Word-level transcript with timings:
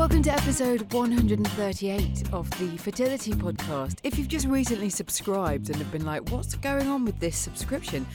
Welcome 0.00 0.22
to 0.22 0.32
episode 0.32 0.90
138 0.94 2.32
of 2.32 2.48
the 2.58 2.78
Fertility 2.78 3.32
Podcast. 3.32 3.98
If 4.02 4.16
you've 4.16 4.28
just 4.28 4.46
recently 4.46 4.88
subscribed 4.88 5.68
and 5.68 5.76
have 5.76 5.92
been 5.92 6.06
like, 6.06 6.26
what's 6.30 6.54
going 6.54 6.88
on 6.88 7.04
with 7.04 7.20
this 7.20 7.36
subscription? 7.36 8.06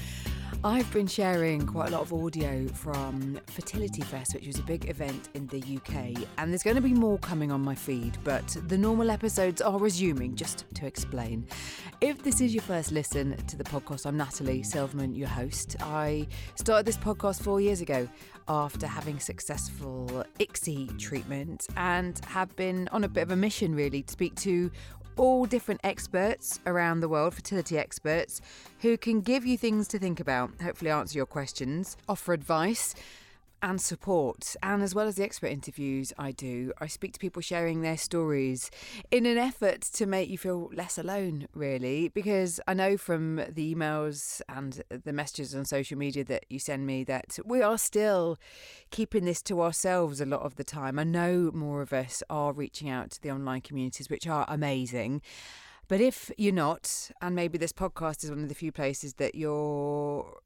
I've 0.66 0.92
been 0.92 1.06
sharing 1.06 1.64
quite 1.68 1.90
a 1.90 1.92
lot 1.92 2.02
of 2.02 2.12
audio 2.12 2.68
from 2.70 3.40
Fertility 3.46 4.02
Fest, 4.02 4.34
which 4.34 4.48
was 4.48 4.58
a 4.58 4.64
big 4.64 4.90
event 4.90 5.30
in 5.36 5.46
the 5.46 5.60
UK, 5.60 6.28
and 6.40 6.50
there's 6.50 6.64
going 6.64 6.76
to 6.76 6.82
be 6.82 6.92
more 6.92 7.20
coming 7.20 7.52
on 7.52 7.62
my 7.62 7.76
feed, 7.76 8.18
but 8.24 8.58
the 8.68 8.76
normal 8.76 9.12
episodes 9.12 9.62
are 9.62 9.78
resuming, 9.78 10.34
just 10.34 10.66
to 10.74 10.88
explain. 10.88 11.46
If 12.02 12.24
this 12.24 12.42
is 12.42 12.52
your 12.52 12.64
first 12.64 12.92
listen 12.92 13.38
to 13.46 13.56
the 13.56 13.64
podcast, 13.64 14.08
I'm 14.08 14.18
Natalie 14.18 14.64
Silverman, 14.64 15.14
your 15.14 15.28
host. 15.28 15.76
I 15.82 16.26
started 16.56 16.88
this 16.88 16.98
podcast 16.98 17.44
four 17.44 17.62
years 17.62 17.82
ago 17.82 18.10
after 18.48 18.88
having 18.88 19.20
successful 19.20 20.26
ICSI 20.40 20.98
treatment 20.98 21.68
and 21.78 22.20
have 22.26 22.56
been 22.56 22.90
on 22.92 23.04
a 23.04 23.08
bit 23.08 23.22
of 23.22 23.30
a 23.30 23.36
mission 23.36 23.76
really 23.76 24.02
to 24.02 24.12
speak 24.12 24.34
to 24.38 24.72
all 25.18 25.46
different 25.46 25.82
experts 25.84 26.60
around 26.66 27.00
the 27.00 27.10
world, 27.10 27.34
fertility 27.34 27.78
experts, 27.78 28.42
who 28.80 28.98
can 28.98 29.22
give 29.22 29.46
you 29.46 29.58
things 29.58 29.88
to 29.90 30.00
think 30.00 30.20
about, 30.20 30.52
hopefully 30.62 30.92
answer 30.92 31.18
your 31.18 31.26
questions, 31.26 31.98
offer 32.08 32.34
advice 32.34 32.96
and 33.62 33.82
support. 33.82 34.56
And 34.62 34.84
as 34.84 34.94
well 34.94 35.08
as 35.08 35.16
the 35.16 35.24
expert 35.24 35.48
interviews 35.48 36.14
I 36.18 36.32
do, 36.32 36.72
I 36.80 36.88
speak 36.88 37.14
to 37.14 37.20
people 37.20 37.42
sharing 37.42 37.82
their 37.82 37.98
stories 37.98 38.70
in 39.12 39.26
an 39.26 39.38
effort 39.38 39.82
to 39.82 40.06
make 40.06 40.30
you 40.30 40.38
feel 40.38 40.70
less 40.74 40.98
alone, 40.98 41.48
really. 41.54 42.10
Because 42.10 42.60
I 42.68 42.74
know 42.74 42.98
from 42.98 43.38
the 43.50 43.76
emails 43.76 44.42
and 44.50 44.84
the 44.90 45.14
messages 45.14 45.56
on 45.56 45.66
social 45.66 45.98
media 45.98 46.24
that 46.26 46.46
you 46.50 46.60
send 46.60 46.86
me 46.86 47.04
that 47.06 47.38
we 47.46 47.62
are 47.62 47.78
still 47.78 48.38
keeping 48.92 49.26
this 49.26 49.42
to 49.44 49.62
ourselves 49.62 50.22
a 50.22 50.26
lot 50.26 50.42
of 50.42 50.56
the 50.56 50.64
time. 50.64 51.00
I 51.00 51.04
know 51.04 51.52
more 51.54 51.82
of 51.82 51.94
us 51.94 52.22
are 52.30 52.54
reaching 52.54 52.90
out 52.90 53.12
to 53.12 53.22
the 53.22 53.32
online 53.32 53.62
communities, 53.62 54.10
which 54.10 54.28
are 54.28 54.46
amazing. 54.48 55.22
But 55.88 56.02
if 56.02 56.32
you're 56.38 56.54
not, 56.54 57.12
and 57.22 57.36
maybe 57.36 57.58
this 57.58 57.72
podcast 57.72 58.24
is 58.24 58.32
one 58.32 58.42
of 58.42 58.50
the 58.50 58.56
few 58.56 58.72
places 58.72 59.16
that 59.16 59.36
you're 59.36 60.40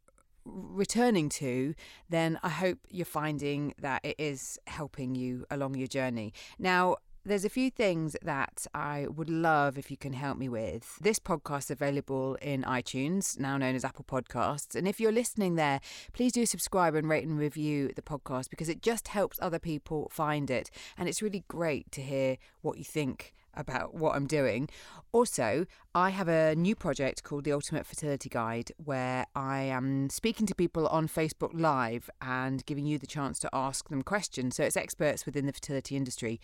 returning 0.46 1.30
to, 1.30 1.74
then 2.10 2.40
I 2.44 2.50
hope 2.50 2.80
you're 2.90 3.06
finding 3.06 3.74
that 3.80 4.02
it 4.04 4.16
is 4.18 4.60
helping 4.68 5.16
you 5.16 5.46
along 5.50 5.76
your 5.76 5.88
journey. 5.88 6.34
Now, 6.58 6.98
there's 7.26 7.46
a 7.46 7.50
few 7.50 7.70
things 7.70 8.16
that 8.22 8.66
I 8.74 9.06
would 9.08 9.30
love 9.30 9.78
if 9.78 9.92
you 9.92 9.98
can 9.98 10.14
help 10.14 10.38
me 10.38 10.48
with. 10.48 10.98
This 11.02 11.20
podcast 11.20 11.66
is 11.66 11.72
available 11.72 12.36
in 12.42 12.64
iTunes, 12.64 13.38
now 13.38 13.58
known 13.58 13.76
as 13.76 13.84
Apple 13.84 14.06
Podcasts. 14.06 14.74
And 14.74 14.88
if 14.88 15.00
you're 15.00 15.12
listening 15.12 15.56
there, 15.56 15.82
please 16.14 16.32
do 16.32 16.46
subscribe 16.46 16.96
and 16.96 17.10
rate 17.10 17.28
and 17.28 17.38
review 17.38 17.92
the 17.96 18.02
podcast 18.02 18.50
because 18.50 18.70
it 18.70 18.82
just 18.82 19.10
helps 19.10 19.38
other 19.42 19.60
people 19.60 20.10
find 20.12 20.50
it. 20.50 20.72
And 20.98 21.10
it's 21.10 21.22
really 21.22 21.44
great 21.48 21.92
to 21.92 22.02
hear 22.02 22.38
what 22.62 22.78
you 22.78 22.84
think 22.84 23.34
about 23.54 23.94
what 23.94 24.16
I'm 24.16 24.28
doing. 24.28 24.70
Also, 25.12 25.66
I 25.96 26.12
have 26.12 26.28
a 26.28 26.54
new 26.56 26.76
project 26.76 27.24
called 27.24 27.46
the 27.46 27.52
Ultimate 27.52 27.84
Fertility 27.84 28.30
Guide 28.30 28.72
where 28.78 29.26
I 29.36 29.62
am 29.62 30.12
speaking 30.12 30.46
to 30.46 30.54
people 30.54 30.86
on 30.86 31.08
Facebook 31.08 31.50
Live 31.52 32.12
and 32.22 32.64
giving 32.68 32.86
you 32.86 33.00
the 33.00 33.08
chance 33.08 33.40
to 33.40 33.50
ask 33.54 33.90
them 33.90 34.04
questions. 34.04 34.56
So 34.56 34.64
it's 34.64 34.78
experts 34.78 35.26
within 35.26 35.48
the 35.48 35.52
fertility 35.52 35.96
industry. 35.96 36.40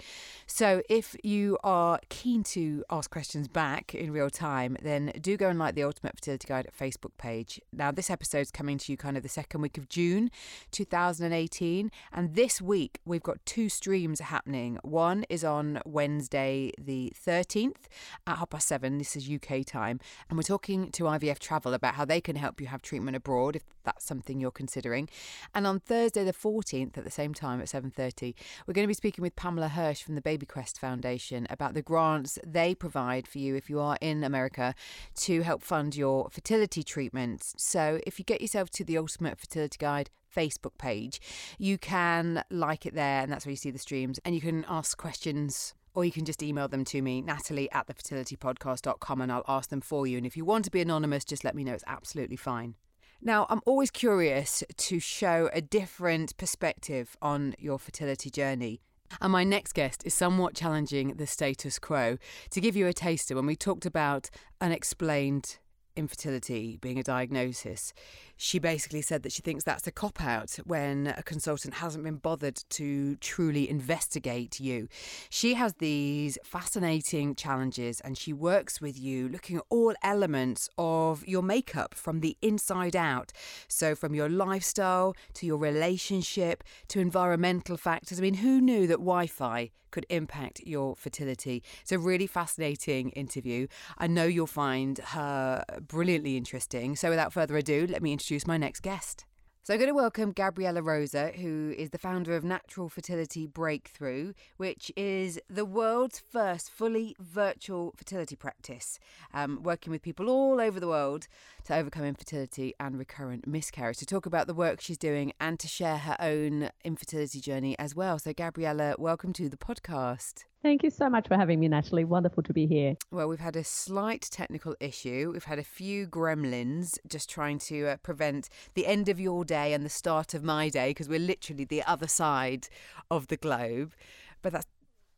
So 0.47 0.81
if 0.89 1.15
you 1.23 1.59
are 1.63 1.99
keen 2.09 2.43
to 2.45 2.83
ask 2.89 3.11
questions 3.11 3.47
back 3.47 3.93
in 3.93 4.11
real 4.11 4.31
time, 4.31 4.77
then 4.81 5.11
do 5.21 5.37
go 5.37 5.49
and 5.49 5.59
like 5.59 5.75
the 5.75 5.83
Ultimate 5.83 6.15
Fertility 6.15 6.47
Guide 6.47 6.67
Facebook 6.75 7.15
page. 7.19 7.61
Now, 7.71 7.91
this 7.91 8.09
episode 8.09 8.39
is 8.39 8.51
coming 8.51 8.79
to 8.79 8.91
you 8.91 8.97
kind 8.97 9.15
of 9.15 9.21
the 9.21 9.29
second 9.29 9.61
week 9.61 9.77
of 9.77 9.87
June 9.89 10.31
2018. 10.71 11.91
And 12.11 12.33
this 12.33 12.63
week, 12.63 12.99
we've 13.05 13.21
got 13.21 13.45
two 13.45 13.69
streams 13.69 14.21
happening. 14.21 14.79
One 14.81 15.23
is 15.29 15.43
on 15.43 15.81
Wednesday, 15.85 16.71
the 16.79 17.13
13th 17.23 17.85
at 18.25 18.39
half 18.39 18.49
past 18.49 18.67
seven. 18.67 18.97
This 18.97 19.15
is 19.15 19.34
UK 19.35 19.65
time. 19.65 19.99
And 20.29 20.37
we're 20.37 20.43
talking 20.43 20.91
to 20.91 21.03
IVF 21.03 21.39
Travel 21.39 21.73
about 21.73 21.95
how 21.95 22.05
they 22.05 22.21
can 22.21 22.35
help 22.35 22.61
you 22.61 22.67
have 22.67 22.81
treatment 22.81 23.15
abroad 23.15 23.55
if 23.55 23.63
that's 23.83 24.05
something 24.05 24.39
you're 24.39 24.51
considering. 24.51 25.09
And 25.53 25.65
on 25.67 25.79
Thursday 25.79 26.23
the 26.23 26.33
14th 26.33 26.97
at 26.97 27.03
the 27.03 27.11
same 27.11 27.33
time 27.33 27.61
at 27.61 27.67
7:30, 27.67 28.33
we're 28.65 28.73
going 28.73 28.85
to 28.85 28.87
be 28.87 28.93
speaking 28.93 29.21
with 29.21 29.35
Pamela 29.35 29.69
Hirsch 29.69 30.03
from 30.03 30.15
the 30.15 30.21
Baby 30.21 30.45
Quest 30.45 30.79
Foundation 30.79 31.47
about 31.49 31.73
the 31.73 31.81
grants 31.81 32.39
they 32.45 32.75
provide 32.75 33.27
for 33.27 33.39
you 33.39 33.55
if 33.55 33.69
you 33.69 33.79
are 33.79 33.97
in 34.01 34.23
America 34.23 34.73
to 35.15 35.41
help 35.41 35.61
fund 35.61 35.95
your 35.95 36.29
fertility 36.29 36.83
treatments. 36.83 37.53
So 37.57 37.99
if 38.05 38.19
you 38.19 38.25
get 38.25 38.41
yourself 38.41 38.69
to 38.71 38.83
the 38.83 38.97
Ultimate 38.97 39.39
Fertility 39.39 39.77
Guide 39.79 40.09
Facebook 40.35 40.77
page, 40.77 41.21
you 41.57 41.77
can 41.77 42.43
like 42.49 42.85
it 42.85 42.93
there, 42.93 43.21
and 43.21 43.31
that's 43.31 43.45
where 43.45 43.51
you 43.51 43.57
see 43.57 43.71
the 43.71 43.79
streams, 43.79 44.19
and 44.25 44.35
you 44.35 44.41
can 44.41 44.65
ask 44.67 44.97
questions 44.97 45.73
or 45.95 46.05
you 46.05 46.11
can 46.11 46.25
just 46.25 46.43
email 46.43 46.67
them 46.67 46.85
to 46.85 47.01
me, 47.01 47.21
natalie 47.21 47.71
at 47.71 47.87
thefertilitypodcast.com, 47.87 49.21
and 49.21 49.31
I'll 49.31 49.45
ask 49.47 49.69
them 49.69 49.81
for 49.81 50.05
you. 50.05 50.17
And 50.17 50.25
if 50.25 50.37
you 50.37 50.45
want 50.45 50.65
to 50.65 50.71
be 50.71 50.81
anonymous, 50.81 51.25
just 51.25 51.43
let 51.43 51.55
me 51.55 51.63
know. 51.63 51.73
It's 51.73 51.83
absolutely 51.87 52.35
fine. 52.35 52.75
Now, 53.21 53.47
I'm 53.49 53.61
always 53.65 53.89
curious 53.89 54.63
to 54.75 54.99
show 54.99 55.49
a 55.53 55.61
different 55.61 56.37
perspective 56.37 57.17
on 57.21 57.55
your 57.57 57.79
fertility 57.79 58.29
journey. 58.29 58.81
And 59.21 59.31
my 59.31 59.43
next 59.43 59.73
guest 59.73 60.03
is 60.05 60.13
somewhat 60.13 60.55
challenging 60.55 61.15
the 61.15 61.27
status 61.27 61.79
quo. 61.79 62.17
To 62.51 62.61
give 62.61 62.75
you 62.75 62.87
a 62.87 62.93
taster, 62.93 63.35
when 63.35 63.45
we 63.45 63.55
talked 63.55 63.85
about 63.85 64.29
unexplained 64.59 65.57
infertility 65.95 66.77
being 66.81 66.99
a 66.99 67.03
diagnosis, 67.03 67.93
she 68.37 68.59
basically 68.59 69.01
said 69.01 69.23
that 69.23 69.31
she 69.31 69.41
thinks 69.41 69.63
that's 69.63 69.87
a 69.87 69.91
cop 69.91 70.21
out 70.21 70.57
when 70.65 71.07
a 71.07 71.23
consultant 71.23 71.75
hasn't 71.75 72.03
been 72.03 72.17
bothered 72.17 72.63
to 72.69 73.15
truly 73.17 73.69
investigate 73.69 74.59
you. 74.59 74.87
She 75.29 75.53
has 75.53 75.75
these 75.75 76.37
fascinating 76.43 77.35
challenges 77.35 78.01
and 78.01 78.17
she 78.17 78.33
works 78.33 78.81
with 78.81 78.99
you 78.99 79.29
looking 79.29 79.57
at 79.57 79.63
all 79.69 79.93
elements 80.03 80.69
of 80.77 81.25
your 81.27 81.43
makeup 81.43 81.93
from 81.93 82.19
the 82.19 82.37
inside 82.41 82.95
out. 82.95 83.31
So, 83.67 83.95
from 83.95 84.13
your 84.13 84.29
lifestyle 84.29 85.15
to 85.35 85.45
your 85.45 85.57
relationship 85.57 86.63
to 86.89 86.99
environmental 86.99 87.77
factors. 87.77 88.19
I 88.19 88.21
mean, 88.21 88.35
who 88.35 88.61
knew 88.61 88.87
that 88.87 88.97
Wi 88.97 89.27
Fi 89.27 89.71
could 89.95 90.05
impact 90.09 90.59
your 90.65 90.93
fertility? 90.97 91.63
It's 91.81 91.93
a 91.93 91.97
really 91.97 92.27
fascinating 92.27 93.11
interview. 93.11 93.67
I 93.97 94.07
know 94.07 94.25
you'll 94.25 94.45
find 94.45 94.97
her 94.97 95.63
brilliantly 95.87 96.35
interesting. 96.35 96.97
So, 96.97 97.09
without 97.09 97.31
further 97.31 97.55
ado, 97.55 97.87
let 97.89 98.03
me 98.03 98.11
introduce 98.11 98.45
my 98.45 98.57
next 98.57 98.81
guest. 98.81 99.23
So 99.65 99.73
I'm 99.73 99.79
going 99.79 99.89
to 99.89 99.95
welcome 99.95 100.31
Gabriela 100.31 100.83
Rosa, 100.83 101.31
who 101.31 101.73
is 101.75 101.89
the 101.89 101.97
founder 101.97 102.35
of 102.35 102.43
Natural 102.43 102.87
Fertility 102.87 103.47
Breakthrough, 103.47 104.33
which 104.57 104.91
is 104.95 105.39
the 105.49 105.65
world's 105.65 106.19
first 106.19 106.69
fully 106.69 107.15
virtual 107.19 107.91
fertility 107.97 108.35
practice, 108.35 108.99
um, 109.33 109.63
working 109.63 109.89
with 109.89 110.03
people 110.03 110.29
all 110.29 110.61
over 110.61 110.79
the 110.79 110.87
world 110.87 111.27
to 111.63 111.73
overcome 111.73 112.03
infertility 112.03 112.75
and 112.79 112.99
recurrent 112.99 113.47
miscarriage. 113.47 113.97
To 113.97 114.05
talk 114.05 114.27
about 114.27 114.45
the 114.45 114.53
work 114.53 114.81
she's 114.81 114.99
doing 114.99 115.33
and 115.41 115.59
to 115.59 115.67
share 115.67 115.97
her 115.97 116.15
own 116.19 116.69
infertility 116.83 117.41
journey 117.41 117.75
as 117.79 117.95
well. 117.95 118.19
So, 118.19 118.33
Gabriela, 118.33 118.93
welcome 118.99 119.33
to 119.33 119.49
the 119.49 119.57
podcast. 119.57 120.43
Thank 120.63 120.81
you 120.81 120.89
so 120.89 121.09
much 121.09 121.27
for 121.27 121.37
having 121.37 121.59
me, 121.59 121.67
Natalie. 121.67 122.05
Wonderful 122.05 122.41
to 122.43 122.53
be 122.53 122.65
here. 122.65 122.95
Well, 123.11 123.27
we've 123.27 123.39
had 123.39 123.55
a 123.55 123.63
slight 123.63 124.27
technical 124.31 124.75
issue. 124.79 125.29
We've 125.31 125.43
had 125.43 125.59
a 125.59 125.63
few 125.63 126.07
gremlins 126.07 126.97
just 127.07 127.29
trying 127.29 127.59
to 127.59 127.87
uh, 127.87 127.97
prevent 127.97 128.49
the 128.73 128.87
end 128.87 129.07
of 129.07 129.19
your 129.19 129.45
day 129.45 129.73
and 129.73 129.85
the 129.85 129.89
start 129.89 130.33
of 130.33 130.43
my 130.43 130.69
day 130.69 130.89
because 130.89 131.07
we're 131.07 131.19
literally 131.19 131.65
the 131.65 131.83
other 131.83 132.07
side 132.07 132.67
of 133.11 133.27
the 133.27 133.37
globe. 133.37 133.93
But 134.41 134.53
that's 134.53 134.65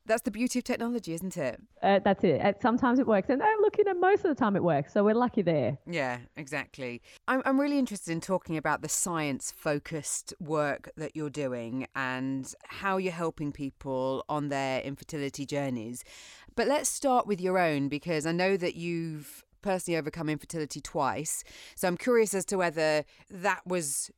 that's 0.08 0.24
the 0.24 0.32
beauty 0.32 0.60
of 0.60 0.66
technology, 0.66 1.14
isn't 1.14 1.38
it? 1.38 1.62
Uh, 1.84 2.00
that's 2.04 2.24
it. 2.24 2.42
Uh, 2.42 2.54
sometimes 2.62 2.98
it 3.00 3.06
works, 3.06 3.30
and 3.30 3.42
oh, 3.44 3.58
look, 3.62 3.78
you 3.78 3.84
know, 3.84 3.94
most 3.94 4.26
of 4.26 4.30
the 4.30 4.36
time 4.36 4.56
it 4.56 4.64
works. 4.64 4.94
So 4.94 5.04
we're 5.04 5.14
lucky 5.14 5.42
there. 5.42 5.78
Yeah, 5.86 6.20
exactly. 6.36 7.02
I'm 7.28 7.42
I'm 7.46 7.60
really 7.60 7.78
interested 7.78 8.12
in 8.12 8.22
talking 8.22 8.58
about 8.58 8.82
the 8.82 8.90
science 8.90 9.52
focused 9.56 10.34
work 10.40 10.90
that 10.98 11.16
you're 11.16 11.30
doing 11.30 11.88
and 11.96 12.52
how 12.66 12.98
you're 12.98 13.14
helping 13.14 13.52
people 13.52 14.24
on 14.30 14.50
their 14.50 14.82
infertility 14.82 15.46
journeys. 15.46 16.04
But 16.56 16.68
let's 16.68 16.90
start 16.90 17.28
with 17.28 17.40
your 17.40 17.60
own 17.60 17.90
because 17.90 18.26
I 18.26 18.32
know 18.32 18.58
that 18.58 18.76
you've 18.76 19.44
personally 19.62 19.98
overcome 19.98 20.30
infertility 20.30 20.82
twice. 20.82 21.44
So 21.76 21.88
I'm 21.88 21.98
curious 21.98 22.34
as 22.34 22.46
to 22.46 22.58
whether 22.58 23.04
that 23.30 23.62
was 23.66 24.10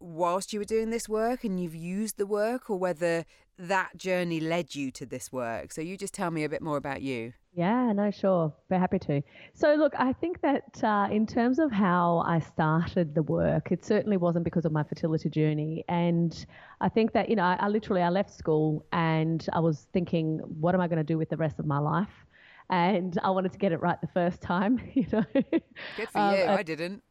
whilst 0.00 0.52
you 0.52 0.58
were 0.58 0.64
doing 0.64 0.90
this 0.90 1.08
work 1.08 1.44
and 1.44 1.58
you've 1.60 1.74
used 1.74 2.18
the 2.18 2.26
work 2.26 2.68
or 2.68 2.78
whether 2.78 3.24
that 3.58 3.96
journey 3.96 4.40
led 4.40 4.74
you 4.74 4.90
to 4.92 5.06
this 5.06 5.32
work. 5.32 5.72
So 5.72 5.80
you 5.80 5.96
just 5.96 6.14
tell 6.14 6.30
me 6.30 6.44
a 6.44 6.48
bit 6.48 6.62
more 6.62 6.76
about 6.76 7.02
you. 7.02 7.32
Yeah, 7.56 7.92
no, 7.92 8.10
sure. 8.10 8.52
Very 8.68 8.80
happy 8.80 8.98
to. 9.00 9.22
So, 9.52 9.74
look, 9.74 9.92
I 9.96 10.12
think 10.12 10.40
that 10.40 10.82
uh, 10.82 11.06
in 11.10 11.24
terms 11.24 11.60
of 11.60 11.70
how 11.70 12.24
I 12.26 12.40
started 12.40 13.14
the 13.14 13.22
work, 13.22 13.70
it 13.70 13.84
certainly 13.84 14.16
wasn't 14.16 14.44
because 14.44 14.64
of 14.64 14.72
my 14.72 14.82
fertility 14.82 15.30
journey. 15.30 15.84
And 15.88 16.44
I 16.80 16.88
think 16.88 17.12
that, 17.12 17.28
you 17.28 17.36
know, 17.36 17.44
I, 17.44 17.56
I 17.60 17.68
literally, 17.68 18.02
I 18.02 18.08
left 18.08 18.36
school 18.36 18.84
and 18.92 19.46
I 19.52 19.60
was 19.60 19.86
thinking, 19.92 20.38
what 20.38 20.74
am 20.74 20.80
I 20.80 20.88
going 20.88 20.98
to 20.98 21.04
do 21.04 21.16
with 21.16 21.28
the 21.28 21.36
rest 21.36 21.60
of 21.60 21.66
my 21.66 21.78
life? 21.78 22.26
And 22.70 23.16
I 23.22 23.30
wanted 23.30 23.52
to 23.52 23.58
get 23.58 23.70
it 23.70 23.80
right 23.80 24.00
the 24.00 24.08
first 24.08 24.40
time, 24.40 24.80
you 24.94 25.06
know. 25.12 25.24
Good 25.34 26.08
for 26.10 26.18
um, 26.18 26.34
you. 26.34 26.42
I, 26.42 26.56
I 26.56 26.62
didn't. 26.64 27.04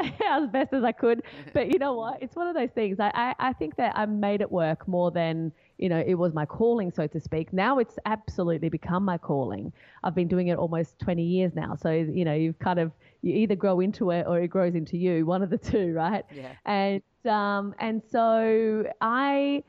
as 0.28 0.48
best 0.48 0.72
as 0.72 0.84
I 0.84 0.92
could. 0.92 1.22
But 1.52 1.70
you 1.72 1.78
know 1.78 1.94
what? 1.94 2.22
It's 2.22 2.36
one 2.36 2.46
of 2.46 2.54
those 2.54 2.70
things. 2.74 2.98
I, 3.00 3.10
I, 3.14 3.34
I 3.38 3.52
think 3.52 3.76
that 3.76 3.96
I 3.96 4.06
made 4.06 4.40
it 4.40 4.50
work 4.50 4.86
more 4.88 5.10
than, 5.10 5.52
you 5.78 5.88
know, 5.88 6.02
it 6.06 6.14
was 6.14 6.34
my 6.34 6.46
calling, 6.46 6.90
so 6.90 7.06
to 7.06 7.20
speak. 7.20 7.52
Now 7.52 7.78
it's 7.78 7.98
absolutely 8.06 8.68
become 8.68 9.04
my 9.04 9.18
calling. 9.18 9.72
I've 10.04 10.14
been 10.14 10.28
doing 10.28 10.48
it 10.48 10.58
almost 10.58 10.98
20 11.00 11.22
years 11.22 11.54
now. 11.54 11.76
So, 11.76 11.90
you 11.90 12.24
know, 12.24 12.34
you've 12.34 12.58
kind 12.58 12.78
of, 12.78 12.92
you 13.22 13.34
either 13.34 13.54
grow 13.54 13.80
into 13.80 14.10
it 14.10 14.26
or 14.26 14.40
it 14.40 14.48
grows 14.48 14.74
into 14.74 14.96
you, 14.96 15.26
one 15.26 15.42
of 15.42 15.50
the 15.50 15.58
two, 15.58 15.92
right? 15.94 16.24
Yeah. 16.34 16.52
And, 16.64 17.02
um, 17.26 17.74
and 17.78 18.02
so 18.10 18.84
I 19.00 19.62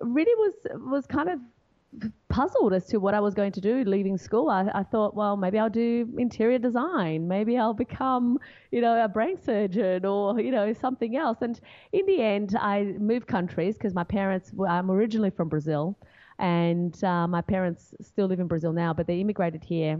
really 0.00 0.34
was, 0.34 0.54
was 0.90 1.06
kind 1.06 1.28
of 1.28 1.40
puzzled 2.28 2.72
as 2.72 2.86
to 2.86 2.98
what 2.98 3.14
I 3.14 3.20
was 3.20 3.34
going 3.34 3.52
to 3.52 3.60
do 3.60 3.82
leaving 3.84 4.18
school. 4.18 4.50
I, 4.50 4.68
I, 4.74 4.82
thought, 4.82 5.14
well, 5.14 5.36
maybe 5.36 5.58
I'll 5.58 5.70
do 5.70 6.08
interior 6.18 6.58
design. 6.58 7.26
Maybe 7.26 7.56
I'll 7.56 7.74
become, 7.74 8.38
you 8.70 8.80
know, 8.80 9.02
a 9.02 9.08
brain 9.08 9.36
surgeon 9.42 10.04
or, 10.04 10.38
you 10.40 10.50
know, 10.50 10.72
something 10.72 11.16
else. 11.16 11.38
And 11.40 11.58
in 11.92 12.06
the 12.06 12.20
end, 12.20 12.56
I 12.60 12.94
moved 12.98 13.26
countries 13.26 13.76
because 13.76 13.94
my 13.94 14.04
parents, 14.04 14.52
I'm 14.68 14.90
originally 14.90 15.30
from 15.30 15.48
Brazil 15.48 15.96
and 16.38 17.02
uh, 17.02 17.26
my 17.26 17.40
parents 17.40 17.94
still 18.00 18.26
live 18.26 18.40
in 18.40 18.46
Brazil 18.46 18.72
now, 18.72 18.92
but 18.92 19.06
they 19.06 19.20
immigrated 19.20 19.64
here 19.64 19.98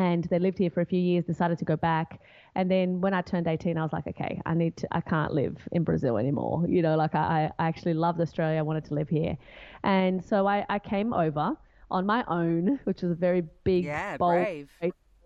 and 0.00 0.24
they 0.24 0.38
lived 0.38 0.58
here 0.58 0.70
for 0.70 0.80
a 0.80 0.86
few 0.86 0.98
years, 0.98 1.24
decided 1.24 1.58
to 1.58 1.64
go 1.64 1.76
back. 1.76 2.20
And 2.54 2.70
then 2.70 3.00
when 3.00 3.12
I 3.12 3.20
turned 3.20 3.46
18, 3.46 3.76
I 3.76 3.82
was 3.82 3.92
like, 3.92 4.06
okay, 4.06 4.40
I 4.46 4.54
need 4.54 4.76
to, 4.78 4.88
I 4.90 5.00
can't 5.00 5.32
live 5.32 5.56
in 5.72 5.84
Brazil 5.84 6.16
anymore. 6.16 6.64
You 6.68 6.80
know, 6.82 6.96
like 6.96 7.14
I, 7.14 7.52
I 7.58 7.68
actually 7.68 7.94
loved 7.94 8.20
Australia. 8.20 8.58
I 8.58 8.62
wanted 8.62 8.86
to 8.86 8.94
live 8.94 9.08
here. 9.08 9.36
And 9.84 10.24
so 10.24 10.46
I, 10.46 10.64
I 10.68 10.78
came 10.78 11.12
over 11.12 11.54
on 11.90 12.06
my 12.06 12.24
own, 12.28 12.80
which 12.84 13.02
was 13.02 13.12
a 13.12 13.14
very 13.14 13.42
big, 13.64 13.84
yeah, 13.84 14.16
bold 14.16 14.32
brave. 14.32 14.68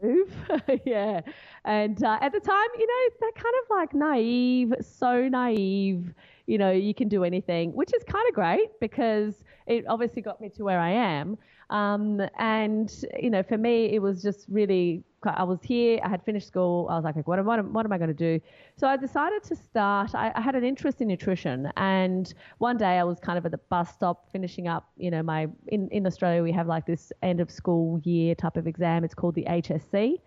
move. 0.03 0.35
yeah. 0.85 1.21
And 1.65 2.03
uh, 2.03 2.19
at 2.21 2.33
the 2.33 2.41
time, 2.41 2.69
you 2.79 2.87
know, 2.87 3.17
that 3.21 3.33
kind 3.37 3.55
of 3.63 3.71
like 3.71 3.95
naive, 3.95 4.75
so 4.81 5.29
naive, 5.29 6.13
you 6.47 6.59
know, 6.59 6.73
you 6.73 6.95
can 6.95 7.09
do 7.09 7.25
anything, 7.25 7.73
which 7.73 7.93
is 7.95 8.03
kind 8.05 8.25
of 8.29 8.35
great 8.35 8.69
because 8.81 9.35
it 9.67 9.85
obviously 9.89 10.21
got 10.21 10.41
me 10.41 10.49
to 10.51 10.65
where 10.65 10.79
I 10.81 10.91
am. 10.91 11.39
Um, 11.71 12.21
and 12.39 12.93
you 13.19 13.31
know, 13.31 13.43
for 13.43 13.59
me, 13.59 13.95
it 13.95 14.01
was 14.01 14.23
just 14.23 14.47
really. 14.49 15.05
I 15.27 15.43
was 15.43 15.61
here. 15.63 15.99
I 16.05 16.11
had 16.11 16.23
finished 16.23 16.47
school. 16.47 16.87
I 16.91 16.97
was 16.97 17.05
like, 17.05 17.27
what, 17.27 17.43
what, 17.47 17.65
what 17.65 17.87
am 17.87 17.93
I 17.93 17.97
going 17.97 18.09
to 18.09 18.15
do? 18.15 18.39
So 18.77 18.87
I 18.87 18.99
decided 18.99 19.43
to 19.45 19.57
start. 19.57 20.15
I, 20.15 20.31
I, 20.35 20.43
had 20.43 20.55
an 20.55 20.65
interest 20.65 21.01
in 21.01 21.09
nutrition, 21.09 21.73
and 21.79 22.35
one 22.59 22.77
day 22.77 22.99
I 22.99 23.05
was 23.05 23.21
kind 23.21 23.39
of 23.39 23.47
at 23.47 23.51
the 23.51 23.61
bus 23.71 23.91
stop 23.91 24.31
finishing 24.33 24.69
up. 24.69 24.91
You 24.99 25.11
know, 25.11 25.23
my 25.23 25.49
in 25.69 25.89
in 25.89 26.07
Australia 26.07 26.43
we 26.43 26.53
have 26.53 26.67
like 26.67 26.85
this 26.85 27.11
end 27.23 27.41
of 27.41 27.51
school 27.51 28.01
year 28.05 28.35
type 28.35 28.59
of 28.59 28.67
exam. 28.67 29.03
It's 29.03 29.15
called 29.15 29.35
the 29.35 29.47
HSC 29.49 30.19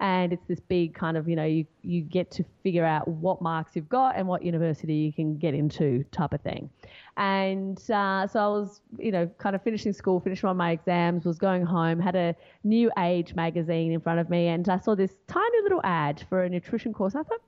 and 0.00 0.32
it's 0.32 0.46
this 0.46 0.60
big 0.60 0.94
kind 0.94 1.16
of 1.16 1.28
you 1.28 1.34
know 1.34 1.44
you 1.44 1.66
you 1.82 2.00
get 2.02 2.30
to 2.30 2.44
figure 2.62 2.84
out 2.84 3.08
what 3.08 3.42
marks 3.42 3.74
you've 3.74 3.88
got 3.88 4.16
and 4.16 4.26
what 4.26 4.44
university 4.44 4.94
you 4.94 5.12
can 5.12 5.36
get 5.36 5.54
into 5.54 6.04
type 6.12 6.32
of 6.32 6.40
thing. 6.40 6.70
And 7.16 7.78
uh, 7.90 8.26
so 8.26 8.40
I 8.40 8.46
was 8.46 8.80
you 8.98 9.10
know 9.10 9.26
kind 9.38 9.56
of 9.56 9.62
finishing 9.62 9.92
school 9.92 10.20
finishing 10.20 10.48
all 10.48 10.54
my 10.54 10.70
exams 10.72 11.24
was 11.24 11.38
going 11.38 11.64
home 11.64 11.98
had 11.98 12.14
a 12.14 12.34
new 12.64 12.90
age 12.98 13.34
magazine 13.34 13.92
in 13.92 14.00
front 14.00 14.20
of 14.20 14.30
me 14.30 14.48
and 14.48 14.68
I 14.68 14.78
saw 14.78 14.94
this 14.94 15.14
tiny 15.26 15.62
little 15.62 15.80
ad 15.84 16.24
for 16.28 16.44
a 16.44 16.48
nutrition 16.48 16.92
course. 16.92 17.14
I 17.14 17.22
thought 17.22 17.40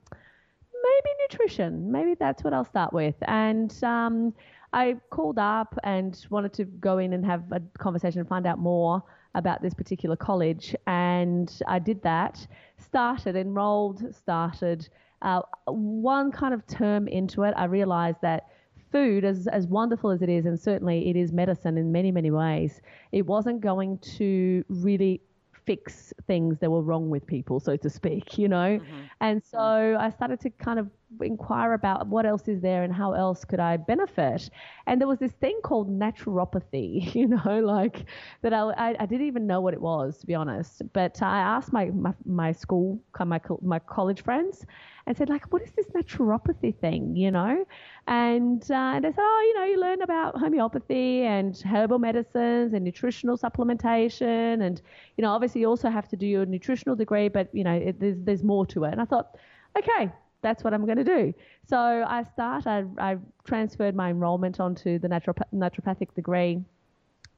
maybe 0.83 1.09
nutrition. 1.21 1.91
Maybe 1.91 2.15
that's 2.15 2.43
what 2.43 2.53
I'll 2.53 2.65
start 2.65 2.93
with. 2.93 3.15
And 3.27 3.71
um, 3.83 4.33
I 4.73 4.97
called 5.09 5.37
up 5.37 5.77
and 5.83 6.17
wanted 6.29 6.53
to 6.53 6.65
go 6.65 6.97
in 6.97 7.13
and 7.13 7.25
have 7.25 7.43
a 7.51 7.61
conversation 7.77 8.19
and 8.19 8.29
find 8.29 8.45
out 8.47 8.59
more 8.59 9.03
about 9.35 9.61
this 9.61 9.73
particular 9.73 10.15
college, 10.15 10.75
and 10.87 11.61
I 11.67 11.79
did 11.79 12.01
that. 12.03 12.45
Started, 12.77 13.35
enrolled, 13.35 14.13
started. 14.13 14.89
Uh, 15.21 15.41
one 15.67 16.31
kind 16.31 16.53
of 16.53 16.65
term 16.67 17.07
into 17.07 17.43
it, 17.43 17.53
I 17.55 17.65
realized 17.65 18.17
that 18.21 18.47
food, 18.91 19.23
as, 19.23 19.47
as 19.47 19.67
wonderful 19.67 20.09
as 20.09 20.21
it 20.21 20.29
is, 20.29 20.45
and 20.45 20.59
certainly 20.59 21.09
it 21.09 21.15
is 21.15 21.31
medicine 21.31 21.77
in 21.77 21.91
many, 21.91 22.11
many 22.11 22.31
ways, 22.31 22.81
it 23.11 23.25
wasn't 23.25 23.61
going 23.61 23.97
to 23.99 24.65
really 24.67 25.21
fix 25.65 26.13
things 26.27 26.57
that 26.59 26.69
were 26.69 26.81
wrong 26.81 27.09
with 27.09 27.25
people, 27.25 27.59
so 27.59 27.77
to 27.77 27.89
speak, 27.89 28.37
you 28.37 28.47
know? 28.47 28.79
Mm-hmm. 28.79 29.01
And 29.21 29.41
so 29.43 29.95
I 29.99 30.09
started 30.09 30.39
to 30.41 30.49
kind 30.49 30.79
of 30.79 30.89
inquire 31.19 31.73
about 31.73 32.07
what 32.07 32.25
else 32.25 32.47
is 32.47 32.61
there 32.61 32.83
and 32.83 32.93
how 32.93 33.13
else 33.13 33.43
could 33.43 33.59
I 33.59 33.77
benefit. 33.77 34.49
And 34.87 34.99
there 34.99 35.07
was 35.07 35.19
this 35.19 35.33
thing 35.33 35.59
called 35.63 35.89
naturopathy, 35.89 37.13
you 37.15 37.27
know, 37.27 37.59
like 37.59 38.05
that 38.41 38.53
I, 38.53 38.95
I, 38.99 39.05
didn't 39.05 39.27
even 39.27 39.47
know 39.47 39.61
what 39.61 39.73
it 39.73 39.81
was, 39.81 40.17
to 40.19 40.27
be 40.27 40.35
honest. 40.35 40.81
But 40.93 41.21
I 41.21 41.39
asked 41.39 41.73
my, 41.73 41.85
my, 41.91 42.13
my 42.25 42.51
school, 42.51 42.99
my, 43.19 43.39
my 43.61 43.79
college 43.79 44.23
friends, 44.23 44.65
and 45.07 45.17
said, 45.17 45.29
like, 45.29 45.51
what 45.51 45.61
is 45.61 45.71
this 45.71 45.87
naturopathy 45.87 46.75
thing, 46.77 47.15
you 47.15 47.31
know? 47.31 47.65
And, 48.07 48.61
uh, 48.71 48.99
they 49.01 49.09
said, 49.09 49.19
oh, 49.19 49.43
you 49.47 49.59
know, 49.59 49.65
you 49.65 49.79
learn 49.79 50.01
about 50.01 50.37
homeopathy 50.37 51.23
and 51.23 51.57
herbal 51.57 51.99
medicines 51.99 52.73
and 52.73 52.83
nutritional 52.83 53.37
supplementation. 53.37 54.61
And, 54.61 54.81
you 55.17 55.23
know, 55.23 55.31
obviously 55.31 55.61
you 55.61 55.67
also 55.67 55.89
have 55.89 56.07
to 56.09 56.15
do 56.15 56.27
your 56.27 56.45
nutritional 56.45 56.95
degree, 56.95 57.29
but, 57.29 57.49
you 57.53 57.63
know, 57.63 57.73
it, 57.73 57.99
there's, 57.99 58.17
there's 58.19 58.43
more 58.43 58.65
to 58.67 58.83
it. 58.85 58.91
And 58.91 59.01
I 59.01 59.05
thought, 59.05 59.35
okay, 59.77 60.11
that's 60.41 60.63
what 60.63 60.73
I'm 60.73 60.85
going 60.85 60.97
to 60.97 61.03
do. 61.03 61.33
So 61.67 61.77
I 61.77 62.23
start, 62.23 62.67
I, 62.67 62.83
I 62.97 63.17
transferred 63.43 63.95
my 63.95 64.09
enrollment 64.09 64.59
onto 64.59 64.99
the 64.99 65.07
naturopath, 65.07 65.51
naturopathic 65.53 66.13
degree 66.15 66.63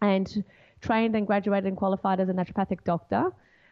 and 0.02 0.44
trained 0.82 1.16
and 1.16 1.26
graduated 1.26 1.66
and 1.66 1.78
qualified 1.78 2.20
as 2.20 2.30
a 2.30 2.34
naturopathic 2.34 2.84
doctor. 2.84 3.32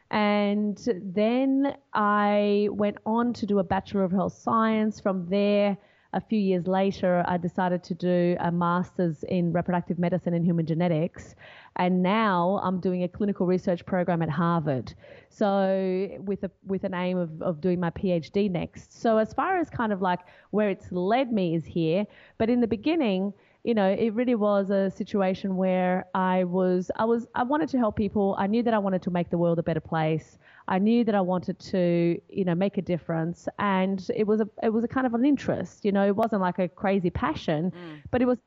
And 0.10 0.78
then 1.04 1.76
I 1.94 2.68
went 2.72 2.98
on 3.06 3.34
to 3.34 3.46
do 3.46 3.60
a 3.60 3.64
Bachelor 3.64 4.04
of 4.04 4.12
Health 4.12 4.34
Science. 4.34 5.00
From 5.00 5.28
there, 5.30 5.78
a 6.14 6.20
few 6.22 6.40
years 6.40 6.68
later, 6.68 7.24
I 7.26 7.38
decided 7.38 7.84
to 7.86 7.94
do 7.94 8.36
a 8.40 8.52
master's 8.52 9.24
in 9.24 9.54
reproductive 9.54 9.98
medicine 9.98 10.34
and 10.34 10.46
human 10.46 10.66
genetics. 10.66 11.36
And 11.78 12.04
now 12.04 12.60
I'm 12.64 12.82
doing 12.82 13.04
a 13.04 13.08
clinical 13.08 13.46
research 13.46 13.86
program 13.86 14.22
at 14.22 14.30
Harvard. 14.30 14.94
So, 15.30 16.10
with, 16.20 16.44
a, 16.44 16.52
with 16.66 16.84
an 16.84 16.94
aim 16.94 17.18
of, 17.18 17.42
of 17.42 17.62
doing 17.62 17.80
my 17.80 17.92
PhD 17.92 18.52
next. 18.52 19.02
So, 19.02 19.18
as 19.18 19.34
far 19.34 19.58
as 19.58 19.70
kind 19.70 19.94
of 19.94 20.02
like 20.02 20.20
where 20.50 20.70
it's 20.70 20.92
led 20.92 21.32
me 21.32 21.56
is 21.56 21.66
here. 21.66 22.06
But 22.38 22.50
in 22.50 22.60
the 22.60 22.68
beginning, 22.68 23.34
you 23.64 23.74
know, 23.74 23.90
it 23.90 24.14
really 24.14 24.36
was 24.36 24.70
a 24.70 24.90
situation 24.90 25.56
where 25.56 26.08
I 26.14 26.44
was, 26.44 26.92
I 26.98 27.06
was, 27.06 27.28
I 27.36 27.44
wanted 27.44 27.70
to 27.70 27.78
help 27.78 27.96
people. 27.96 28.36
I 28.38 28.48
knew 28.48 28.64
that 28.64 28.74
I 28.74 28.80
wanted 28.80 29.04
to 29.04 29.12
make 29.12 29.30
the 29.30 29.38
world 29.38 29.60
a 29.60 29.64
better 29.64 29.80
place. 29.80 30.40
I 30.68 30.80
knew 30.80 31.04
that 31.04 31.16
I 31.16 31.22
wanted 31.22 31.60
to, 31.60 32.20
you 32.30 32.46
know, 32.46 32.56
make 32.56 32.78
a 32.78 32.82
difference, 32.82 33.48
and 33.60 34.06
it 34.16 34.26
was 34.26 34.42
a, 34.42 34.50
it 34.64 34.70
was 34.70 34.84
a 34.84 34.88
kind 34.88 35.08
of 35.08 35.14
an 35.14 35.26
interest. 35.26 35.84
You 35.86 35.92
know, 35.92 36.06
it 36.06 36.16
wasn't 36.16 36.42
like 36.42 36.60
a 36.60 36.68
crazy 36.68 37.10
passion, 37.10 37.72
mm. 37.72 38.02
but 38.12 38.22
it 38.22 38.26
was 38.26 38.38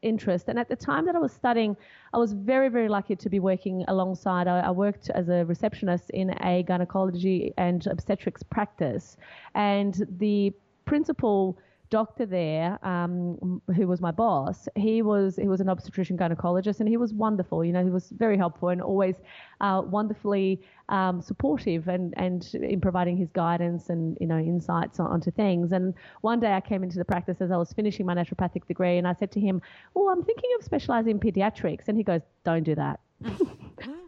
interest. 0.00 0.48
And 0.48 0.58
at 0.58 0.68
the 0.68 0.76
time 0.76 1.04
that 1.04 1.14
I 1.14 1.18
was 1.18 1.32
studying, 1.32 1.76
I 2.14 2.18
was 2.18 2.32
very, 2.32 2.70
very 2.70 2.88
lucky 2.88 3.14
to 3.16 3.28
be 3.28 3.40
working 3.40 3.84
alongside. 3.88 4.46
I, 4.48 4.60
I 4.60 4.70
worked 4.70 5.10
as 5.10 5.28
a 5.28 5.44
receptionist 5.44 6.08
in 6.10 6.30
a 6.42 6.62
gynecology 6.62 7.52
and 7.58 7.86
obstetrics 7.86 8.42
practice, 8.42 9.16
and 9.54 10.06
the 10.18 10.52
principal 10.86 11.58
doctor 11.90 12.24
there, 12.24 12.78
um, 12.86 13.60
who 13.74 13.86
was 13.86 14.00
my 14.00 14.10
boss, 14.10 14.68
he 14.76 15.02
was 15.02 15.36
he 15.36 15.48
was 15.48 15.60
an 15.60 15.68
obstetrician 15.68 16.16
gynecologist, 16.16 16.80
and 16.80 16.88
he 16.88 16.96
was 16.96 17.12
wonderful. 17.12 17.64
You 17.64 17.72
know, 17.72 17.82
he 17.82 17.90
was 17.90 18.10
very 18.10 18.36
helpful 18.36 18.68
and 18.68 18.80
always 18.80 19.16
uh, 19.60 19.82
wonderfully 19.84 20.62
um, 20.88 21.20
supportive 21.20 21.88
and 21.88 22.14
and 22.16 22.54
in 22.54 22.80
providing 22.80 23.16
his 23.16 23.28
guidance 23.30 23.90
and 23.90 24.16
you 24.20 24.26
know 24.26 24.38
insights 24.38 25.00
on, 25.00 25.08
onto 25.08 25.30
things. 25.30 25.72
And 25.72 25.94
one 26.20 26.40
day 26.40 26.52
I 26.52 26.60
came 26.60 26.82
into 26.82 26.98
the 26.98 27.04
practice 27.04 27.40
as 27.40 27.50
I 27.50 27.56
was 27.56 27.72
finishing 27.72 28.06
my 28.06 28.14
naturopathic 28.14 28.66
degree, 28.66 28.96
and 28.96 29.06
I 29.06 29.14
said 29.14 29.32
to 29.32 29.40
him, 29.40 29.60
"Oh, 29.96 30.08
I'm 30.08 30.22
thinking 30.22 30.50
of 30.58 30.64
specialising 30.64 31.10
in 31.10 31.20
pediatrics," 31.20 31.88
and 31.88 31.96
he 31.96 32.04
goes, 32.04 32.22
"Don't 32.44 32.62
do 32.62 32.74
that." 32.76 33.00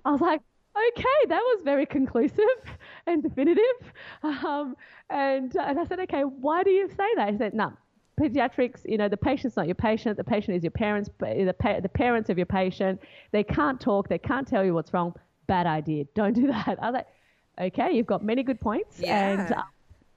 I 0.05 0.11
was 0.11 0.21
like, 0.21 0.41
okay, 0.77 1.29
that 1.29 1.41
was 1.41 1.63
very 1.65 1.87
conclusive 1.87 2.39
and 3.07 3.23
definitive. 3.23 3.63
Um, 4.23 4.77
and, 5.11 5.57
uh, 5.57 5.63
and 5.63 5.79
I 5.79 5.85
said, 5.85 6.01
okay, 6.01 6.23
why 6.23 6.63
do 6.63 6.71
you 6.71 6.89
say 6.89 7.09
that? 7.17 7.31
He 7.31 7.39
said, 7.39 7.55
no, 7.55 7.73
pediatrics, 8.21 8.81
you 8.85 8.99
know, 8.99 9.09
the 9.09 9.17
patient's 9.17 9.57
not 9.57 9.67
your 9.67 9.75
patient. 9.75 10.17
The 10.17 10.25
patient 10.25 10.57
is 10.57 10.63
your 10.63 10.71
parents, 10.71 11.11
the, 11.19 11.55
pa- 11.59 11.81
the 11.81 11.89
parents 11.89 12.31
of 12.31 12.39
your 12.39 12.47
patient. 12.47 13.01
They 13.33 13.45
can't 13.45 13.81
talk. 13.81 14.09
They 14.09 14.19
can't 14.19 14.47
tell 14.47 14.65
you 14.65 14.75
what's 14.75 14.93
wrong. 14.93 15.15
Bad 15.47 15.67
idea. 15.67 16.05
Don't 16.15 16.35
do 16.35 16.47
that. 16.49 16.79
I 16.81 16.91
was 16.91 16.95
like, 16.95 17.07
okay, 17.61 17.93
you've 17.93 18.07
got 18.07 18.25
many 18.25 18.43
good 18.43 18.61
points. 18.61 18.99
Yeah. 18.99 19.29
And 19.29 19.53
uh, 19.53 19.63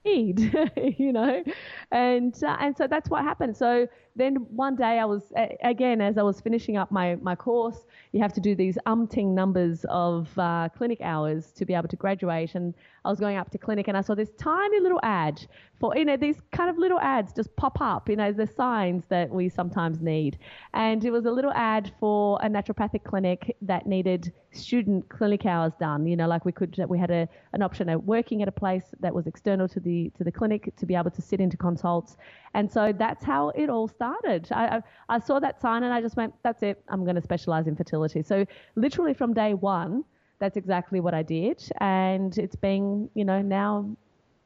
need, 0.05 0.39
you 0.97 1.11
know, 1.11 1.43
and 1.91 2.43
uh, 2.43 2.57
and 2.59 2.77
so 2.77 2.87
that's 2.87 3.09
what 3.09 3.23
happened. 3.23 3.57
So 3.57 3.87
then 4.15 4.35
one 4.35 4.75
day 4.75 4.99
I 4.99 5.05
was 5.05 5.33
again 5.63 5.99
as 5.99 6.17
I 6.17 6.23
was 6.23 6.39
finishing 6.39 6.77
up 6.77 6.91
my 6.91 7.15
my 7.15 7.35
course, 7.35 7.85
you 8.13 8.21
have 8.21 8.33
to 8.33 8.41
do 8.41 8.55
these 8.55 8.77
umpting 8.85 9.35
numbers 9.35 9.85
of 9.89 10.29
uh, 10.39 10.69
clinic 10.75 10.99
hours 11.01 11.51
to 11.53 11.65
be 11.65 11.73
able 11.73 11.89
to 11.89 11.95
graduate, 11.95 12.55
and 12.55 12.73
I 13.03 13.09
was 13.09 13.19
going 13.19 13.37
up 13.37 13.51
to 13.51 13.57
clinic 13.57 13.87
and 13.87 13.97
I 13.97 14.01
saw 14.01 14.15
this 14.15 14.31
tiny 14.37 14.79
little 14.79 15.01
ad 15.03 15.45
for 15.79 15.95
you 15.97 16.05
know 16.05 16.15
these 16.15 16.37
kind 16.51 16.69
of 16.69 16.77
little 16.77 16.99
ads 16.99 17.33
just 17.33 17.53
pop 17.57 17.81
up, 17.81 18.07
you 18.07 18.15
know, 18.15 18.31
the 18.31 18.47
signs 18.47 19.03
that 19.09 19.29
we 19.29 19.49
sometimes 19.49 19.99
need, 20.01 20.37
and 20.73 21.03
it 21.03 21.11
was 21.11 21.25
a 21.25 21.31
little 21.31 21.51
ad 21.51 21.91
for 21.99 22.39
a 22.41 22.49
naturopathic 22.49 23.03
clinic 23.03 23.57
that 23.61 23.85
needed 23.85 24.31
student 24.51 25.09
clinic 25.09 25.45
hours 25.45 25.73
done. 25.79 26.07
You 26.07 26.15
know, 26.15 26.27
like 26.27 26.45
we 26.45 26.53
could 26.53 26.81
we 26.87 26.97
had 26.97 27.11
a 27.11 27.27
an 27.51 27.61
option 27.61 27.89
of 27.89 28.03
working 28.05 28.41
at 28.41 28.47
a 28.47 28.53
place 28.53 28.85
that 29.01 29.13
was 29.13 29.27
external 29.27 29.67
to 29.67 29.79
the 29.81 30.09
to 30.17 30.23
the 30.23 30.31
clinic 30.31 30.73
to 30.77 30.85
be 30.85 30.95
able 30.95 31.11
to 31.11 31.21
sit 31.21 31.41
into 31.41 31.57
consults, 31.57 32.15
and 32.55 32.71
so 32.71 32.93
that's 32.97 33.23
how 33.23 33.49
it 33.49 33.69
all 33.69 33.87
started. 33.87 34.47
I 34.51 34.81
I, 35.09 35.19
saw 35.19 35.39
that 35.39 35.61
sign 35.61 35.83
and 35.83 35.93
I 35.93 36.01
just 36.01 36.15
went, 36.15 36.33
that's 36.41 36.63
it. 36.63 36.81
I'm 36.89 37.03
going 37.03 37.17
to 37.17 37.21
specialize 37.21 37.67
in 37.67 37.75
fertility. 37.75 38.23
So 38.23 38.45
literally 38.75 39.13
from 39.13 39.33
day 39.33 39.53
one, 39.53 40.05
that's 40.39 40.57
exactly 40.57 40.99
what 41.01 41.13
I 41.13 41.21
did, 41.21 41.61
and 41.81 42.35
it's 42.37 42.55
been 42.55 43.09
you 43.13 43.25
know 43.25 43.41
now 43.41 43.95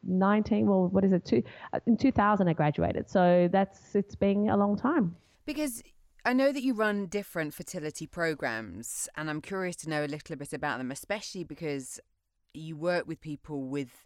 19 0.04 0.66
well 0.66 0.88
what 0.88 1.04
is 1.04 1.12
it 1.12 1.26
two, 1.26 1.44
uh, 1.74 1.80
in 1.86 1.98
2000 1.98 2.48
i 2.48 2.54
graduated 2.54 3.10
so 3.10 3.50
that's 3.52 3.96
it's 3.96 4.16
been 4.16 4.48
a 4.48 4.56
long 4.56 4.78
time 4.78 5.14
because 5.46 5.84
I 6.24 6.32
know 6.32 6.52
that 6.52 6.64
you 6.64 6.74
run 6.74 7.08
different 7.08 7.54
fertility 7.54 8.06
programs, 8.06 9.08
and 9.16 9.30
I'm 9.30 9.42
curious 9.42 9.78
to 9.78 9.90
know 9.90 10.04
a 10.04 10.06
little 10.06 10.36
bit 10.36 10.52
about 10.52 10.78
them, 10.78 10.92
especially 10.92 11.46
because 11.46 12.00
you 12.54 12.76
work 12.76 13.08
with 13.08 13.22
people 13.22 13.64
with 13.64 14.06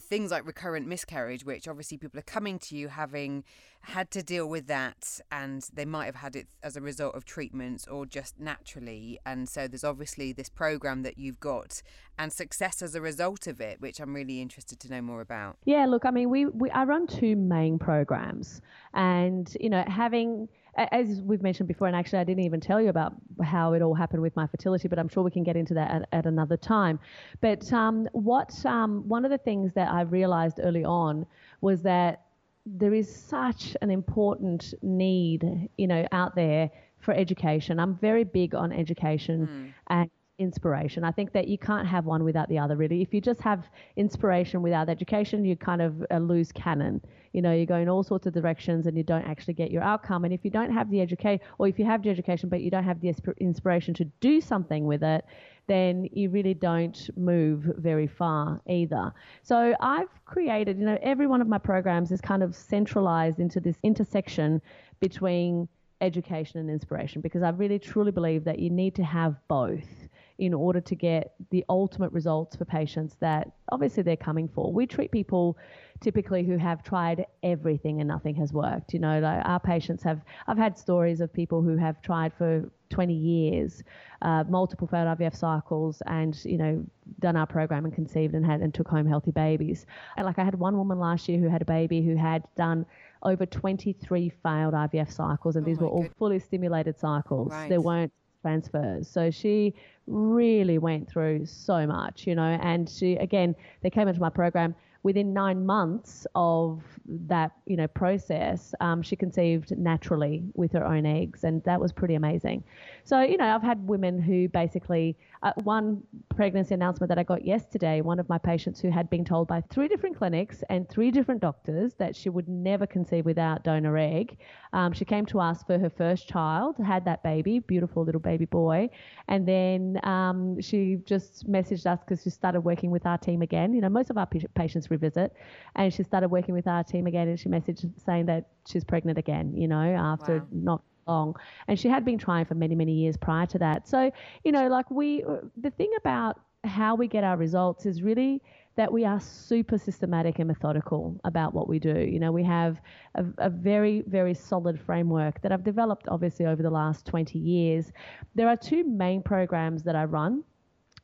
things 0.00 0.30
like 0.30 0.46
recurrent 0.46 0.86
miscarriage, 0.86 1.44
which 1.44 1.68
obviously 1.68 1.98
people 1.98 2.18
are 2.18 2.22
coming 2.22 2.58
to 2.60 2.76
you 2.76 2.88
having 2.88 3.44
had 3.82 4.10
to 4.10 4.22
deal 4.22 4.46
with 4.46 4.66
that, 4.66 5.20
and 5.32 5.66
they 5.72 5.84
might 5.84 6.06
have 6.06 6.16
had 6.16 6.36
it 6.36 6.46
as 6.62 6.76
a 6.76 6.80
result 6.80 7.14
of 7.14 7.24
treatments 7.24 7.86
or 7.86 8.04
just 8.04 8.38
naturally. 8.38 9.18
And 9.24 9.48
so 9.48 9.66
there's 9.66 9.84
obviously 9.84 10.32
this 10.32 10.48
program 10.48 11.02
that 11.02 11.16
you've 11.16 11.40
got 11.40 11.82
and 12.18 12.32
success 12.32 12.82
as 12.82 12.94
a 12.94 13.00
result 13.00 13.46
of 13.46 13.60
it, 13.60 13.80
which 13.80 14.00
I'm 14.00 14.14
really 14.14 14.42
interested 14.42 14.78
to 14.80 14.90
know 14.90 15.00
more 15.00 15.22
about. 15.22 15.56
Yeah, 15.64 15.86
look, 15.86 16.04
I 16.04 16.10
mean, 16.10 16.28
we, 16.28 16.46
we 16.46 16.70
I 16.70 16.84
run 16.84 17.06
two 17.06 17.36
main 17.36 17.78
programs, 17.78 18.60
and 18.92 19.50
you 19.58 19.70
know, 19.70 19.84
having 19.86 20.48
as 20.76 21.20
we've 21.22 21.42
mentioned 21.42 21.68
before, 21.68 21.86
and 21.86 21.96
actually 21.96 22.20
I 22.20 22.24
didn't 22.24 22.44
even 22.44 22.60
tell 22.60 22.80
you 22.80 22.88
about 22.88 23.14
how 23.42 23.72
it 23.72 23.82
all 23.82 23.94
happened 23.94 24.22
with 24.22 24.34
my 24.36 24.46
fertility, 24.46 24.88
but 24.88 24.98
I'm 24.98 25.08
sure 25.08 25.22
we 25.22 25.30
can 25.30 25.42
get 25.42 25.56
into 25.56 25.74
that 25.74 25.90
at, 25.90 26.08
at 26.12 26.26
another 26.26 26.56
time. 26.56 26.98
But 27.40 27.72
um, 27.72 28.08
what 28.12 28.54
um, 28.64 29.08
one 29.08 29.24
of 29.24 29.30
the 29.30 29.38
things 29.38 29.72
that 29.74 29.90
I 29.90 30.02
realized 30.02 30.60
early 30.62 30.84
on 30.84 31.26
was 31.60 31.82
that 31.82 32.22
there 32.66 32.94
is 32.94 33.12
such 33.12 33.76
an 33.82 33.90
important 33.90 34.74
need, 34.82 35.68
you 35.76 35.86
know, 35.86 36.06
out 36.12 36.34
there 36.34 36.70
for 36.98 37.14
education. 37.14 37.80
I'm 37.80 37.96
very 37.96 38.24
big 38.24 38.54
on 38.54 38.72
education 38.72 39.46
mm. 39.46 39.72
and 39.88 40.10
inspiration. 40.40 41.04
I 41.04 41.12
think 41.12 41.32
that 41.32 41.46
you 41.46 41.58
can't 41.58 41.86
have 41.86 42.06
one 42.06 42.24
without 42.24 42.48
the 42.48 42.58
other, 42.58 42.76
really. 42.76 43.02
If 43.02 43.12
you 43.12 43.20
just 43.20 43.40
have 43.42 43.68
inspiration 43.96 44.62
without 44.62 44.88
education, 44.88 45.44
you 45.44 45.54
kind 45.54 45.82
of 45.82 46.04
uh, 46.10 46.18
lose 46.18 46.50
cannon. 46.50 47.00
You 47.32 47.42
know, 47.42 47.52
you 47.52 47.66
go 47.66 47.76
in 47.76 47.88
all 47.88 48.02
sorts 48.02 48.26
of 48.26 48.32
directions 48.32 48.86
and 48.86 48.96
you 48.96 49.04
don't 49.04 49.24
actually 49.24 49.54
get 49.54 49.70
your 49.70 49.82
outcome. 49.82 50.24
And 50.24 50.32
if 50.32 50.44
you 50.44 50.50
don't 50.50 50.72
have 50.72 50.90
the 50.90 51.00
education, 51.00 51.46
or 51.58 51.68
if 51.68 51.78
you 51.78 51.84
have 51.84 52.02
the 52.02 52.10
education 52.10 52.48
but 52.48 52.62
you 52.62 52.70
don't 52.70 52.84
have 52.84 53.00
the 53.00 53.14
inspiration 53.38 53.94
to 53.94 54.04
do 54.20 54.40
something 54.40 54.86
with 54.86 55.02
it, 55.02 55.24
then 55.68 56.08
you 56.10 56.30
really 56.30 56.54
don't 56.54 57.10
move 57.16 57.70
very 57.76 58.08
far 58.08 58.60
either. 58.66 59.12
So 59.42 59.74
I've 59.80 60.08
created, 60.24 60.78
you 60.78 60.86
know, 60.86 60.98
every 61.02 61.28
one 61.28 61.40
of 61.40 61.46
my 61.46 61.58
programs 61.58 62.10
is 62.10 62.20
kind 62.20 62.42
of 62.42 62.56
centralized 62.56 63.38
into 63.38 63.60
this 63.60 63.76
intersection 63.84 64.60
between 64.98 65.68
education 66.00 66.58
and 66.60 66.70
inspiration 66.70 67.20
because 67.20 67.42
I 67.42 67.50
really 67.50 67.78
truly 67.78 68.10
believe 68.10 68.44
that 68.44 68.58
you 68.58 68.70
need 68.70 68.94
to 68.96 69.04
have 69.04 69.36
both 69.48 70.08
in 70.40 70.54
order 70.54 70.80
to 70.80 70.94
get 70.94 71.34
the 71.50 71.62
ultimate 71.68 72.10
results 72.12 72.56
for 72.56 72.64
patients 72.64 73.14
that 73.20 73.52
obviously 73.70 74.02
they're 74.02 74.16
coming 74.16 74.48
for. 74.48 74.72
We 74.72 74.86
treat 74.86 75.10
people 75.10 75.58
typically 76.00 76.44
who 76.44 76.56
have 76.56 76.82
tried 76.82 77.26
everything 77.42 78.00
and 78.00 78.08
nothing 78.08 78.34
has 78.36 78.50
worked. 78.50 78.94
You 78.94 79.00
know, 79.00 79.20
like 79.20 79.42
our 79.44 79.60
patients 79.60 80.02
have, 80.02 80.22
I've 80.46 80.56
had 80.56 80.78
stories 80.78 81.20
of 81.20 81.30
people 81.30 81.60
who 81.60 81.76
have 81.76 82.00
tried 82.00 82.32
for 82.32 82.70
20 82.88 83.12
years, 83.12 83.82
uh, 84.22 84.44
multiple 84.48 84.86
failed 84.86 85.18
IVF 85.18 85.36
cycles, 85.36 86.02
and, 86.06 86.42
you 86.46 86.56
know, 86.56 86.82
done 87.18 87.36
our 87.36 87.46
program 87.46 87.84
and 87.84 87.94
conceived 87.94 88.34
and 88.34 88.44
had 88.44 88.62
and 88.62 88.72
took 88.72 88.88
home 88.88 89.06
healthy 89.06 89.32
babies. 89.32 89.84
And 90.16 90.24
like 90.24 90.38
I 90.38 90.44
had 90.44 90.54
one 90.54 90.78
woman 90.78 90.98
last 90.98 91.28
year 91.28 91.38
who 91.38 91.50
had 91.50 91.60
a 91.60 91.66
baby 91.66 92.00
who 92.00 92.16
had 92.16 92.44
done 92.56 92.86
over 93.22 93.44
23 93.44 94.30
failed 94.42 94.72
IVF 94.72 95.12
cycles, 95.12 95.56
and 95.56 95.66
oh 95.66 95.68
these 95.68 95.78
were 95.78 95.86
all 95.86 96.06
fully 96.18 96.38
stimulated 96.38 96.98
cycles. 96.98 97.52
Right. 97.52 97.68
There 97.68 97.82
weren't 97.82 98.12
transfers. 98.42 99.08
So 99.08 99.30
she 99.30 99.74
really 100.06 100.78
went 100.78 101.08
through 101.08 101.46
so 101.46 101.86
much, 101.86 102.26
you 102.26 102.34
know, 102.34 102.58
and 102.62 102.88
she, 102.88 103.14
again, 103.16 103.54
they 103.82 103.90
came 103.90 104.08
into 104.08 104.20
my 104.20 104.30
program 104.30 104.74
within 105.02 105.32
nine 105.32 105.64
months 105.64 106.26
of 106.34 106.82
that, 107.06 107.52
you 107.64 107.76
know, 107.76 107.86
process, 107.88 108.74
um, 108.80 109.00
she 109.00 109.16
conceived 109.16 109.76
naturally 109.78 110.42
with 110.54 110.72
her 110.72 110.84
own 110.84 111.06
eggs, 111.06 111.44
and 111.44 111.62
that 111.64 111.80
was 111.80 111.90
pretty 111.90 112.14
amazing. 112.14 112.62
So, 113.04 113.22
you 113.22 113.38
know, 113.38 113.46
I've 113.46 113.62
had 113.62 113.88
women 113.88 114.20
who 114.20 114.48
basically, 114.48 115.16
uh, 115.42 115.52
one 115.64 116.02
pregnancy 116.36 116.74
announcement 116.74 117.08
that 117.08 117.18
I 117.18 117.22
got 117.22 117.44
yesterday, 117.44 118.00
one 118.02 118.18
of 118.18 118.28
my 118.28 118.38
patients 118.38 118.80
who 118.80 118.90
had 118.90 119.08
been 119.08 119.24
told 119.24 119.48
by 119.48 119.62
three 119.70 119.88
different 119.88 120.16
clinics 120.16 120.62
and 120.68 120.88
three 120.88 121.10
different 121.10 121.40
doctors 121.40 121.94
that 121.94 122.14
she 122.14 122.28
would 122.28 122.48
never 122.48 122.86
conceive 122.86 123.24
without 123.24 123.64
donor 123.64 123.96
egg. 123.96 124.36
Um, 124.72 124.92
she 124.92 125.04
came 125.04 125.24
to 125.26 125.40
us 125.40 125.62
for 125.62 125.78
her 125.78 125.90
first 125.90 126.28
child, 126.28 126.76
had 126.84 127.04
that 127.06 127.22
baby, 127.22 127.58
beautiful 127.58 128.04
little 128.04 128.20
baby 128.20 128.44
boy, 128.44 128.90
and 129.28 129.48
then 129.48 129.98
um, 130.04 130.60
she 130.60 130.98
just 131.04 131.50
messaged 131.50 131.86
us 131.86 132.00
because 132.00 132.22
she 132.22 132.30
started 132.30 132.60
working 132.60 132.90
with 132.90 133.06
our 133.06 133.18
team 133.18 133.40
again. 133.42 133.72
You 133.72 133.80
know, 133.80 133.88
most 133.88 134.10
of 134.10 134.18
our 134.18 134.28
patients 134.54 134.90
revisit. 134.90 135.34
And 135.76 135.92
she 135.92 136.02
started 136.02 136.28
working 136.28 136.54
with 136.54 136.66
our 136.66 136.84
team 136.84 137.06
again, 137.06 137.28
and 137.28 137.38
she 137.38 137.48
messaged 137.48 137.88
saying 138.04 138.26
that 138.26 138.48
she's 138.68 138.84
pregnant 138.84 139.18
again. 139.18 139.56
You 139.56 139.68
know, 139.68 139.80
after 139.80 140.38
wow. 140.38 140.46
not 140.52 140.82
long, 141.10 141.36
and 141.68 141.78
she 141.78 141.88
had 141.88 142.04
been 142.04 142.18
trying 142.18 142.44
for 142.44 142.54
many 142.54 142.74
many 142.74 142.92
years 142.92 143.16
prior 143.16 143.46
to 143.46 143.58
that. 143.58 143.88
So 143.88 144.10
you 144.44 144.52
know, 144.52 144.68
like 144.68 144.90
we, 144.90 145.24
uh, 145.24 145.38
the 145.56 145.70
thing 145.70 145.92
about 145.98 146.40
how 146.64 146.94
we 146.94 147.06
get 147.08 147.24
our 147.24 147.36
results 147.36 147.86
is 147.86 148.02
really 148.02 148.42
that 148.76 148.92
we 148.92 149.04
are 149.04 149.20
super 149.20 149.76
systematic 149.76 150.38
and 150.38 150.48
methodical 150.48 151.20
about 151.24 151.52
what 151.52 151.68
we 151.68 151.78
do. 151.78 151.98
You 151.98 152.20
know, 152.20 152.32
we 152.32 152.44
have 152.44 152.80
a, 153.14 153.24
a, 153.38 153.50
very, 153.50 154.04
very 154.06 154.32
solid 154.32 154.80
framework 154.80 155.42
that 155.42 155.52
I've 155.52 155.64
developed 155.64 156.06
obviously 156.08 156.46
over 156.46 156.62
the 156.62 156.70
last 156.70 157.04
20 157.06 157.38
years. 157.38 157.92
There 158.34 158.48
are 158.48 158.56
two 158.56 158.84
main 158.84 159.22
programs 159.22 159.82
that 159.82 159.96
I 159.96 160.04
run. 160.04 160.44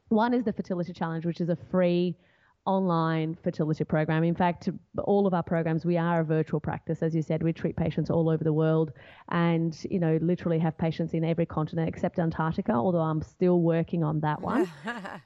One 0.09 0.33
is 0.33 0.45
the 0.45 0.53
Fertility 0.53 0.93
Challenge, 0.93 1.27
which 1.27 1.41
is 1.41 1.49
a 1.49 1.59
free 1.71 2.17
online 2.67 3.37
fertility 3.43 3.85
program. 3.85 4.25
In 4.25 4.35
fact, 4.35 4.69
all 4.99 5.27
of 5.27 5.35
our 5.35 5.43
programs, 5.43 5.85
we 5.85 5.97
are 5.97 6.21
a 6.21 6.25
virtual 6.25 6.61
practice. 6.61 7.03
As 7.03 7.15
you 7.15 7.23
said, 7.23 7.43
we 7.43 7.53
treat 7.53 7.77
patients 7.77 8.11
all 8.11 8.29
over 8.29 8.45
the 8.45 8.53
world 8.53 8.93
and, 9.31 9.77
you 9.91 9.99
know, 9.99 10.19
literally 10.21 10.59
have 10.59 10.77
patients 10.77 11.15
in 11.15 11.25
every 11.25 11.47
continent 11.47 11.89
except 11.89 12.19
Antarctica, 12.19 12.73
although 12.73 12.99
I'm 12.99 13.23
still 13.23 13.61
working 13.61 14.05
on 14.05 14.21
that 14.21 14.41
one. 14.41 14.71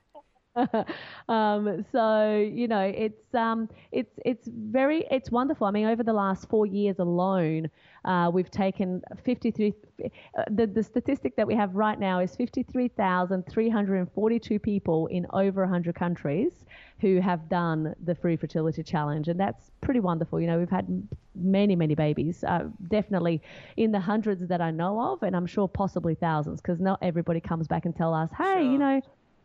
um, 1.28 1.84
so 1.92 2.38
you 2.38 2.66
know 2.66 2.80
it's 2.80 3.32
um, 3.34 3.68
it's 3.92 4.18
it's 4.24 4.48
very 4.48 5.06
it's 5.10 5.30
wonderful. 5.30 5.66
I 5.66 5.70
mean, 5.70 5.86
over 5.86 6.02
the 6.02 6.12
last 6.12 6.48
four 6.48 6.66
years 6.66 6.98
alone, 6.98 7.70
uh, 8.04 8.30
we've 8.32 8.50
taken 8.50 9.00
53. 9.24 9.72
Uh, 10.04 10.08
the 10.50 10.66
the 10.66 10.82
statistic 10.82 11.36
that 11.36 11.46
we 11.46 11.54
have 11.54 11.76
right 11.76 12.00
now 12.00 12.18
is 12.18 12.34
53,342 12.34 14.58
people 14.58 15.06
in 15.06 15.24
over 15.32 15.62
100 15.62 15.94
countries 15.94 16.64
who 17.00 17.20
have 17.20 17.48
done 17.48 17.94
the 18.04 18.16
free 18.16 18.36
fertility 18.36 18.82
challenge, 18.82 19.28
and 19.28 19.38
that's 19.38 19.70
pretty 19.80 20.00
wonderful. 20.00 20.40
You 20.40 20.48
know, 20.48 20.58
we've 20.58 20.68
had 20.68 21.08
many 21.36 21.76
many 21.76 21.94
babies, 21.94 22.42
uh, 22.42 22.64
definitely 22.88 23.40
in 23.76 23.92
the 23.92 24.00
hundreds 24.00 24.44
that 24.48 24.60
I 24.60 24.72
know 24.72 25.00
of, 25.00 25.22
and 25.22 25.36
I'm 25.36 25.46
sure 25.46 25.68
possibly 25.68 26.16
thousands, 26.16 26.60
because 26.60 26.80
not 26.80 26.98
everybody 27.02 27.38
comes 27.40 27.68
back 27.68 27.84
and 27.84 27.94
tell 27.94 28.12
us, 28.12 28.30
hey, 28.36 28.44
sure. 28.44 28.62
you 28.62 28.78
know 28.78 29.00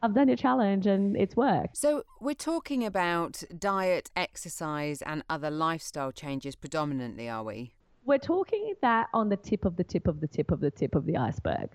I've 0.05 0.13
done 0.13 0.27
your 0.27 0.38
challenge 0.38 0.85
and 0.85 1.17
it's 1.17 1.35
worked. 1.35 1.77
So, 1.77 2.03
we're 2.21 2.35
talking 2.35 2.85
about 2.85 3.43
diet, 3.57 4.12
exercise, 4.15 5.01
and 5.01 5.24
other 5.27 5.50
lifestyle 5.50 6.12
changes 6.12 6.55
predominantly, 6.55 7.27
are 7.27 7.43
we? 7.43 7.74
We're 8.05 8.19
talking 8.19 8.75
that 8.83 9.07
on 9.15 9.29
the 9.29 9.38
tip 9.38 9.65
of 9.65 9.77
the 9.77 9.83
tip 9.83 10.07
of 10.07 10.21
the 10.21 10.27
tip 10.27 10.51
of 10.51 10.59
the 10.59 10.69
tip 10.69 10.93
of 10.93 11.07
the 11.07 11.17
iceberg, 11.17 11.69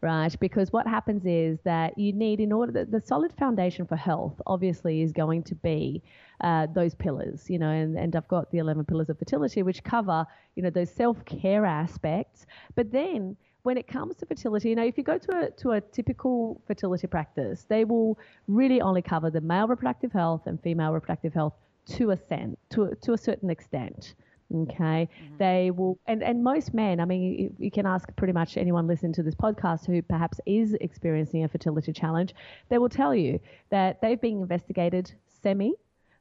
right? 0.00 0.34
Because 0.40 0.72
what 0.72 0.86
happens 0.86 1.26
is 1.26 1.58
that 1.64 1.98
you 1.98 2.14
need, 2.14 2.40
in 2.40 2.52
order, 2.52 2.72
the, 2.72 2.86
the 2.86 3.06
solid 3.06 3.34
foundation 3.34 3.86
for 3.86 3.96
health 3.96 4.40
obviously 4.46 5.02
is 5.02 5.12
going 5.12 5.42
to 5.42 5.54
be 5.54 6.02
uh, 6.40 6.66
those 6.74 6.94
pillars, 6.94 7.50
you 7.50 7.58
know, 7.58 7.68
and, 7.68 7.98
and 7.98 8.16
I've 8.16 8.28
got 8.28 8.50
the 8.50 8.58
11 8.58 8.86
pillars 8.86 9.10
of 9.10 9.18
fertility, 9.18 9.62
which 9.62 9.84
cover, 9.84 10.24
you 10.56 10.62
know, 10.62 10.70
those 10.70 10.90
self 10.90 11.22
care 11.26 11.66
aspects. 11.66 12.46
But 12.76 12.92
then 12.92 13.36
when 13.64 13.78
it 13.78 13.88
comes 13.88 14.14
to 14.16 14.26
fertility, 14.26 14.68
you 14.68 14.76
know, 14.76 14.84
if 14.84 14.96
you 14.98 15.02
go 15.02 15.18
to 15.18 15.38
a, 15.38 15.50
to 15.50 15.72
a 15.72 15.80
typical 15.80 16.60
fertility 16.66 17.06
practice, 17.06 17.64
they 17.68 17.84
will 17.84 18.18
really 18.46 18.80
only 18.80 19.00
cover 19.00 19.30
the 19.30 19.40
male 19.40 19.66
reproductive 19.66 20.12
health 20.12 20.42
and 20.46 20.62
female 20.62 20.92
reproductive 20.92 21.32
health 21.32 21.54
to 21.86 22.10
a, 22.10 22.16
sen- 22.28 22.56
to, 22.70 22.94
to 23.00 23.14
a 23.14 23.18
certain 23.18 23.50
extent. 23.50 24.14
Okay, 24.54 25.08
mm-hmm. 25.08 25.36
they 25.38 25.70
will, 25.70 25.98
and, 26.06 26.22
and 26.22 26.44
most 26.44 26.74
men, 26.74 27.00
I 27.00 27.06
mean, 27.06 27.22
you, 27.22 27.56
you, 27.58 27.70
can 27.70 27.86
ask 27.86 28.14
pretty 28.14 28.34
much 28.34 28.58
anyone 28.58 28.86
listening 28.86 29.14
to 29.14 29.22
this 29.22 29.34
podcast 29.34 29.86
who 29.86 30.02
perhaps 30.02 30.38
is 30.44 30.74
experiencing 30.82 31.44
a 31.44 31.48
fertility 31.48 31.94
challenge, 31.94 32.34
they 32.68 32.76
will 32.76 32.90
tell 32.90 33.14
you 33.14 33.40
that 33.70 34.02
they've 34.02 34.20
been 34.20 34.42
investigated 34.42 35.10
semi 35.42 35.72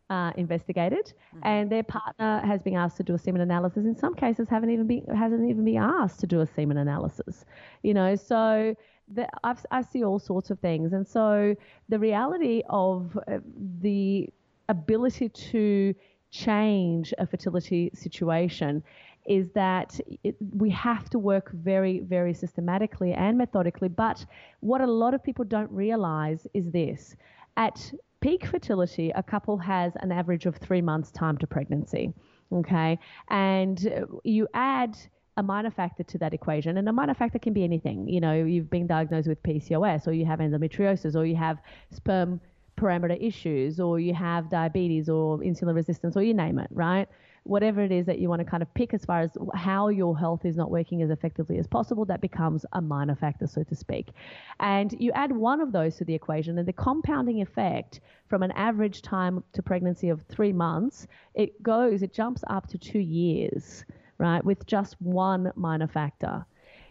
uh, 0.09 0.31
investigated, 0.37 1.13
mm-hmm. 1.35 1.47
and 1.47 1.71
their 1.71 1.83
partner 1.83 2.41
has 2.45 2.61
been 2.61 2.75
asked 2.75 2.97
to 2.97 3.03
do 3.03 3.15
a 3.15 3.17
semen 3.17 3.41
analysis. 3.41 3.85
In 3.85 3.95
some 3.95 4.15
cases, 4.15 4.47
haven't 4.49 4.69
even 4.69 4.87
been 4.87 5.05
hasn't 5.15 5.49
even 5.49 5.65
been 5.65 5.77
asked 5.77 6.19
to 6.19 6.27
do 6.27 6.41
a 6.41 6.47
semen 6.47 6.77
analysis. 6.77 7.45
You 7.81 7.93
know, 7.93 8.15
so 8.15 8.75
the, 9.13 9.27
I've, 9.43 9.65
I 9.71 9.81
see 9.81 10.03
all 10.03 10.19
sorts 10.19 10.49
of 10.49 10.59
things. 10.59 10.93
And 10.93 11.07
so 11.07 11.55
the 11.89 11.99
reality 11.99 12.63
of 12.69 13.17
uh, 13.27 13.39
the 13.81 14.29
ability 14.69 15.29
to 15.29 15.93
change 16.31 17.13
a 17.17 17.27
fertility 17.27 17.91
situation 17.93 18.83
is 19.25 19.49
that 19.51 19.99
it, 20.23 20.35
we 20.57 20.69
have 20.69 21.09
to 21.09 21.19
work 21.19 21.51
very, 21.51 21.99
very 21.99 22.33
systematically 22.33 23.13
and 23.13 23.37
methodically. 23.37 23.87
But 23.87 24.25
what 24.59 24.81
a 24.81 24.87
lot 24.87 25.13
of 25.13 25.23
people 25.23 25.45
don't 25.45 25.71
realize 25.71 26.45
is 26.53 26.71
this 26.71 27.15
at 27.55 27.91
peak 28.23 28.45
fertility, 28.45 29.11
a 29.15 29.21
couple 29.21 29.57
has 29.57 29.91
an 29.97 30.09
average 30.09 30.45
of 30.45 30.55
three 30.55 30.81
months' 30.81 31.11
time 31.11 31.37
to 31.37 31.45
pregnancy. 31.45 32.13
Okay. 32.53 32.97
And 33.29 34.05
you 34.23 34.47
add 34.53 34.97
a 35.35 35.43
minor 35.43 35.71
factor 35.71 36.03
to 36.03 36.17
that 36.19 36.33
equation. 36.33 36.77
And 36.77 36.87
a 36.87 36.93
minor 36.93 37.15
factor 37.15 37.37
can 37.37 37.51
be 37.51 37.65
anything. 37.65 38.07
You 38.07 38.21
know, 38.21 38.33
you've 38.33 38.69
been 38.69 38.87
diagnosed 38.87 39.27
with 39.27 39.43
PCOS, 39.43 40.07
or 40.07 40.13
you 40.13 40.25
have 40.25 40.39
endometriosis, 40.39 41.15
or 41.15 41.25
you 41.25 41.35
have 41.35 41.57
sperm 41.91 42.39
parameter 42.77 43.21
issues, 43.21 43.81
or 43.81 43.99
you 43.99 44.13
have 44.13 44.49
diabetes, 44.49 45.09
or 45.09 45.39
insulin 45.39 45.75
resistance, 45.75 46.15
or 46.15 46.23
you 46.23 46.33
name 46.33 46.59
it, 46.59 46.69
right? 46.71 47.09
Whatever 47.43 47.81
it 47.81 47.91
is 47.91 48.05
that 48.05 48.19
you 48.19 48.29
want 48.29 48.39
to 48.39 48.45
kind 48.45 48.63
of 48.63 48.73
pick 48.73 48.93
as 48.93 49.03
far 49.03 49.21
as 49.21 49.31
how 49.53 49.89
your 49.89 50.17
health 50.17 50.45
is 50.45 50.55
not 50.55 50.71
working 50.71 51.01
as 51.01 51.09
effectively 51.09 51.57
as 51.57 51.67
possible, 51.67 52.05
that 52.05 52.21
becomes 52.21 52.65
a 52.73 52.81
minor 52.81 53.15
factor, 53.15 53.47
so 53.47 53.63
to 53.63 53.75
speak. 53.75 54.11
And 54.59 54.95
you 54.97 55.11
add 55.11 55.31
one 55.31 55.59
of 55.59 55.71
those 55.71 55.97
to 55.97 56.05
the 56.05 56.13
equation, 56.13 56.57
and 56.57 56.67
the 56.67 56.73
compounding 56.73 57.41
effect 57.41 57.99
from 58.29 58.43
an 58.43 58.51
average 58.51 59.01
time 59.01 59.43
to 59.53 59.61
pregnancy 59.61 60.09
of 60.09 60.21
three 60.23 60.53
months, 60.53 61.07
it 61.35 61.61
goes, 61.61 62.01
it 62.01 62.13
jumps 62.13 62.43
up 62.47 62.67
to 62.67 62.77
two 62.77 62.99
years, 62.99 63.83
right, 64.17 64.43
with 64.43 64.65
just 64.65 64.95
one 65.01 65.51
minor 65.55 65.87
factor. 65.87 66.45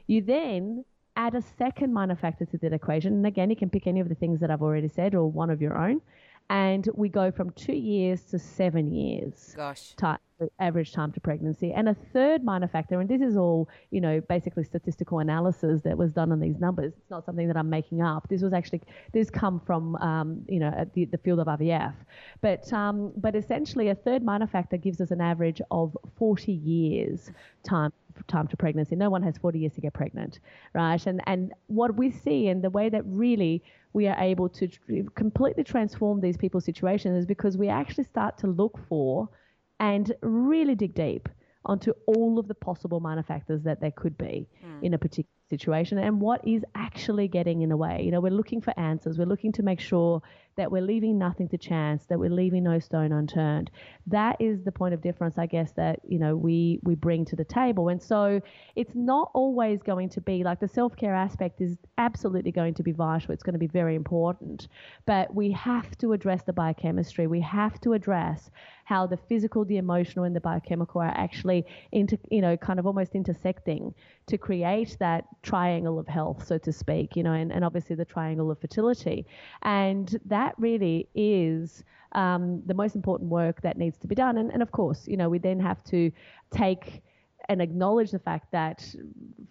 You 0.07 0.21
then 0.21 0.85
add 1.17 1.35
a 1.35 1.43
second 1.59 1.93
minor 1.93 2.17
factor 2.17 2.45
to 2.45 2.59
that 2.59 2.73
equation, 2.75 3.15
and 3.15 3.27
again, 3.27 3.49
you 3.49 3.57
can 3.57 3.71
pick 3.71 3.87
any 3.87 4.01
of 4.01 4.09
the 4.11 4.15
things 4.15 4.41
that 4.41 4.51
I've 4.51 4.63
already 4.63 4.89
said 4.89 5.15
or 5.15 5.31
one 5.31 5.51
of 5.51 5.63
your 5.63 5.79
own 5.79 6.03
and 6.53 6.87
we 6.93 7.09
go 7.09 7.31
from 7.31 7.51
two 7.53 7.73
years 7.73 8.25
to 8.25 8.39
seven 8.39 8.93
years. 8.93 9.55
Gosh. 9.57 9.95
Time, 9.95 10.19
average 10.59 10.93
time 10.93 11.11
to 11.13 11.21
pregnancy. 11.21 11.73
And 11.73 11.89
a 11.89 11.97
third 12.13 12.45
minor 12.45 12.69
factor, 12.69 13.01
and 13.01 13.09
this 13.09 13.23
is 13.23 13.39
all, 13.39 13.71
you 13.91 14.03
know, 14.03 14.21
basically 14.29 14.63
statistical 14.65 15.21
analysis 15.21 15.81
that 15.81 15.97
was 15.97 16.13
done 16.13 16.31
on 16.31 16.41
these 16.41 16.59
numbers. 16.61 16.93
It's 16.99 17.11
not 17.11 17.25
something 17.25 17.49
that 17.49 17.57
I'm 17.57 17.71
making 17.71 18.03
up. 18.03 18.29
This 18.29 18.43
was 18.43 18.53
actually, 18.53 18.83
this 19.15 19.31
come 19.31 19.61
from, 19.61 19.97
um, 19.97 20.45
you 20.47 20.61
know, 20.61 20.87
the, 20.93 21.07
the 21.07 21.17
field 21.17 21.41
of 21.41 21.47
IVF. 21.47 21.95
But, 22.43 22.71
um, 22.71 23.13
but 23.17 23.35
essentially 23.35 23.89
a 23.89 23.95
third 23.95 24.23
minor 24.23 24.47
factor 24.47 24.77
gives 24.77 25.01
us 25.01 25.11
an 25.11 25.23
average 25.23 25.63
of 25.71 25.97
40 26.19 26.53
years 26.53 27.31
time 27.65 27.95
time 28.27 28.47
to 28.47 28.57
pregnancy. 28.59 28.95
No 28.95 29.09
one 29.09 29.23
has 29.23 29.39
40 29.39 29.59
years 29.59 29.73
to 29.73 29.81
get 29.81 29.95
pregnant, 29.95 30.41
right? 30.75 31.05
And 31.07 31.23
and 31.27 31.55
what 31.69 31.97
we 31.97 32.11
see 32.11 32.49
and 32.49 32.63
the 32.63 32.69
way 32.69 32.91
that 32.91 33.03
really 33.07 33.63
we 33.93 34.09
are 34.09 34.19
able 34.19 34.49
to 34.49 34.69
tr- 34.69 35.11
completely 35.15 35.65
transform 35.65 36.21
these 36.21 36.37
people's 36.37 36.65
situations 36.65 37.19
is 37.19 37.27
because 37.27 37.57
we 37.57 37.69
actually 37.69 38.05
start 38.05 38.39
to 38.39 38.47
look 38.47 38.79
for 38.89 39.29
and 39.81 40.13
really 40.23 40.75
dig 40.75 40.95
deep 40.95 41.29
onto 41.65 41.93
all 42.07 42.39
of 42.39 42.49
the 42.49 42.55
possible 42.55 43.01
minor 43.01 43.23
factors 43.23 43.63
that 43.63 43.81
there 43.81 43.91
could 43.91 44.17
be 44.19 44.49
mm. 44.65 44.83
in 44.83 44.95
a 44.95 44.99
particular 44.99 45.29
situation 45.49 45.99
and 45.99 46.21
what 46.21 46.47
is 46.47 46.65
actually 46.75 47.29
getting 47.29 47.63
in 47.63 47.69
the 47.69 47.77
way. 47.77 48.03
You 48.03 48.11
know, 48.11 48.21
we're 48.21 48.33
looking 48.33 48.61
for 48.61 48.79
answers. 48.79 49.19
We're 49.19 49.27
looking 49.27 49.53
to 49.53 49.63
make 49.63 49.81
sure 49.81 50.23
that 50.57 50.71
we're 50.71 50.83
leaving 50.83 51.19
nothing 51.19 51.49
to 51.49 51.59
chance, 51.59 52.05
that 52.07 52.19
we're 52.19 52.31
leaving 52.31 52.65
no 52.65 52.79
stone 52.79 53.13
unturned. 53.13 53.71
That 54.07 54.37
is 54.41 54.63
the 54.65 54.73
point 54.73 54.95
of 54.95 55.01
difference, 55.01 55.39
I 55.39 55.47
guess, 55.47 55.73
that, 55.73 56.01
you 56.07 56.19
know, 56.19 56.37
we, 56.37 56.81
we 56.83 56.95
bring 56.95 57.25
to 57.27 57.37
the 57.37 57.45
table. 57.45 57.89
And 57.89 58.03
so 58.03 58.41
it's 58.77 58.95
not 58.95 59.31
always 59.35 59.83
going 59.83 60.09
to 60.11 60.21
be 60.21 60.45
like 60.45 60.61
the 60.61 60.69
self 60.69 60.97
care 60.97 61.15
aspect 61.15 61.61
is 61.61 61.77
absolutely 61.99 62.53
going 62.53 62.75
to 62.75 62.83
be 62.83 62.93
vital. 62.93 63.33
It's 63.33 63.43
going 63.43 63.55
to 63.55 63.59
be 63.59 63.67
very 63.67 63.95
important. 63.95 64.69
But 65.07 65.35
we 65.35 65.53
have 65.53 65.97
to 65.99 66.13
address 66.13 66.43
the 66.43 66.53
biochemistry. 66.53 67.27
We 67.27 67.41
have 67.41 67.81
to 67.83 67.93
address 67.93 68.51
how 68.85 69.07
the 69.07 69.17
physical, 69.17 69.65
the 69.65 69.77
emotional, 69.79 70.25
and 70.25 70.35
the 70.35 70.41
biochemical 70.41 71.01
are 71.01 71.15
actually 71.17 71.65
into, 71.93 72.19
you 72.31 72.43
know, 72.43 72.57
kind 72.57 72.79
of 72.79 72.87
almost 72.87 73.15
intersecting 73.15 73.95
to 74.27 74.37
create 74.37 74.97
that 75.01 75.25
triangle 75.43 75.99
of 75.99 76.07
health, 76.09 76.47
so 76.47 76.59
to 76.59 76.73
speak, 76.73 77.17
you 77.17 77.23
know, 77.23 77.33
and, 77.33 77.53
and 77.53 77.65
obviously 77.65 77.97
the 77.97 78.05
triangle 78.05 78.51
of 78.51 78.59
fertility. 78.61 79.25
And 79.63 80.19
that 80.27 80.42
really 80.59 81.09
is 81.15 81.85
um, 82.13 82.63
the 82.67 82.75
most 82.75 82.95
important 82.95 83.31
work 83.31 83.63
that 83.63 83.77
needs 83.79 83.99
to 83.99 84.07
be 84.07 84.15
done. 84.15 84.39
And, 84.39 84.51
and 84.53 84.63
of 84.63 84.71
course, 84.71 85.07
you 85.07 85.17
know, 85.17 85.29
we 85.29 85.39
then 85.39 85.61
have 85.61 85.83
to 85.85 86.11
take 86.51 87.03
and 87.49 87.61
acknowledge 87.61 88.11
the 88.11 88.19
fact 88.19 88.53
that 88.53 88.79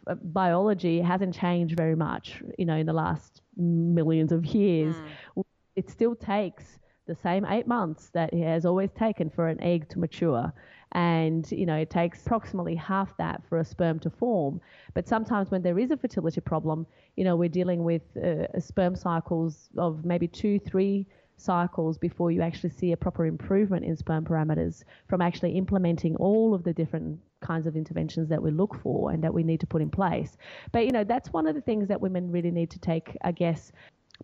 uh, 0.07 0.15
biology 0.15 1.01
hasn't 1.01 1.35
changed 1.35 1.75
very 1.75 1.95
much, 1.95 2.41
you 2.57 2.65
know, 2.65 2.75
in 2.75 2.85
the 2.85 2.93
last 2.93 3.41
millions 3.57 4.31
of 4.31 4.45
years. 4.45 4.95
Mm. 5.37 5.43
It 5.75 5.89
still 5.89 6.15
takes 6.15 6.79
the 7.07 7.15
same 7.15 7.45
eight 7.45 7.67
months 7.67 8.09
that 8.13 8.33
it 8.33 8.43
has 8.43 8.65
always 8.65 8.91
taken 8.91 9.29
for 9.29 9.47
an 9.47 9.61
egg 9.61 9.89
to 9.89 9.99
mature 9.99 10.53
and 10.93 11.51
you 11.51 11.65
know 11.65 11.75
it 11.75 11.89
takes 11.89 12.25
approximately 12.25 12.75
half 12.75 13.15
that 13.17 13.41
for 13.47 13.59
a 13.59 13.65
sperm 13.65 13.99
to 13.99 14.09
form. 14.09 14.59
But 14.93 15.07
sometimes 15.07 15.51
when 15.51 15.61
there 15.61 15.79
is 15.79 15.91
a 15.91 15.97
fertility 15.97 16.41
problem 16.41 16.85
you 17.15 17.23
know 17.23 17.35
we're 17.35 17.49
dealing 17.49 17.83
with 17.83 18.01
uh, 18.17 18.59
sperm 18.59 18.95
cycles 18.95 19.69
of 19.77 20.05
maybe 20.05 20.27
two 20.27 20.59
three 20.59 21.07
cycles 21.37 21.97
before 21.97 22.31
you 22.31 22.41
actually 22.41 22.69
see 22.69 22.91
a 22.91 22.97
proper 22.97 23.25
improvement 23.25 23.83
in 23.83 23.95
sperm 23.97 24.23
parameters 24.23 24.83
from 25.07 25.21
actually 25.21 25.51
implementing 25.57 26.15
all 26.17 26.53
of 26.53 26.63
the 26.63 26.73
different 26.73 27.19
kinds 27.41 27.65
of 27.65 27.75
interventions 27.75 28.29
that 28.29 28.41
we 28.41 28.51
look 28.51 28.75
for 28.83 29.11
and 29.11 29.23
that 29.23 29.33
we 29.33 29.43
need 29.43 29.59
to 29.59 29.65
put 29.65 29.81
in 29.81 29.89
place. 29.89 30.37
But 30.71 30.85
you 30.85 30.91
know 30.91 31.03
that's 31.03 31.33
one 31.33 31.47
of 31.47 31.55
the 31.55 31.61
things 31.61 31.87
that 31.87 31.99
women 31.99 32.31
really 32.31 32.51
need 32.51 32.69
to 32.71 32.79
take 32.79 33.17
i 33.23 33.31
guess 33.31 33.71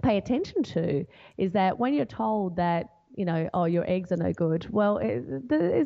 pay 0.02 0.18
attention 0.18 0.64
to 0.64 1.06
is 1.38 1.52
that 1.54 1.80
when 1.80 1.94
you're 1.94 2.06
told 2.06 2.56
that 2.56 2.90
you 3.18 3.26
know, 3.26 3.50
oh, 3.54 3.66
your 3.66 3.84
eggs 3.90 4.12
are 4.12 4.18
no 4.18 4.32
good. 4.32 4.68
Well, 4.70 5.00
is, 5.00 5.26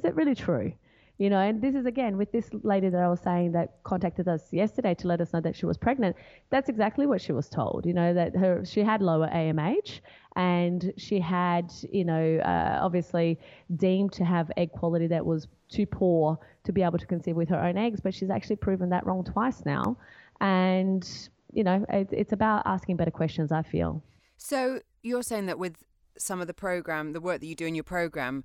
it 0.04 0.15
really 0.15 0.36
true? 0.36 0.74
You 1.17 1.30
know, 1.30 1.39
and 1.39 1.62
this 1.62 1.76
is 1.76 1.86
again 1.86 2.17
with 2.17 2.32
this 2.32 2.50
lady 2.63 2.89
that 2.89 3.00
I 3.00 3.08
was 3.08 3.22
saying 3.22 3.54
that 3.54 3.76
contacted 3.84 4.28
us 4.28 4.52
yesterday 4.52 4.94
to 4.96 5.08
let 5.08 5.22
us 5.22 5.32
know 5.32 5.39
that 5.39 5.56
she 5.56 5.65
was 5.65 5.78
pregnant. 5.78 6.15
That's 6.50 6.67
exactly 6.67 7.06
what 7.06 7.22
she 7.22 7.32
was 7.32 7.48
told. 7.48 7.86
You 7.86 7.94
know, 7.94 8.13
that 8.13 8.36
her 8.36 8.65
she 8.65 8.82
had 8.82 9.02
lower 9.02 9.30
AMH 9.30 10.02
and 10.36 10.91
she 10.98 11.20
had, 11.20 11.72
you 11.91 12.04
know, 12.04 12.38
uh, 12.44 12.80
obviously 12.82 13.39
deemed 13.78 14.12
to 14.13 14.26
have 14.26 14.52
egg 14.58 14.72
quality 14.72 15.08
that 15.08 15.26
was 15.26 15.48
too 15.70 15.86
poor 15.86 16.38
to 16.65 16.74
be 16.74 16.82
able 16.82 16.98
to 16.98 17.06
conceive 17.06 17.36
with 17.36 17.50
her 17.50 17.63
own 17.63 17.78
eggs, 17.78 18.02
but 18.02 18.13
she's 18.13 18.30
actually 18.30 18.58
proven 18.58 18.89
that 18.89 19.06
wrong 19.06 19.24
twice 19.24 19.63
now. 19.63 19.96
And 20.41 21.08
you 21.54 21.63
know, 21.63 21.86
it, 21.89 22.10
it's 22.12 22.34
about 22.34 22.63
asking 22.65 22.98
better 22.98 23.12
questions. 23.12 23.52
I 23.54 23.62
feel. 23.62 24.04
So 24.38 24.82
you're 25.04 25.24
saying 25.24 25.46
that 25.46 25.60
with 25.60 25.76
some 26.17 26.41
of 26.41 26.47
the 26.47 26.54
program, 26.54 27.13
the 27.13 27.21
work 27.21 27.39
that 27.41 27.47
you 27.47 27.56
do 27.56 27.65
in 27.65 27.76
your 27.76 27.84
program, 27.84 28.43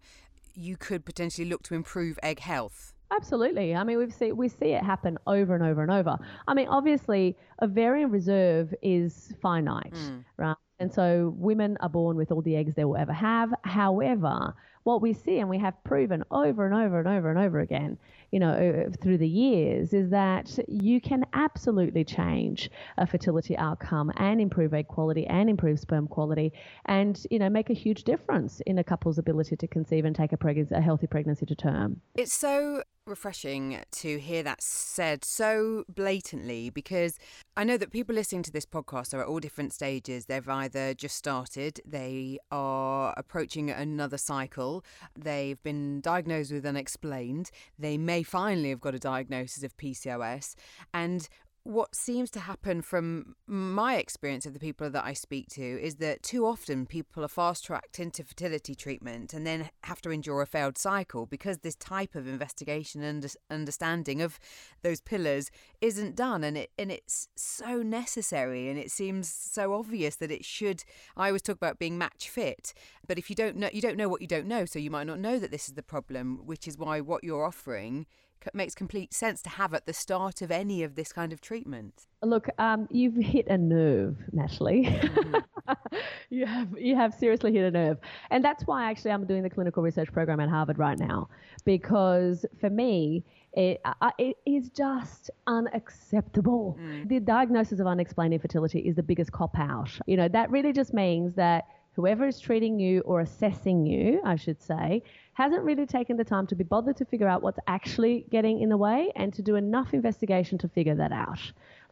you 0.55 0.77
could 0.77 1.05
potentially 1.05 1.49
look 1.49 1.63
to 1.65 1.75
improve 1.75 2.19
egg 2.23 2.41
health. 2.41 2.93
Absolutely. 3.11 3.75
I 3.75 3.85
mean, 3.85 3.99
we 3.99 4.11
see 4.11 4.33
we 4.33 4.49
see 4.49 4.73
it 4.73 4.83
happen 4.83 5.17
over 5.27 5.55
and 5.55 5.63
over 5.63 5.83
and 5.83 5.93
over. 5.93 6.19
I 6.49 6.55
mean, 6.55 6.69
obviously, 6.69 7.37
ovarian 7.63 8.11
reserve 8.11 8.75
is 8.83 9.33
finite, 9.41 9.95
mm. 9.95 10.25
right? 10.37 10.57
And 10.79 10.93
so 10.93 11.35
women 11.37 11.77
are 11.81 11.89
born 11.89 12.17
with 12.17 12.33
all 12.33 12.43
the 12.43 12.57
eggs 12.57 12.75
they 12.75 12.85
will 12.85 12.97
ever 12.97 13.13
have. 13.13 13.53
However, 13.63 14.55
what 14.83 15.03
we 15.03 15.13
see 15.13 15.39
and 15.39 15.49
we 15.49 15.59
have 15.59 15.75
proven 15.85 16.25
over 16.31 16.67
and 16.67 16.75
over 16.75 16.99
and 16.99 17.09
over 17.09 17.31
and 17.31 17.39
over 17.39 17.61
again 17.61 17.97
you 18.31 18.41
know, 18.41 18.91
through 19.01 19.19
the 19.19 19.29
years 19.29 19.93
is 19.93 20.11
that 20.11 20.59
you 20.69 21.01
can 21.01 21.25
absolutely 21.33 22.05
change 22.05 22.71
a 22.99 23.07
fertility 23.07 23.57
outcome 23.57 24.13
and 24.17 24.41
improve 24.41 24.75
egg 24.75 24.89
quality 24.89 25.27
and 25.27 25.49
improve 25.49 25.79
sperm 25.79 26.09
quality 26.09 26.53
and, 26.87 27.25
you 27.31 27.39
know, 27.39 27.49
make 27.49 27.71
a 27.71 27.75
huge 27.75 28.05
difference 28.05 28.61
in 28.67 28.79
a 28.79 28.85
couple's 28.85 29.19
ability 29.19 29.57
to 29.57 29.67
conceive 29.67 30.05
and 30.05 30.17
take 30.17 30.33
a, 30.33 30.37
pregnancy, 30.37 30.75
a 30.75 30.81
healthy 30.81 31.07
pregnancy 31.07 31.47
to 31.47 31.55
term. 31.55 32.01
It's 32.15 32.33
so 32.33 32.83
refreshing 33.07 33.81
to 33.93 34.19
hear 34.19 34.43
that 34.43 34.61
said 34.61 35.25
so 35.25 35.85
blatantly 35.89 36.71
because 36.71 37.19
I 37.57 37.63
know 37.63 37.77
that 37.77 37.93
people 37.93 38.15
listening 38.15 38.43
to 38.43 38.51
this 38.51 38.67
podcast 38.67 39.15
are 39.15 39.21
at 39.21 39.29
all 39.29 39.39
different 39.39 39.73
stages. 39.73 40.27
They've 40.27 40.49
either 40.49 40.93
just 40.93 41.17
started, 41.17 41.81
they 41.87 42.39
are 42.51 43.15
approaching 43.17 43.71
another 43.71 44.19
cycle, 44.19 44.85
they've 45.17 45.63
been 45.63 46.01
diagnosed 46.01 46.53
with 46.53 46.67
unexplained, 46.67 47.51
they 47.79 47.97
may 47.97 48.16
finally 48.23 48.71
have 48.71 48.81
got 48.81 48.95
a 48.95 48.99
diagnosis 48.99 49.63
of 49.63 49.77
PCOS, 49.77 50.55
and 50.93 51.29
what 51.67 51.97
seems 51.97 52.31
to 52.31 52.39
happen 52.39 52.81
from 52.81 53.35
my 53.49 53.97
experience 53.97 54.47
of 54.47 54.53
the 54.53 54.61
people 54.61 54.89
that 54.89 55.05
I 55.05 55.15
speak 55.15 55.49
to 55.51 55.63
is 55.63 55.97
that 55.97 56.23
too 56.23 56.47
often 56.47 56.87
people 56.87 57.25
are 57.25 57.29
fast 57.29 57.65
tracked 57.65 57.99
into 57.99 58.23
fertility 58.23 58.77
treatment 58.77 59.35
and 59.35 59.45
then 59.45 59.69
have 59.83 60.01
to 60.03 60.11
endure 60.11 60.43
a 60.43 60.47
failed 60.47 60.79
cycle 60.79 61.27
because 61.27 61.59
this 61.59 61.75
type 61.75 62.15
of 62.15 62.29
investigation 62.29 63.03
and 63.03 63.35
understanding 63.51 64.23
of 64.23 64.39
those 64.83 65.01
pillars 65.01 65.51
isn't 65.81 66.15
done. 66.15 66.45
And 66.45 66.57
it 66.57 66.71
and 66.79 66.93
it's 66.93 67.27
so 67.35 67.83
necessary 67.83 68.69
and 68.69 68.79
it 68.79 68.93
seems 68.93 69.29
so 69.29 69.75
obvious 69.75 70.15
that 70.17 70.31
it 70.31 70.45
should 70.45 70.85
I 71.17 71.29
always 71.29 71.43
talk 71.43 71.57
about 71.57 71.81
being 71.81 71.99
match 71.99 72.31
fit 72.31 72.75
but 73.09 73.19
if 73.19 73.29
you 73.29 73.35
don't 73.35 73.57
know 73.57 73.71
you 73.73 73.81
don't 73.81 73.97
know 73.97 74.09
what 74.09 74.21
you 74.21 74.29
don't 74.29 74.47
know 74.47 74.67
so 74.67 74.79
you 74.79 74.91
might 74.91 75.07
not 75.07 75.19
know 75.19 75.41
that 75.41 75.51
this 75.51 75.69
is 75.69 75.75
the 75.75 75.83
problem 75.83 76.43
which 76.45 76.69
is 76.69 76.79
why 76.79 77.01
what 77.01 77.25
you're 77.25 77.45
offering 77.45 78.07
makes 78.55 78.75
complete 78.75 79.13
sense 79.13 79.43
to 79.43 79.51
have 79.51 79.75
at 79.75 79.87
the 79.87 79.93
start 79.93 80.43
of 80.43 80.51
any 80.51 80.83
of 80.83 80.95
this 80.95 81.13
kind 81.13 81.33
of 81.33 81.41
treatment. 81.41 82.07
Look, 82.23 82.49
um, 82.59 82.89
you've 82.91 83.17
hit 83.17 83.47
a 83.49 83.59
nerve, 83.59 84.17
Natalie. 84.33 84.85
Mm-hmm. 84.85 85.73
you 86.31 86.47
have 86.47 86.69
you 86.79 86.97
have 86.97 87.15
seriously 87.15 87.53
hit 87.53 87.65
a 87.65 87.71
nerve, 87.71 87.99
and 88.31 88.45
that's 88.45 88.67
why 88.67 88.91
actually 88.91 89.11
I'm 89.13 89.27
doing 89.27 89.43
the 89.43 89.51
clinical 89.51 89.83
research 89.83 90.13
program 90.13 90.41
at 90.41 90.49
Harvard 90.49 90.79
right 90.79 90.99
now 90.99 91.29
because 91.65 92.47
for 92.61 92.71
me 92.71 93.25
it, 93.53 93.81
uh, 93.85 94.11
it 94.19 94.37
is 94.45 94.69
just 94.69 95.31
unacceptable. 95.47 96.79
Mm. 96.81 97.09
The 97.09 97.21
diagnosis 97.21 97.81
of 97.81 97.87
unexplained 97.87 98.35
infertility 98.35 98.81
is 98.81 98.97
the 98.97 99.03
biggest 99.03 99.33
cop 99.33 99.59
out. 99.59 99.91
You 100.07 100.17
know 100.17 100.29
that 100.29 100.51
really 100.51 100.73
just 100.73 100.93
means 100.93 101.35
that 101.35 101.65
whoever 101.97 102.27
is 102.27 102.39
treating 102.39 102.79
you 102.79 103.01
or 103.01 103.21
assessing 103.21 103.87
you, 103.87 104.21
I 104.25 104.37
should 104.37 104.61
say, 104.61 105.03
hasn't 105.33 105.65
really 105.65 105.87
taken 105.87 106.19
the 106.19 106.25
time 106.25 106.47
to 106.49 106.55
be 106.55 106.63
bothered 106.63 106.99
to 106.99 107.07
figure 107.07 107.27
out 107.27 107.43
what's 107.43 107.59
actually 107.67 108.27
getting 108.31 108.61
in 108.61 108.69
the 108.69 108.77
way 108.77 109.11
and 109.17 109.33
to 109.33 109.43
do 109.43 109.57
enough 109.57 109.95
investigation 109.95 110.59
to 110.59 110.69
figure 110.69 110.95
that 110.95 111.11
out. 111.11 111.41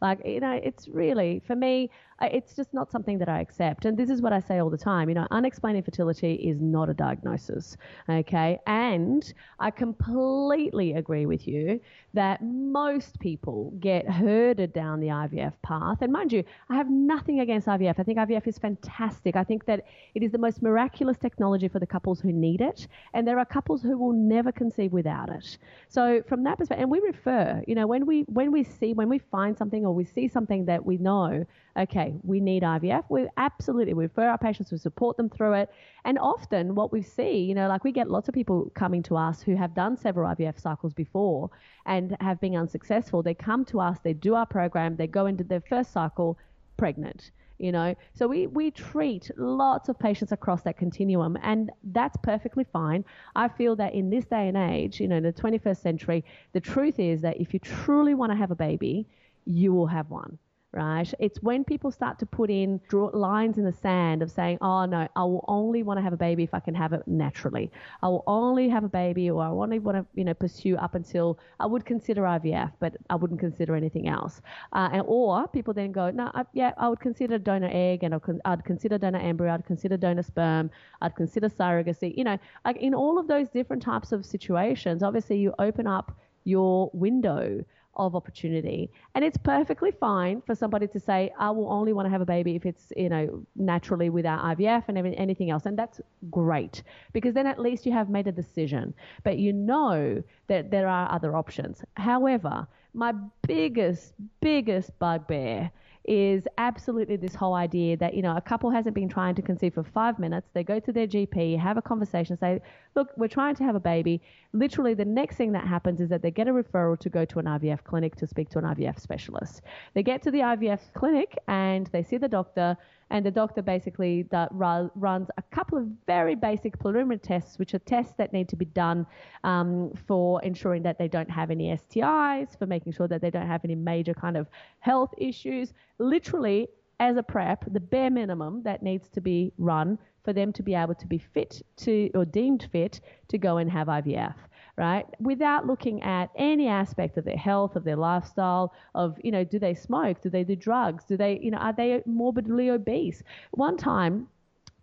Like, 0.01 0.25
you 0.25 0.39
know, 0.39 0.59
it's 0.63 0.87
really, 0.87 1.41
for 1.45 1.55
me, 1.55 1.89
it's 2.21 2.55
just 2.55 2.73
not 2.73 2.91
something 2.91 3.17
that 3.19 3.27
I 3.27 3.41
accept. 3.41 3.85
And 3.85 3.97
this 3.97 4.09
is 4.09 4.21
what 4.21 4.31
I 4.31 4.39
say 4.39 4.59
all 4.59 4.69
the 4.69 4.77
time. 4.77 5.09
You 5.09 5.15
know, 5.15 5.27
unexplained 5.31 5.77
infertility 5.77 6.35
is 6.35 6.61
not 6.61 6.89
a 6.89 6.93
diagnosis. 6.93 7.75
Okay. 8.07 8.57
And 8.67 9.33
I 9.59 9.71
completely 9.71 10.93
agree 10.93 11.25
with 11.25 11.45
you 11.47 11.81
that 12.13 12.41
most 12.41 13.19
people 13.19 13.73
get 13.79 14.09
herded 14.09 14.71
down 14.71 15.01
the 15.01 15.07
IVF 15.07 15.53
path. 15.61 15.97
And 16.01 16.13
mind 16.13 16.31
you, 16.31 16.43
I 16.69 16.75
have 16.75 16.89
nothing 16.89 17.41
against 17.41 17.67
IVF. 17.67 17.95
I 17.99 18.03
think 18.03 18.17
IVF 18.17 18.47
is 18.47 18.57
fantastic. 18.57 19.35
I 19.35 19.43
think 19.43 19.65
that 19.65 19.85
it 20.13 20.23
is 20.23 20.31
the 20.31 20.37
most 20.37 20.61
miraculous 20.61 21.17
technology 21.17 21.67
for 21.67 21.79
the 21.79 21.87
couples 21.87 22.21
who 22.21 22.31
need 22.31 22.61
it. 22.61 22.87
And 23.13 23.27
there 23.27 23.39
are 23.39 23.45
couples 23.45 23.81
who 23.81 23.97
will 23.97 24.13
never 24.13 24.53
conceive 24.53 24.93
without 24.93 25.29
it. 25.29 25.57
So 25.89 26.23
from 26.29 26.43
that 26.43 26.57
perspective, 26.57 26.83
and 26.83 26.91
we 26.91 27.01
refer, 27.01 27.61
you 27.67 27.75
know, 27.75 27.87
when 27.87 28.05
we 28.05 28.21
when 28.23 28.51
we 28.53 28.63
see 28.63 28.93
when 28.93 29.09
we 29.09 29.19
find 29.19 29.57
something 29.57 29.84
or 29.85 29.93
we 29.93 30.05
see 30.05 30.27
something 30.27 30.65
that 30.65 30.85
we 30.85 30.97
know 30.97 31.45
okay, 31.77 32.15
we 32.23 32.39
need 32.39 32.63
IVF. 32.63 33.03
We 33.09 33.27
absolutely 33.37 33.93
we 33.93 34.05
refer 34.05 34.29
our 34.29 34.37
patients, 34.37 34.71
we 34.71 34.77
support 34.77 35.17
them 35.17 35.29
through 35.29 35.53
it. 35.53 35.69
And 36.05 36.17
often 36.17 36.73
what 36.73 36.91
we 36.91 37.01
see, 37.01 37.39
you 37.39 37.53
know, 37.53 37.67
like 37.67 37.83
we 37.83 37.91
get 37.91 38.09
lots 38.09 38.27
of 38.27 38.33
people 38.33 38.71
coming 38.75 39.03
to 39.03 39.17
us 39.17 39.41
who 39.41 39.55
have 39.55 39.73
done 39.73 39.97
several 39.97 40.33
IVF 40.33 40.59
cycles 40.59 40.93
before 40.93 41.49
and 41.85 42.15
have 42.21 42.39
been 42.39 42.55
unsuccessful. 42.55 43.21
They 43.21 43.33
come 43.33 43.65
to 43.65 43.81
us, 43.81 43.97
they 44.03 44.13
do 44.13 44.35
our 44.35 44.45
program, 44.45 44.95
they 44.95 45.07
go 45.07 45.25
into 45.25 45.43
their 45.43 45.61
first 45.61 45.91
cycle 45.91 46.37
pregnant 46.77 47.31
you 47.57 47.71
know 47.71 47.95
so 48.13 48.27
we 48.27 48.47
we 48.47 48.69
treat 48.69 49.31
lots 49.37 49.87
of 49.87 49.97
patients 49.97 50.33
across 50.33 50.61
that 50.63 50.77
continuum 50.77 51.37
and 51.41 51.71
that's 51.85 52.17
perfectly 52.21 52.65
fine 52.65 53.03
i 53.35 53.47
feel 53.47 53.77
that 53.77 53.93
in 53.93 54.09
this 54.09 54.25
day 54.25 54.49
and 54.49 54.57
age 54.57 54.99
you 54.99 55.07
know 55.07 55.15
in 55.15 55.23
the 55.23 55.31
21st 55.31 55.77
century 55.81 56.25
the 56.51 56.59
truth 56.59 56.99
is 56.99 57.21
that 57.21 57.39
if 57.39 57.53
you 57.53 57.59
truly 57.59 58.13
want 58.13 58.29
to 58.29 58.37
have 58.37 58.51
a 58.51 58.55
baby 58.55 59.07
you 59.45 59.73
will 59.73 59.87
have 59.87 60.09
one 60.09 60.37
right? 60.75 61.11
It's 61.19 61.41
when 61.41 61.63
people 61.63 61.89
start 61.89 62.19
to 62.19 62.25
put 62.25 62.49
in 62.49 62.81
draw 62.89 63.09
lines 63.13 63.57
in 63.57 63.63
the 63.63 63.71
sand 63.71 64.21
of 64.21 64.29
saying, 64.29 64.57
oh 64.59 64.83
no, 64.85 65.07
I 65.15 65.23
will 65.23 65.45
only 65.47 65.83
want 65.83 65.97
to 65.97 66.03
have 66.03 66.11
a 66.11 66.17
baby 66.17 66.43
if 66.43 66.53
I 66.53 66.59
can 66.59 66.75
have 66.75 66.91
it 66.91 67.01
naturally. 67.07 67.71
I 68.03 68.09
will 68.09 68.25
only 68.27 68.67
have 68.67 68.83
a 68.83 68.89
baby 68.89 69.31
or 69.31 69.41
I 69.41 69.47
only 69.47 69.79
want 69.79 69.97
to, 69.97 70.05
you 70.13 70.25
know, 70.25 70.33
pursue 70.33 70.75
up 70.75 70.93
until 70.93 71.39
I 71.61 71.65
would 71.65 71.85
consider 71.85 72.23
IVF, 72.23 72.73
but 72.81 72.97
I 73.09 73.15
wouldn't 73.15 73.39
consider 73.39 73.73
anything 73.75 74.09
else. 74.09 74.41
Uh, 74.73 74.89
and, 74.91 75.03
or 75.07 75.47
people 75.47 75.73
then 75.73 75.93
go, 75.93 76.11
no, 76.11 76.29
I, 76.33 76.43
yeah, 76.53 76.73
I 76.77 76.89
would 76.89 76.99
consider 76.99 77.37
donor 77.37 77.69
egg 77.71 78.03
and 78.03 78.13
I'd, 78.13 78.21
I'd 78.43 78.65
consider 78.65 78.97
donor 78.97 79.19
embryo, 79.19 79.53
I'd 79.53 79.65
consider 79.65 79.95
donor 79.95 80.23
sperm, 80.23 80.69
I'd 81.01 81.15
consider 81.15 81.47
surrogacy. 81.47 82.17
You 82.17 82.25
know, 82.25 82.37
like 82.65 82.77
in 82.77 82.93
all 82.93 83.17
of 83.17 83.29
those 83.29 83.47
different 83.49 83.81
types 83.81 84.11
of 84.11 84.25
situations, 84.25 85.03
obviously 85.03 85.37
you 85.37 85.53
open 85.57 85.87
up 85.87 86.11
your 86.43 86.91
window 86.93 87.63
of 87.95 88.15
opportunity. 88.15 88.91
And 89.13 89.23
it's 89.23 89.37
perfectly 89.37 89.91
fine 89.91 90.41
for 90.41 90.55
somebody 90.55 90.87
to 90.87 90.99
say, 90.99 91.31
I 91.39 91.51
will 91.51 91.71
only 91.71 91.93
want 91.93 92.05
to 92.07 92.09
have 92.09 92.21
a 92.21 92.25
baby 92.25 92.55
if 92.55 92.65
it's, 92.65 92.91
you 92.95 93.09
know, 93.09 93.45
naturally 93.55 94.09
without 94.09 94.43
IVF 94.57 94.83
and 94.87 94.97
anything 94.97 95.49
else. 95.49 95.65
And 95.65 95.77
that's 95.77 96.01
great 96.29 96.83
because 97.13 97.33
then 97.33 97.47
at 97.47 97.59
least 97.59 97.85
you 97.85 97.91
have 97.91 98.09
made 98.09 98.27
a 98.27 98.31
decision. 98.31 98.93
But 99.23 99.37
you 99.37 99.53
know 99.53 100.23
that 100.47 100.71
there 100.71 100.87
are 100.87 101.11
other 101.11 101.35
options. 101.35 101.83
However, 101.95 102.67
my 102.93 103.13
biggest, 103.47 104.13
biggest 104.41 104.97
bugbear 104.99 105.71
is 106.07 106.47
absolutely 106.57 107.15
this 107.15 107.33
whole 107.33 107.55
idea 107.55 107.97
that, 107.97 108.13
you 108.13 108.21
know, 108.21 108.35
a 108.35 108.41
couple 108.41 108.69
hasn't 108.69 108.93
been 108.93 109.09
trying 109.09 109.35
to 109.35 109.41
conceive 109.41 109.73
for 109.73 109.83
five 109.83 110.19
minutes. 110.19 110.49
They 110.53 110.63
go 110.63 110.79
to 110.79 110.91
their 110.91 111.07
GP, 111.07 111.59
have 111.59 111.77
a 111.77 111.81
conversation, 111.81 112.37
say, 112.37 112.61
look, 112.95 113.09
we're 113.17 113.27
trying 113.27 113.55
to 113.55 113.63
have 113.63 113.75
a 113.75 113.79
baby. 113.79 114.21
Literally, 114.53 114.93
the 114.93 115.05
next 115.05 115.35
thing 115.35 115.51
that 115.53 115.67
happens 115.67 116.01
is 116.01 116.09
that 116.09 116.21
they 116.21 116.31
get 116.31 116.47
a 116.47 116.51
referral 116.51 116.99
to 116.99 117.09
go 117.09 117.25
to 117.25 117.39
an 117.39 117.45
IVF 117.45 117.83
clinic 117.83 118.15
to 118.17 118.27
speak 118.27 118.49
to 118.49 118.59
an 118.59 118.65
IVF 118.65 118.99
specialist. 118.99 119.63
They 119.93 120.03
get 120.03 120.21
to 120.23 120.31
the 120.31 120.39
IVF 120.39 120.93
clinic 120.93 121.37
and 121.47 121.87
they 121.87 122.03
see 122.03 122.17
the 122.17 122.29
doctor 122.29 122.77
and 123.11 123.25
the 123.25 123.31
doctor 123.31 123.61
basically 123.61 124.27
runs 124.51 125.29
a 125.37 125.41
couple 125.51 125.77
of 125.77 125.87
very 126.07 126.35
basic 126.35 126.77
preliminary 126.79 127.19
tests, 127.19 127.59
which 127.59 127.73
are 127.73 127.79
tests 127.79 128.13
that 128.17 128.33
need 128.33 128.49
to 128.49 128.55
be 128.55 128.65
done 128.65 129.05
um, 129.43 129.91
for 130.07 130.41
ensuring 130.43 130.83
that 130.83 130.97
they 130.97 131.07
don't 131.07 131.29
have 131.29 131.51
any 131.51 131.69
STIs, 131.69 132.57
for 132.57 132.65
making 132.65 132.93
sure 132.93 133.07
that 133.07 133.21
they 133.21 133.29
don't 133.29 133.47
have 133.47 133.63
any 133.63 133.75
major 133.75 134.13
kind 134.13 134.35
of 134.35 134.47
health 134.79 135.13
issues. 135.17 135.73
Literally, 135.99 136.67
as 136.99 137.17
a 137.17 137.23
prep, 137.23 137.65
the 137.71 137.79
bare 137.79 138.09
minimum 138.09 138.63
that 138.63 138.81
needs 138.81 139.09
to 139.09 139.21
be 139.21 139.51
run 139.57 139.99
for 140.23 140.33
them 140.33 140.51
to 140.53 140.63
be 140.63 140.73
able 140.73 140.95
to 140.95 141.05
be 141.05 141.19
fit 141.19 141.61
to 141.77 142.09
or 142.15 142.25
deemed 142.25 142.67
fit 142.71 143.01
to 143.27 143.37
go 143.37 143.57
and 143.57 143.69
have 143.69 143.87
IVF 143.87 144.35
right? 144.77 145.05
Without 145.19 145.65
looking 145.65 146.03
at 146.03 146.29
any 146.35 146.67
aspect 146.67 147.17
of 147.17 147.25
their 147.25 147.37
health, 147.37 147.75
of 147.75 147.83
their 147.83 147.95
lifestyle, 147.95 148.73
of, 148.93 149.17
you 149.23 149.31
know, 149.31 149.43
do 149.43 149.57
they 149.57 149.73
smoke? 149.73 150.21
Do 150.21 150.29
they 150.29 150.43
do 150.43 150.55
drugs? 150.55 151.05
Do 151.05 151.15
they, 151.15 151.39
you 151.41 151.51
know, 151.51 151.57
are 151.57 151.73
they 151.73 152.01
morbidly 152.05 152.69
obese? 152.69 153.23
One 153.51 153.77
time 153.77 154.27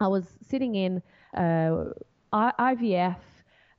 I 0.01 0.09
was 0.09 0.25
sitting 0.49 0.75
in 0.75 1.03
uh, 1.37 1.93
IVF 2.33 3.19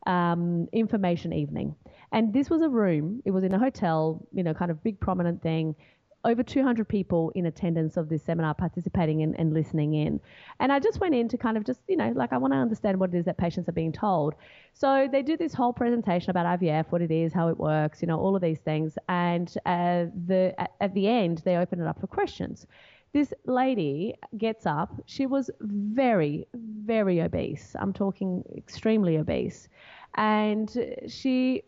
um, 0.06 0.67
information 0.71 1.34
evening. 1.34 1.76
And 2.12 2.32
this 2.32 2.49
was 2.49 2.62
a 2.62 2.69
room, 2.69 3.23
it 3.26 3.32
was 3.32 3.43
in 3.43 3.54
a 3.56 3.60
hotel, 3.60 4.23
you 4.32 4.43
know, 4.43 4.54
kind 4.54 4.69
of 4.69 4.84
big 4.84 4.99
prominent 4.99 5.41
thing 5.41 5.76
over 6.25 6.43
200 6.43 6.88
people 6.88 7.31
in 7.36 7.45
attendance 7.45 7.97
of 7.97 8.09
this 8.09 8.23
seminar 8.23 8.53
participating 8.53 9.21
in, 9.21 9.36
and 9.36 9.53
listening 9.53 9.93
in. 9.93 10.19
And 10.59 10.71
I 10.71 10.79
just 10.79 10.99
went 10.99 11.15
in 11.15 11.27
to 11.29 11.38
kind 11.38 11.57
of 11.57 11.65
just, 11.65 11.81
you 11.88 11.97
know, 11.97 12.12
like 12.15 12.31
I 12.31 12.38
want 12.38 12.53
to 12.53 12.57
understand 12.57 12.99
what 12.99 13.13
it 13.13 13.17
is 13.17 13.25
that 13.25 13.38
patients 13.38 13.67
are 13.67 13.73
being 13.73 13.91
told. 13.91 14.36
So 14.73 15.07
they 15.12 15.21
do 15.21 15.36
this 15.36 15.53
whole 15.53 15.73
presentation 15.73 16.29
about 16.29 16.59
IVF, 16.59 16.86
what 16.91 17.01
it 17.01 17.12
is, 17.12 17.33
how 17.33 17.49
it 17.49 17.57
works, 17.57 18.01
you 18.01 18.07
know, 18.07 18.19
all 18.19 18.36
of 18.36 18.41
these 18.41 18.59
things. 18.59 18.97
And 19.09 19.53
uh, 19.65 20.05
the, 20.27 20.53
at, 20.57 20.71
at 20.79 20.93
the 20.93 21.07
end, 21.07 21.41
they 21.43 21.57
open 21.57 21.81
it 21.81 21.88
up 21.88 21.99
for 21.99 22.07
questions. 22.07 22.65
This 23.13 23.31
lady 23.45 24.15
gets 24.38 24.65
up. 24.65 24.91
She 25.05 25.27
was 25.27 25.51
very, 25.62 26.47
very 26.55 27.21
obese. 27.21 27.75
I'm 27.79 27.93
talking 27.93 28.43
extremely 28.57 29.17
obese. 29.17 29.67
And 30.15 30.71
she 31.07 31.63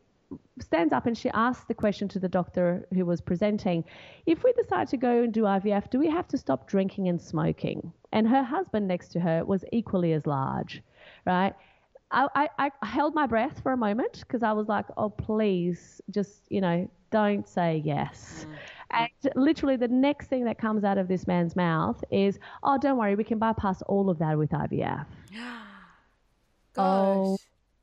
stands 0.59 0.93
up 0.93 1.05
and 1.05 1.17
she 1.17 1.29
asks 1.29 1.65
the 1.65 1.73
question 1.73 2.07
to 2.07 2.19
the 2.19 2.29
doctor 2.29 2.87
who 2.93 3.05
was 3.05 3.21
presenting 3.21 3.83
if 4.25 4.43
we 4.43 4.53
decide 4.53 4.87
to 4.87 4.97
go 4.97 5.23
and 5.23 5.33
do 5.33 5.43
IVF, 5.43 5.89
do 5.89 5.99
we 5.99 6.09
have 6.09 6.27
to 6.29 6.37
stop 6.37 6.67
drinking 6.67 7.07
and 7.07 7.21
smoking? 7.21 7.91
And 8.11 8.27
her 8.27 8.43
husband 8.43 8.87
next 8.87 9.09
to 9.09 9.19
her 9.19 9.43
was 9.43 9.63
equally 9.71 10.13
as 10.13 10.25
large, 10.25 10.81
right? 11.25 11.53
I, 12.11 12.49
I, 12.57 12.71
I 12.81 12.85
held 12.85 13.15
my 13.15 13.27
breath 13.27 13.61
for 13.61 13.71
a 13.71 13.77
moment 13.77 14.19
because 14.21 14.43
I 14.43 14.53
was 14.53 14.67
like, 14.67 14.85
oh, 14.97 15.09
please, 15.09 16.01
just, 16.11 16.43
you 16.49 16.61
know, 16.61 16.89
don't 17.11 17.47
say 17.47 17.81
yes. 17.83 18.45
Mm. 18.47 18.55
And 18.91 19.33
literally, 19.35 19.75
the 19.75 19.87
next 19.87 20.27
thing 20.27 20.45
that 20.45 20.57
comes 20.57 20.83
out 20.83 20.97
of 20.97 21.07
this 21.07 21.27
man's 21.27 21.55
mouth 21.55 22.01
is, 22.11 22.39
oh, 22.63 22.77
don't 22.77 22.97
worry, 22.97 23.15
we 23.15 23.23
can 23.23 23.39
bypass 23.39 23.81
all 23.83 24.09
of 24.09 24.19
that 24.19 24.37
with 24.37 24.51
IVF. 24.51 25.05
oh 26.77 27.37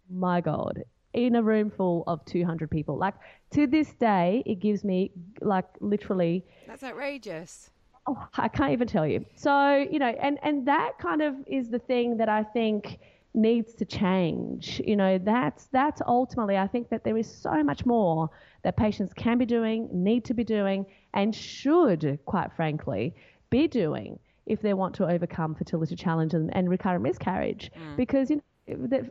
my 0.09 0.40
God 0.40 0.85
in 1.14 1.35
a 1.35 1.42
room 1.42 1.70
full 1.70 2.05
of 2.07 2.25
200 2.25 2.70
people. 2.70 2.96
Like 2.96 3.14
to 3.53 3.66
this 3.66 3.92
day, 3.94 4.42
it 4.46 4.61
gives 4.61 4.85
me 4.85 5.12
like 5.40 5.66
literally. 5.81 6.44
That's 6.66 6.83
outrageous. 6.83 7.70
Oh, 8.07 8.27
I 8.37 8.48
can't 8.48 8.72
even 8.72 8.88
tell 8.88 9.07
you. 9.07 9.25
So 9.35 9.87
you 9.90 9.98
know, 9.98 10.14
and 10.20 10.38
and 10.42 10.66
that 10.66 10.98
kind 10.98 11.22
of 11.22 11.35
is 11.46 11.70
the 11.70 11.79
thing 11.79 12.16
that 12.16 12.29
I 12.29 12.42
think 12.42 12.98
needs 13.35 13.75
to 13.75 13.85
change. 13.85 14.81
You 14.85 14.96
know, 14.96 15.18
that's 15.18 15.66
that's 15.66 16.03
ultimately 16.07 16.57
I 16.57 16.66
think 16.66 16.88
that 16.90 17.05
there 17.05 17.16
is 17.16 17.33
so 17.33 17.62
much 17.62 17.87
more 17.87 18.31
that 18.62 18.77
patients 18.77 19.12
can 19.14 19.38
be 19.38 19.46
doing, 19.46 19.88
need 19.92 20.25
to 20.27 20.35
be 20.35 20.44
doing, 20.44 20.87
and 21.14 21.35
should, 21.35 22.18
quite 22.25 22.53
frankly, 22.55 23.14
be 23.51 23.68
doing 23.68 24.18
if 24.46 24.61
they 24.61 24.75
want 24.75 24.94
to 24.94 25.07
overcome 25.07 25.55
fertility 25.55 25.94
challenge 25.94 26.35
and, 26.35 26.55
and 26.57 26.68
recurrent 26.68 27.03
miscarriage. 27.03 27.70
Mm. 27.79 27.96
Because 27.96 28.31
you 28.31 28.37
know 28.37 28.42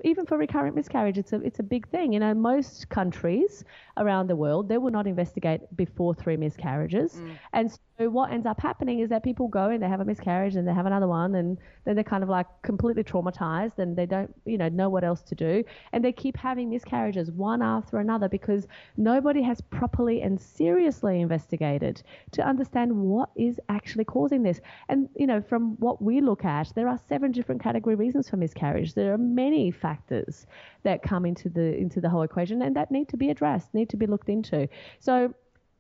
even 0.03 0.25
for 0.25 0.37
recurrent 0.37 0.75
miscarriage, 0.75 1.17
it's 1.17 1.33
a 1.33 1.41
it's 1.41 1.59
a 1.59 1.63
big 1.63 1.87
thing. 1.89 2.13
You 2.13 2.19
know, 2.19 2.33
most 2.33 2.89
countries 2.89 3.63
around 3.97 4.27
the 4.27 4.35
world 4.35 4.69
they 4.69 4.77
will 4.77 4.91
not 4.91 5.07
investigate 5.07 5.61
before 5.75 6.13
three 6.13 6.37
miscarriages, 6.37 7.13
mm. 7.13 7.37
and 7.53 7.71
so 8.01 8.09
what 8.09 8.31
ends 8.31 8.45
up 8.45 8.59
happening 8.59 8.99
is 8.99 9.09
that 9.09 9.23
people 9.23 9.47
go 9.47 9.69
and 9.69 9.81
they 9.81 9.87
have 9.87 9.99
a 9.99 10.05
miscarriage 10.05 10.55
and 10.55 10.67
they 10.67 10.73
have 10.73 10.85
another 10.85 11.07
one 11.07 11.35
and 11.35 11.57
then 11.85 11.95
they're 11.95 12.03
kind 12.03 12.23
of 12.23 12.29
like 12.29 12.47
completely 12.63 13.03
traumatized 13.03 13.77
and 13.77 13.95
they 13.95 14.05
don't 14.05 14.33
you 14.45 14.57
know 14.57 14.69
know 14.69 14.89
what 14.89 15.03
else 15.03 15.21
to 15.21 15.35
do 15.35 15.63
and 15.91 16.03
they 16.03 16.11
keep 16.11 16.37
having 16.37 16.69
miscarriages 16.69 17.31
one 17.31 17.61
after 17.61 17.99
another 17.99 18.27
because 18.27 18.67
nobody 18.97 19.41
has 19.41 19.61
properly 19.61 20.21
and 20.21 20.39
seriously 20.39 21.21
investigated 21.21 22.01
to 22.31 22.41
understand 22.41 22.95
what 22.95 23.29
is 23.35 23.59
actually 23.69 24.05
causing 24.05 24.41
this 24.41 24.61
and 24.89 25.09
you 25.15 25.27
know 25.27 25.41
from 25.41 25.75
what 25.77 26.01
we 26.01 26.21
look 26.21 26.45
at 26.45 26.71
there 26.75 26.87
are 26.87 26.99
seven 27.07 27.31
different 27.31 27.61
category 27.61 27.95
reasons 27.95 28.29
for 28.29 28.37
miscarriage 28.37 28.93
there 28.93 29.13
are 29.13 29.17
many 29.17 29.50
factors 29.71 30.45
that 30.83 31.03
come 31.03 31.25
into 31.25 31.49
the 31.49 31.75
into 31.77 31.99
the 31.99 32.09
whole 32.09 32.21
equation 32.21 32.61
and 32.61 32.75
that 32.75 32.91
need 32.91 33.09
to 33.09 33.17
be 33.17 33.29
addressed 33.29 33.73
need 33.73 33.89
to 33.89 33.97
be 33.97 34.05
looked 34.07 34.29
into. 34.29 34.67
So 34.99 35.33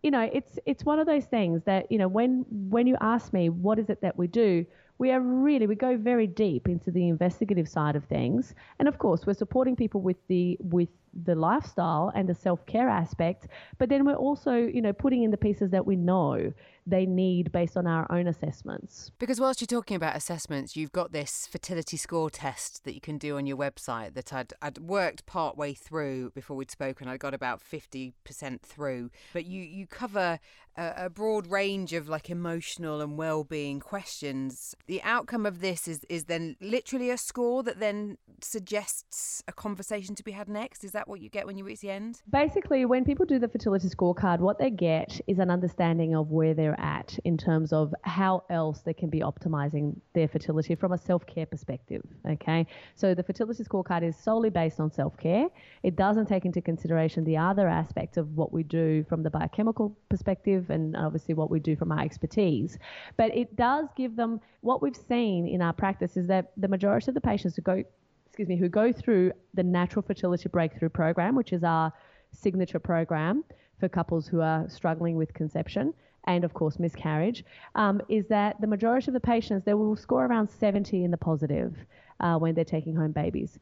you 0.03 0.09
know, 0.09 0.29
it's 0.33 0.57
it's 0.65 0.83
one 0.83 0.99
of 0.99 1.05
those 1.05 1.25
things 1.25 1.63
that 1.65 1.91
you 1.91 1.97
know 1.97 2.07
when 2.07 2.45
when 2.49 2.87
you 2.87 2.97
ask 3.01 3.33
me 3.33 3.49
what 3.49 3.77
is 3.77 3.89
it 3.89 4.01
that 4.01 4.17
we 4.17 4.27
do, 4.27 4.65
we 5.01 5.09
are 5.09 5.19
really 5.19 5.65
we 5.65 5.73
go 5.73 5.97
very 5.97 6.27
deep 6.27 6.69
into 6.69 6.91
the 6.91 7.09
investigative 7.09 7.67
side 7.67 7.95
of 7.95 8.05
things, 8.05 8.53
and 8.77 8.87
of 8.87 8.99
course 8.99 9.25
we're 9.25 9.33
supporting 9.33 9.75
people 9.75 9.99
with 9.99 10.17
the 10.27 10.59
with 10.61 10.89
the 11.25 11.33
lifestyle 11.33 12.11
and 12.15 12.29
the 12.29 12.33
self-care 12.33 12.87
aspect 12.87 13.47
but 13.77 13.89
then 13.89 14.05
we're 14.05 14.15
also 14.15 14.53
you 14.53 14.81
know 14.81 14.93
putting 14.93 15.23
in 15.23 15.31
the 15.31 15.35
pieces 15.37 15.69
that 15.69 15.85
we 15.85 15.97
know 15.97 16.53
they 16.87 17.05
need 17.05 17.51
based 17.51 17.77
on 17.77 17.85
our 17.85 18.11
own 18.11 18.27
assessments. 18.27 19.11
Because 19.19 19.39
whilst 19.39 19.61
you're 19.61 19.67
talking 19.67 19.95
about 19.95 20.15
assessments 20.15 20.75
you've 20.75 20.91
got 20.91 21.11
this 21.11 21.47
fertility 21.47 21.97
score 21.97 22.29
test 22.29 22.83
that 22.85 22.95
you 22.95 23.01
can 23.01 23.17
do 23.17 23.37
on 23.37 23.45
your 23.45 23.57
website 23.57 24.13
that 24.15 24.33
I'd, 24.33 24.53
I'd 24.61 24.79
worked 24.79 25.25
part 25.25 25.57
way 25.57 25.73
through 25.73 26.31
before 26.31 26.57
we'd 26.57 26.71
spoken. 26.71 27.07
I 27.07 27.17
got 27.17 27.33
about 27.33 27.61
50% 27.61 28.13
through. 28.61 29.11
But 29.33 29.45
you 29.45 29.61
you 29.61 29.85
cover 29.85 30.39
a, 30.77 31.05
a 31.05 31.09
broad 31.09 31.47
range 31.47 31.93
of 31.93 32.07
like 32.07 32.29
emotional 32.29 33.01
and 33.01 33.17
well-being 33.17 33.79
questions 33.79 34.75
the 34.87 35.01
outcome 35.03 35.45
of 35.45 35.61
this 35.61 35.87
is 35.87 36.05
is 36.09 36.25
then 36.25 36.55
literally 36.61 37.09
a 37.09 37.17
score 37.17 37.63
that 37.63 37.79
then 37.79 38.17
suggests 38.43 39.43
a 39.47 39.51
conversation 39.51 40.15
to 40.15 40.23
be 40.23 40.31
had 40.31 40.47
next 40.47 40.83
is 40.83 40.91
that 40.91 41.07
what 41.07 41.21
you 41.21 41.29
get 41.29 41.45
when 41.45 41.57
you 41.57 41.63
reach 41.63 41.81
the 41.81 41.89
end? 41.89 42.21
Basically, 42.31 42.85
when 42.85 43.03
people 43.03 43.25
do 43.25 43.39
the 43.39 43.47
fertility 43.47 43.87
scorecard, 43.87 44.39
what 44.39 44.59
they 44.59 44.69
get 44.69 45.19
is 45.27 45.39
an 45.39 45.49
understanding 45.49 46.15
of 46.15 46.31
where 46.31 46.53
they're 46.53 46.79
at 46.79 47.17
in 47.23 47.37
terms 47.37 47.73
of 47.73 47.93
how 48.03 48.43
else 48.49 48.81
they 48.81 48.93
can 48.93 49.09
be 49.09 49.19
optimizing 49.19 49.95
their 50.13 50.27
fertility 50.27 50.75
from 50.75 50.93
a 50.93 50.97
self 50.97 51.25
care 51.25 51.45
perspective. 51.45 52.01
Okay, 52.29 52.65
so 52.95 53.13
the 53.13 53.23
fertility 53.23 53.63
scorecard 53.63 54.03
is 54.03 54.15
solely 54.15 54.49
based 54.49 54.79
on 54.79 54.91
self 54.91 55.17
care. 55.17 55.47
It 55.83 55.95
doesn't 55.95 56.27
take 56.27 56.45
into 56.45 56.61
consideration 56.61 57.23
the 57.23 57.37
other 57.37 57.67
aspects 57.67 58.17
of 58.17 58.35
what 58.35 58.51
we 58.51 58.63
do 58.63 59.05
from 59.09 59.23
the 59.23 59.29
biochemical 59.29 59.95
perspective 60.09 60.60
and 60.69 60.95
obviously 60.95 61.33
what 61.33 61.49
we 61.49 61.59
do 61.59 61.75
from 61.75 61.91
our 61.91 62.01
expertise. 62.01 62.77
But 63.17 63.35
it 63.35 63.55
does 63.55 63.87
give 63.95 64.15
them 64.15 64.39
what 64.61 64.81
we've 64.81 64.95
seen 64.95 65.47
in 65.47 65.61
our 65.61 65.73
practice 65.73 66.17
is 66.17 66.27
that 66.27 66.51
the 66.57 66.67
majority 66.67 67.09
of 67.09 67.15
the 67.15 67.21
patients 67.21 67.55
who 67.55 67.61
go 67.61 67.83
excuse 68.27 68.47
me, 68.47 68.55
who 68.55 68.69
go 68.69 68.93
through 68.93 69.33
the 69.55 69.63
Natural 69.63 70.01
Fertility 70.01 70.47
Breakthrough 70.47 70.87
Program, 70.87 71.35
which 71.35 71.51
is 71.51 71.65
our 71.65 71.91
signature 72.31 72.79
program 72.79 73.43
for 73.77 73.89
couples 73.89 74.25
who 74.25 74.39
are 74.39 74.69
struggling 74.69 75.17
with 75.17 75.33
conception 75.33 75.93
and, 76.25 76.43
of 76.43 76.53
course, 76.53 76.79
miscarriage, 76.79 77.43
um, 77.75 78.01
is 78.07 78.27
that 78.27 78.61
the 78.61 78.67
majority 78.67 79.07
of 79.07 79.13
the 79.13 79.19
patients, 79.19 79.65
they 79.65 79.73
will 79.73 79.95
score 79.95 80.25
around 80.25 80.49
70 80.49 81.03
in 81.03 81.11
the 81.11 81.17
positive 81.17 81.75
uh, 82.21 82.37
when 82.37 82.53
they're 82.53 82.63
taking 82.63 82.95
home 82.95 83.11
babies. 83.11 83.59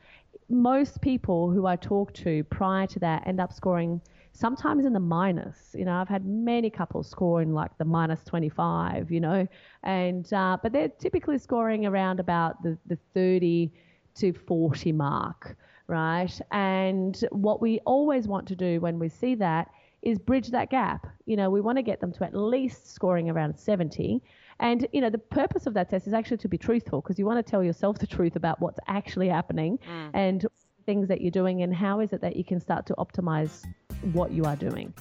Most 0.50 1.02
people 1.02 1.50
who 1.50 1.66
I 1.66 1.76
talk 1.76 2.14
to 2.16 2.44
prior 2.44 2.86
to 2.88 3.00
that 3.00 3.26
end 3.26 3.40
up 3.40 3.54
scoring 3.54 4.02
sometimes 4.34 4.86
in 4.86 4.94
the 4.94 5.00
minus. 5.00 5.76
You 5.78 5.86
know, 5.86 5.94
I've 5.94 6.08
had 6.08 6.26
many 6.26 6.70
couples 6.70 7.10
scoring 7.10 7.54
like 7.54 7.78
the 7.78 7.86
minus 7.86 8.24
25, 8.24 9.12
you 9.12 9.20
know, 9.20 9.48
and 9.84 10.32
uh, 10.34 10.58
but 10.62 10.72
they're 10.72 10.90
typically 10.90 11.38
scoring 11.38 11.86
around 11.86 12.20
about 12.20 12.62
the, 12.64 12.78
the 12.88 12.98
30 13.14 13.72
to 14.16 14.34
40 14.34 14.92
mark, 14.92 15.56
right? 15.88 16.40
And 16.52 17.24
what 17.32 17.62
we 17.62 17.80
always 17.86 18.28
want 18.28 18.48
to 18.48 18.56
do 18.56 18.80
when 18.80 19.00
we 19.00 19.10
see 19.10 19.36
that 19.36 19.70
is 20.02 20.18
bridge 20.18 20.50
that 20.50 20.70
gap. 20.70 21.08
You 21.26 21.36
know, 21.36 21.50
we 21.50 21.62
want 21.62 21.78
to 21.78 21.82
get 21.82 22.00
them 22.00 22.12
to 22.14 22.24
at 22.24 22.34
least 22.34 22.94
scoring 22.94 23.30
around 23.30 23.58
70. 23.58 24.22
And, 24.62 24.88
you 24.92 25.02
know, 25.02 25.10
the 25.10 25.18
purpose 25.18 25.68
of 25.68 25.74
that 25.76 25.90
test 25.90 26.08
is 26.08 26.14
actually 26.14 26.38
to 26.38 26.50
be 26.50 26.58
truthful 26.58 27.02
because 27.02 27.18
you 27.18 27.26
want 27.26 27.44
to 27.46 27.50
tell 27.50 27.64
yourself 27.64 27.98
the 28.00 28.08
truth 28.08 28.36
about 28.36 28.60
what's 28.60 28.80
actually 28.88 29.30
happening 29.30 29.80
mm. 29.90 30.10
and 30.14 30.46
things 30.90 31.08
that 31.08 31.22
you're 31.22 31.30
doing 31.30 31.62
and 31.62 31.72
how 31.72 32.00
is 32.00 32.14
it 32.14 32.20
that 32.20 32.36
you 32.36 32.44
can 32.44 32.60
start 32.60 32.84
to 32.88 32.96
optimize 32.96 33.64
what 34.12 34.32
you 34.32 34.44
are 34.44 34.56
doing. 34.56 34.92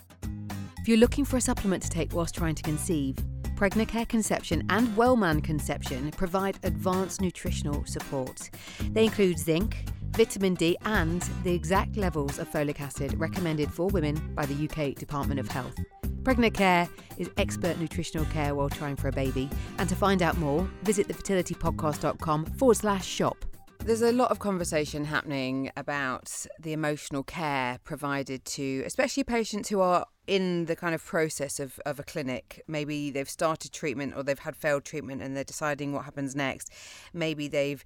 If 0.81 0.87
you're 0.87 0.99
looking 0.99 1.25
for 1.25 1.39
a 1.39 1.41
supplement 1.41 1.83
to 1.85 1.89
take 1.89 2.13
whilst 2.13 2.35
trying 2.35 2.57
to 2.57 2.63
conceive, 2.63 3.17
Pregnacare 3.57 4.07
Conception 4.07 4.67
and 4.69 4.95
Wellman 4.99 5.41
Conception 5.41 6.11
provide 6.11 6.59
advanced 6.63 7.23
nutritional 7.23 7.87
support. 7.87 8.51
They 8.91 9.05
include 9.05 9.39
zinc, 9.39 9.87
vitamin 10.11 10.57
D, 10.57 10.77
and 10.85 11.23
the 11.43 11.55
exact 11.55 11.97
levels 11.97 12.39
of 12.39 12.51
folic 12.51 12.83
acid 12.83 13.19
recommended 13.19 13.73
for 13.73 13.87
women 13.89 14.15
by 14.35 14.45
the 14.45 14.69
UK 14.69 14.95
Department 14.95 15.41
of 15.41 15.49
Health. 15.49 15.75
Pregnacare 16.23 16.87
is 17.17 17.31
expert 17.39 17.81
nutritional 17.81 18.27
care 18.27 18.55
while 18.55 18.69
trying 18.69 18.97
for 18.97 19.09
a 19.09 19.13
baby. 19.13 19.49
And 19.79 19.89
to 19.89 19.97
find 19.97 20.21
out 20.21 20.37
more, 20.37 20.69
visit 20.83 21.09
thefertilitypodcast.com 21.09 22.45
forward 22.59 22.77
slash 22.77 23.07
shop. 23.07 23.43
There's 23.85 24.03
a 24.03 24.13
lot 24.13 24.31
of 24.31 24.39
conversation 24.39 25.07
happening 25.07 25.71
about 25.77 26.47
the 26.61 26.73
emotional 26.73 27.23
care 27.23 27.79
provided 27.85 28.45
to, 28.45 28.83
especially 28.85 29.25
patients 29.25 29.71
who 29.71 29.81
are 29.81 30.05
in 30.27 30.67
the 30.67 30.77
kind 30.77 30.95
of 30.95 31.03
process 31.03 31.59
of, 31.59 31.81
of 31.87 31.99
a 31.99 32.03
clinic. 32.03 32.63
Maybe 32.69 33.11
they've 33.11 33.31
started 33.31 33.73
treatment 33.73 34.15
or 34.15 34.23
they've 34.23 34.39
had 34.39 34.57
failed 34.57 34.85
treatment 34.85 35.23
and 35.23 35.35
they're 35.35 35.45
deciding 35.45 35.95
what 35.95 36.05
happens 36.05 36.37
next. 36.37 36.71
Maybe 37.15 37.49
they've 37.49 37.83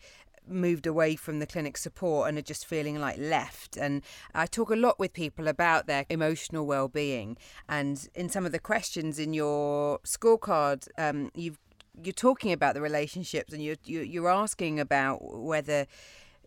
moved 0.49 0.89
away 0.89 1.15
from 1.15 1.39
the 1.39 1.47
clinic 1.47 1.77
support 1.77 2.29
and 2.29 2.37
are 2.37 2.43
just 2.43 2.67
feeling 2.67 2.99
like 2.99 3.19
left. 3.19 3.77
And 3.77 4.03
I 4.35 4.47
talk 4.47 4.71
a 4.71 4.77
lot 4.77 4.99
with 4.99 5.13
people 5.13 5.47
about 5.47 5.87
their 5.87 6.05
emotional 6.09 6.67
well-being. 6.67 7.37
And 7.69 8.09
in 8.15 8.29
some 8.29 8.45
of 8.45 8.51
the 8.51 8.59
questions 8.59 9.21
in 9.21 9.35
your 9.35 10.01
scorecard, 10.01 10.89
um, 10.99 11.31
you've 11.35 11.59
you're 12.05 12.13
talking 12.13 12.53
about 12.53 12.75
the 12.75 12.81
relationships 12.81 13.53
and 13.53 13.63
you're 13.63 13.77
you're 13.85 14.31
asking 14.31 14.81
about 14.81 15.19
whether 15.23 15.87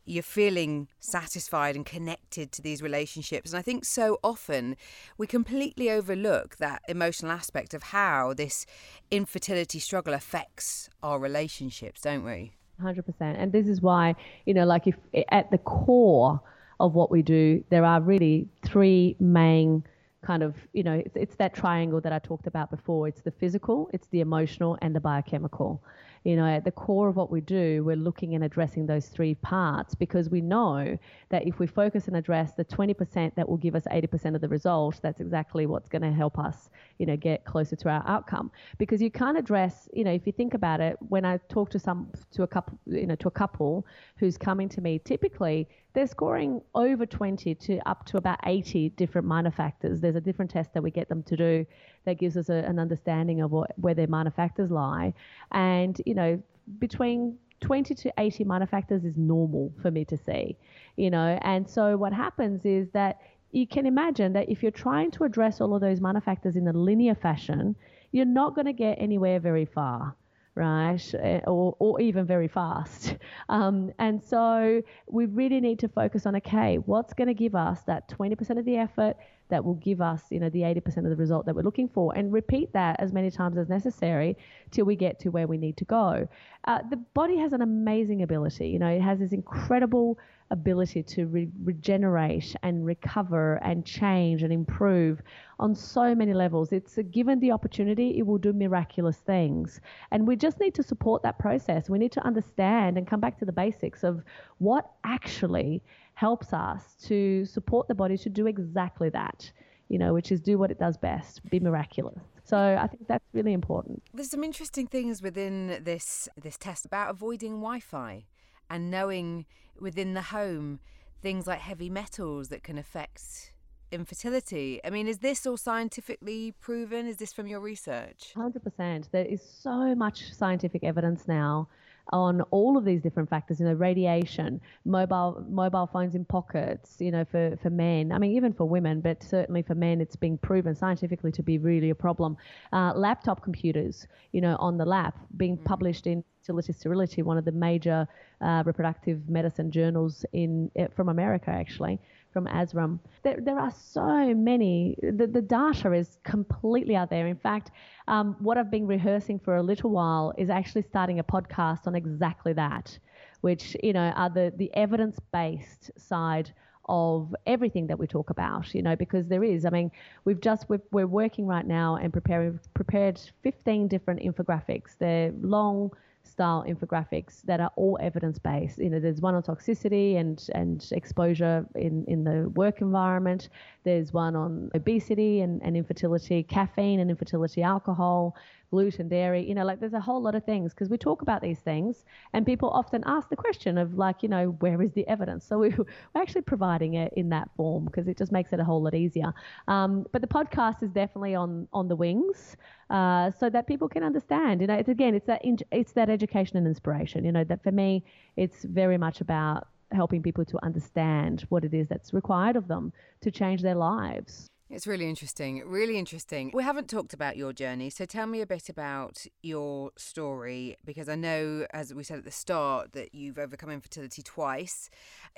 you're 0.05 0.23
feeling 0.23 0.87
satisfied 0.99 1.75
and 1.75 1.85
connected 1.85 2.51
to 2.51 2.61
these 2.61 2.81
relationships. 2.81 3.51
And 3.51 3.59
I 3.59 3.61
think 3.63 3.85
so 3.85 4.19
often 4.23 4.77
we 5.17 5.25
completely 5.25 5.89
overlook 5.89 6.57
that 6.57 6.83
emotional 6.87 7.31
aspect 7.31 7.73
of 7.73 7.83
how 7.83 8.33
this 8.33 8.65
infertility 9.09 9.79
struggle 9.79 10.13
affects 10.13 10.89
our 11.01 11.19
relationships, 11.19 12.01
don't 12.01 12.23
we? 12.23 12.53
100%. 12.81 13.03
And 13.19 13.51
this 13.51 13.67
is 13.67 13.81
why, 13.81 14.15
you 14.45 14.53
know, 14.53 14.65
like 14.65 14.85
if 14.85 14.95
at 15.29 15.49
the 15.49 15.57
core 15.57 16.39
of 16.79 16.93
what 16.93 17.09
we 17.09 17.21
do, 17.21 17.63
there 17.69 17.85
are 17.85 18.01
really 18.01 18.47
three 18.63 19.15
main 19.19 19.83
kind 20.25 20.43
of, 20.43 20.55
you 20.73 20.83
know, 20.83 20.93
it's, 20.93 21.15
it's 21.15 21.35
that 21.35 21.53
triangle 21.53 22.01
that 22.01 22.11
I 22.11 22.19
talked 22.19 22.47
about 22.47 22.71
before. 22.71 23.07
It's 23.07 23.21
the 23.21 23.31
physical, 23.31 23.89
it's 23.93 24.07
the 24.07 24.21
emotional, 24.21 24.77
and 24.81 24.95
the 24.95 24.99
biochemical. 24.99 25.83
You 26.23 26.35
know, 26.35 26.47
at 26.47 26.63
the 26.63 26.71
core 26.71 27.07
of 27.07 27.15
what 27.15 27.29
we 27.29 27.39
do, 27.41 27.83
we're 27.83 27.95
looking 27.95 28.33
and 28.33 28.43
addressing 28.43 28.88
those 28.88 29.05
three 29.07 29.35
parts 29.35 29.93
because 29.93 30.27
we 30.31 30.41
know 30.41 30.97
that 31.29 31.47
if 31.47 31.59
we 31.59 31.67
focus 31.67 32.07
and 32.07 32.17
address 32.17 32.53
the 32.53 32.65
20% 32.65 33.35
that 33.35 33.47
will 33.47 33.57
give 33.57 33.75
us 33.75 33.83
80% 33.91 34.33
of 34.33 34.41
the 34.41 34.49
result, 34.49 34.99
that's 35.03 35.21
exactly 35.21 35.67
what's 35.67 35.88
going 35.88 36.01
to 36.01 36.11
help 36.11 36.39
us, 36.39 36.71
you 36.97 37.05
know, 37.05 37.17
get 37.17 37.45
closer 37.45 37.75
to 37.75 37.89
our 37.89 38.03
outcome. 38.08 38.51
Because 38.77 39.01
you 39.01 39.12
can't 39.12 39.38
address, 39.38 39.89
you 39.93 40.03
know, 40.03 40.12
if 40.12 40.25
you 40.25 40.34
think 40.34 40.53
about 40.53 40.79
it, 40.79 40.97
when 41.10 41.25
I 41.25 41.38
talk 41.49 41.69
to 41.71 41.79
some 41.79 42.12
to 42.31 42.43
a 42.43 42.47
couple, 42.47 42.79
you 42.86 43.08
know, 43.08 43.15
to 43.15 43.27
a 43.27 43.31
couple 43.31 43.86
who's 44.17 44.38
coming 44.38 44.69
to 44.69 44.81
me, 44.81 44.99
typically 44.99 45.67
they're 45.93 46.08
scoring 46.08 46.62
over 46.73 47.05
20 47.05 47.55
to 47.55 47.79
up 47.88 48.05
to 48.05 48.17
about 48.17 48.39
80 48.45 48.89
different 48.89 49.27
minor 49.27 49.51
factors. 49.51 50.01
There's 50.01 50.15
a 50.15 50.21
different 50.21 50.51
test 50.51 50.73
that 50.73 50.84
we 50.84 50.91
get 50.91 51.10
them 51.10 51.23
to 51.23 51.36
do 51.36 51.65
that 52.05 52.19
gives 52.19 52.38
us 52.38 52.49
a, 52.49 52.55
an 52.55 52.79
understanding 52.79 53.41
of 53.41 53.51
what, 53.51 53.71
where 53.77 53.93
their 53.93 54.08
minor 54.08 54.31
factors 54.31 54.71
lie. 54.71 55.13
And, 55.51 56.01
you 56.05 56.13
know, 56.13 56.41
between 56.79 57.38
20 57.62 57.95
to 57.95 58.13
80 58.17 58.43
minor 58.43 58.67
factors 58.67 59.05
is 59.05 59.17
normal 59.17 59.71
for 59.81 59.89
me 59.89 60.05
to 60.05 60.17
see, 60.17 60.58
you 60.97 61.10
know. 61.10 61.39
And 61.41 61.67
so 61.67 61.97
what 61.97 62.13
happens 62.13 62.65
is 62.65 62.89
that 62.91 63.21
you 63.55 63.65
can 63.65 63.85
imagine 63.85 64.33
that 64.33 64.49
if 64.49 64.61
you're 64.61 64.71
trying 64.71 65.11
to 65.11 65.23
address 65.23 65.61
all 65.61 65.73
of 65.73 65.81
those 65.81 66.01
minor 66.01 66.21
factors 66.21 66.55
in 66.55 66.67
a 66.67 66.73
linear 66.73 67.15
fashion, 67.15 67.75
you're 68.11 68.25
not 68.25 68.53
going 68.53 68.65
to 68.65 68.73
get 68.73 68.95
anywhere 68.99 69.39
very 69.39 69.65
far 69.65 70.15
right? 70.55 71.13
Eh, 71.15 71.41
or, 71.47 71.75
or 71.79 71.99
even 71.99 72.25
very 72.25 72.47
fast. 72.47 73.15
Um, 73.47 73.91
and 73.99 74.23
so 74.23 74.81
we 75.07 75.27
really 75.27 75.59
need 75.59 75.77
to 75.79 75.87
focus 75.87 76.25
on 76.25 76.35
okay, 76.37 76.77
what's 76.77 77.13
going 77.13 77.27
to 77.27 77.33
give 77.33 77.53
us 77.53 77.81
that 77.83 78.09
20% 78.09 78.57
of 78.57 78.65
the 78.65 78.77
effort 78.77 79.17
that 79.49 79.63
will 79.63 79.75
give 79.75 80.01
us, 80.01 80.23
you 80.31 80.39
know, 80.39 80.49
the 80.49 80.61
80% 80.61 80.97
of 80.97 81.09
the 81.09 81.15
result 81.15 81.45
that 81.45 81.55
we're 81.55 81.61
looking 81.61 81.87
for, 81.87 82.11
and 82.15 82.33
repeat 82.33 82.73
that 82.73 82.95
as 82.99 83.13
many 83.13 83.29
times 83.29 83.57
as 83.57 83.69
necessary 83.69 84.35
till 84.71 84.85
we 84.85 84.95
get 84.95 85.19
to 85.19 85.29
where 85.29 85.45
we 85.45 85.57
need 85.57 85.77
to 85.77 85.85
go. 85.85 86.27
Uh, 86.65 86.79
the 86.89 86.97
body 87.13 87.37
has 87.37 87.53
an 87.53 87.61
amazing 87.61 88.23
ability, 88.23 88.67
you 88.67 88.79
know, 88.79 88.87
it 88.89 89.01
has 89.01 89.19
this 89.19 89.31
incredible 89.31 90.17
ability 90.51 91.01
to 91.01 91.25
re- 91.27 91.49
regenerate 91.63 92.55
and 92.63 92.86
recover 92.86 93.55
and 93.63 93.86
change 93.86 94.43
and 94.43 94.53
improve 94.53 95.21
on 95.60 95.73
so 95.73 96.13
many 96.13 96.34
levels. 96.34 96.71
It's 96.71 96.97
given 97.12 97.39
the 97.39 97.51
opportunity, 97.51 98.17
it 98.17 98.25
will 98.25 98.38
do 98.38 98.53
miraculous 98.53 99.17
things. 99.17 99.81
And 100.12 100.27
we 100.27 100.36
just 100.36 100.60
need 100.60 100.75
to 100.75 100.84
support 100.84 101.23
that 101.23 101.39
process. 101.39 101.89
We 101.89 101.97
need 101.97 102.12
to 102.13 102.25
understand 102.25 102.97
and 102.97 103.08
come 103.08 103.19
back 103.19 103.39
to 103.39 103.45
the 103.45 103.51
basics 103.51 104.03
of 104.03 104.23
what 104.60 104.91
actually 105.03 105.81
helps 106.13 106.53
us 106.53 106.95
to 107.03 107.45
support 107.45 107.88
the 107.88 107.95
body 107.95 108.17
to 108.17 108.29
do 108.29 108.47
exactly 108.47 109.10
that, 109.10 109.51
you 109.89 109.97
know, 109.97 110.13
which 110.13 110.31
is 110.31 110.39
do 110.41 110.58
what 110.58 110.71
it 110.71 110.79
does 110.79 110.97
best, 110.97 111.47
be 111.49 111.60
miraculous. 111.60 112.21
So 112.43 112.58
I 112.79 112.88
think 112.88 113.08
that's 113.08 113.25
really 113.34 113.53
important. 113.53 114.03
There's 114.13 114.29
some 114.29 114.43
interesting 114.43 114.86
things 114.88 115.21
within 115.21 115.81
this 115.84 116.29
this 116.41 116.58
test 116.58 116.86
about 116.86 117.10
avoiding 117.10 117.53
Wi-Fi 117.53 118.25
and 118.69 118.91
knowing 118.91 119.45
within 119.79 120.13
the 120.13 120.21
home 120.21 120.79
things 121.21 121.47
like 121.47 121.59
heavy 121.59 121.89
metals 121.89 122.49
that 122.49 122.63
can 122.63 122.77
affect 122.77 123.51
infertility. 123.91 124.79
I 124.83 124.89
mean, 124.89 125.07
is 125.07 125.19
this 125.19 125.45
all 125.45 125.57
scientifically 125.57 126.53
proven? 126.59 127.07
Is 127.07 127.17
this 127.17 127.33
from 127.33 127.47
your 127.47 127.59
research? 127.59 128.33
100%. 128.35 129.09
There 129.11 129.25
is 129.25 129.41
so 129.41 129.95
much 129.95 130.33
scientific 130.33 130.83
evidence 130.83 131.27
now 131.27 131.67
on 132.09 132.41
all 132.51 132.77
of 132.77 132.85
these 132.85 133.01
different 133.01 133.29
factors, 133.29 133.59
you 133.59 133.65
know, 133.65 133.73
radiation, 133.73 134.61
mobile 134.85 135.43
mobile 135.49 135.87
phones 135.91 136.15
in 136.15 136.25
pockets, 136.25 136.97
you 136.99 137.11
know, 137.11 137.25
for, 137.25 137.57
for 137.61 137.69
men. 137.69 138.11
I 138.11 138.17
mean, 138.17 138.31
even 138.35 138.53
for 138.53 138.65
women, 138.65 139.01
but 139.01 139.23
certainly 139.23 139.61
for 139.61 139.75
men, 139.75 140.01
it's 140.01 140.15
been 140.15 140.37
proven 140.37 140.75
scientifically 140.75 141.31
to 141.33 141.43
be 141.43 141.57
really 141.57 141.89
a 141.89 141.95
problem. 141.95 142.37
Uh, 142.71 142.93
laptop 142.95 143.41
computers, 143.43 144.07
you 144.31 144.41
know, 144.41 144.55
on 144.59 144.77
the 144.77 144.85
lap, 144.85 145.17
being 145.37 145.57
mm. 145.57 145.65
published 145.65 146.05
in 146.07 146.23
Fertility 146.41 146.73
Sterility, 146.73 147.21
one 147.23 147.37
of 147.37 147.45
the 147.45 147.51
major 147.51 148.07
uh, 148.41 148.61
reproductive 148.65 149.27
medicine 149.27 149.71
journals 149.71 150.25
in 150.33 150.69
eh, 150.75 150.87
from 150.95 151.09
America, 151.09 151.49
actually 151.49 151.99
from 152.35 152.47
ASRM. 152.47 152.99
There, 153.23 153.37
there 153.39 153.57
are 153.57 153.71
so 153.71 154.33
many. 154.35 154.97
The, 155.01 155.25
the 155.25 155.41
data 155.41 155.93
is 155.93 156.17
completely 156.25 156.93
out 156.93 157.09
there. 157.09 157.27
In 157.27 157.37
fact, 157.37 157.71
um, 158.09 158.35
what 158.39 158.57
I've 158.57 158.69
been 158.69 158.87
rehearsing 158.87 159.39
for 159.39 159.55
a 159.55 159.63
little 159.63 159.89
while 159.89 160.33
is 160.37 160.49
actually 160.49 160.81
starting 160.81 161.19
a 161.19 161.23
podcast 161.23 161.87
on 161.87 161.95
exactly 161.95 162.51
that, 162.51 162.99
which 163.39 163.77
you 163.81 163.93
know 163.93 164.11
are 164.17 164.29
the 164.29 164.51
the 164.57 164.69
evidence 164.73 165.17
based 165.31 165.91
side 165.97 166.51
of 166.89 167.33
everything 167.47 167.87
that 167.87 167.97
we 167.97 168.05
talk 168.05 168.29
about, 168.31 168.75
you 168.75 168.81
know, 168.81 168.97
because 168.97 169.29
there 169.29 169.45
is. 169.45 169.63
I 169.63 169.69
mean, 169.69 169.89
we've 170.25 170.41
just 170.41 170.67
we're, 170.67 170.81
we're 170.91 171.07
working 171.07 171.47
right 171.47 171.65
now 171.65 171.95
and 171.95 172.11
preparing 172.11 172.59
prepared 172.73 173.17
15 173.43 173.87
different 173.87 174.19
infographics. 174.19 174.97
They're 174.99 175.31
long 175.41 175.91
style 176.27 176.65
infographics 176.67 177.41
that 177.43 177.59
are 177.59 177.71
all 177.75 177.97
evidence 178.01 178.39
based. 178.39 178.77
You 178.77 178.89
know, 178.89 178.99
there's 178.99 179.21
one 179.21 179.35
on 179.35 179.43
toxicity 179.43 180.17
and 180.17 180.45
and 180.53 180.88
exposure 180.91 181.65
in 181.75 182.05
in 182.07 182.23
the 182.23 182.49
work 182.49 182.81
environment. 182.81 183.49
There's 183.83 184.11
one 184.13 184.35
on 184.35 184.71
obesity 184.73 185.41
and, 185.41 185.61
and 185.63 185.77
infertility, 185.77 186.43
caffeine 186.43 186.99
and 186.99 187.09
infertility, 187.09 187.61
alcohol, 187.61 188.35
gluten, 188.71 189.08
dairy. 189.08 189.47
You 189.47 189.56
know, 189.56 189.65
like 189.65 189.80
there's 189.80 189.93
a 189.93 189.99
whole 189.99 190.21
lot 190.21 190.36
of 190.36 190.43
things 190.43 190.73
because 190.73 190.89
we 190.89 190.97
talk 190.97 191.21
about 191.21 191.41
these 191.41 191.60
things 191.60 192.06
and 192.34 192.45
people 192.45 192.69
often 192.69 193.04
ask 193.06 193.30
the 193.30 193.36
question 193.36 193.78
of 193.78 193.95
like, 193.95 194.23
you 194.23 194.30
know, 194.30 194.56
where 194.60 194.82
is 194.82 194.91
the 194.93 195.08
evidence? 195.08 195.45
So 195.45 195.60
we, 195.60 195.69
are 196.15 196.21
actually 196.21 196.41
providing 196.41 196.95
it 196.95 197.13
in 197.15 197.30
that 197.30 197.49
form 197.56 197.86
because 197.86 198.08
it 198.08 198.17
just 198.17 198.32
makes 198.32 198.54
it 198.54 198.60
a 198.60 198.63
whole 198.63 198.82
lot 198.82 198.95
easier. 198.95 199.34
Um, 199.67 200.06
but 200.12 200.21
the 200.21 200.28
podcast 200.28 200.84
is 200.84 200.91
definitely 200.91 201.36
on 201.36 201.67
on 201.73 201.88
the 201.88 201.95
wings. 201.95 202.58
Uh, 202.89 203.32
so 203.32 203.49
that 203.49 203.65
people 203.65 203.89
can 203.89 204.04
understand. 204.04 204.62
You 204.62 204.67
know, 204.67 204.75
it's 204.75 204.89
again, 204.89 205.15
it's 205.15 205.25
that 205.25 205.41
it's 205.71 205.93
that 205.93 206.10
education 206.10 206.58
and 206.58 206.67
inspiration. 206.67 207.25
You 207.25 207.32
know, 207.32 207.43
that 207.45 207.63
for 207.63 207.71
me, 207.71 208.04
it's 208.38 208.63
very 208.63 208.97
much 208.97 209.21
about 209.21 209.67
helping 209.91 210.21
people 210.21 210.45
to 210.45 210.63
understand 210.63 211.45
what 211.49 211.63
it 211.63 211.73
is 211.73 211.88
that's 211.88 212.13
required 212.13 212.56
of 212.56 212.67
them 212.67 212.93
to 213.21 213.32
change 213.32 213.62
their 213.62 213.75
lives. 213.75 214.47
It's 214.67 214.88
really 214.88 215.08
interesting. 215.08 215.62
Really 215.63 215.99
interesting. 215.99 216.49
We 216.51 216.63
haven't 216.63 216.89
talked 216.89 217.13
about 217.13 217.38
your 217.38 217.54
journey, 217.54 217.91
so 217.91 218.06
tell 218.06 218.25
me 218.25 218.41
a 218.41 218.47
bit 218.47 218.67
about 218.67 219.25
your 219.43 219.91
story 219.95 220.75
because 220.84 221.08
I 221.08 221.13
know, 221.13 221.67
as 221.71 221.93
we 221.93 222.04
said 222.04 222.17
at 222.17 222.25
the 222.25 222.32
start, 222.32 222.93
that 222.93 223.13
you've 223.13 223.38
overcome 223.38 223.69
infertility 223.69 224.23
twice, 224.23 224.89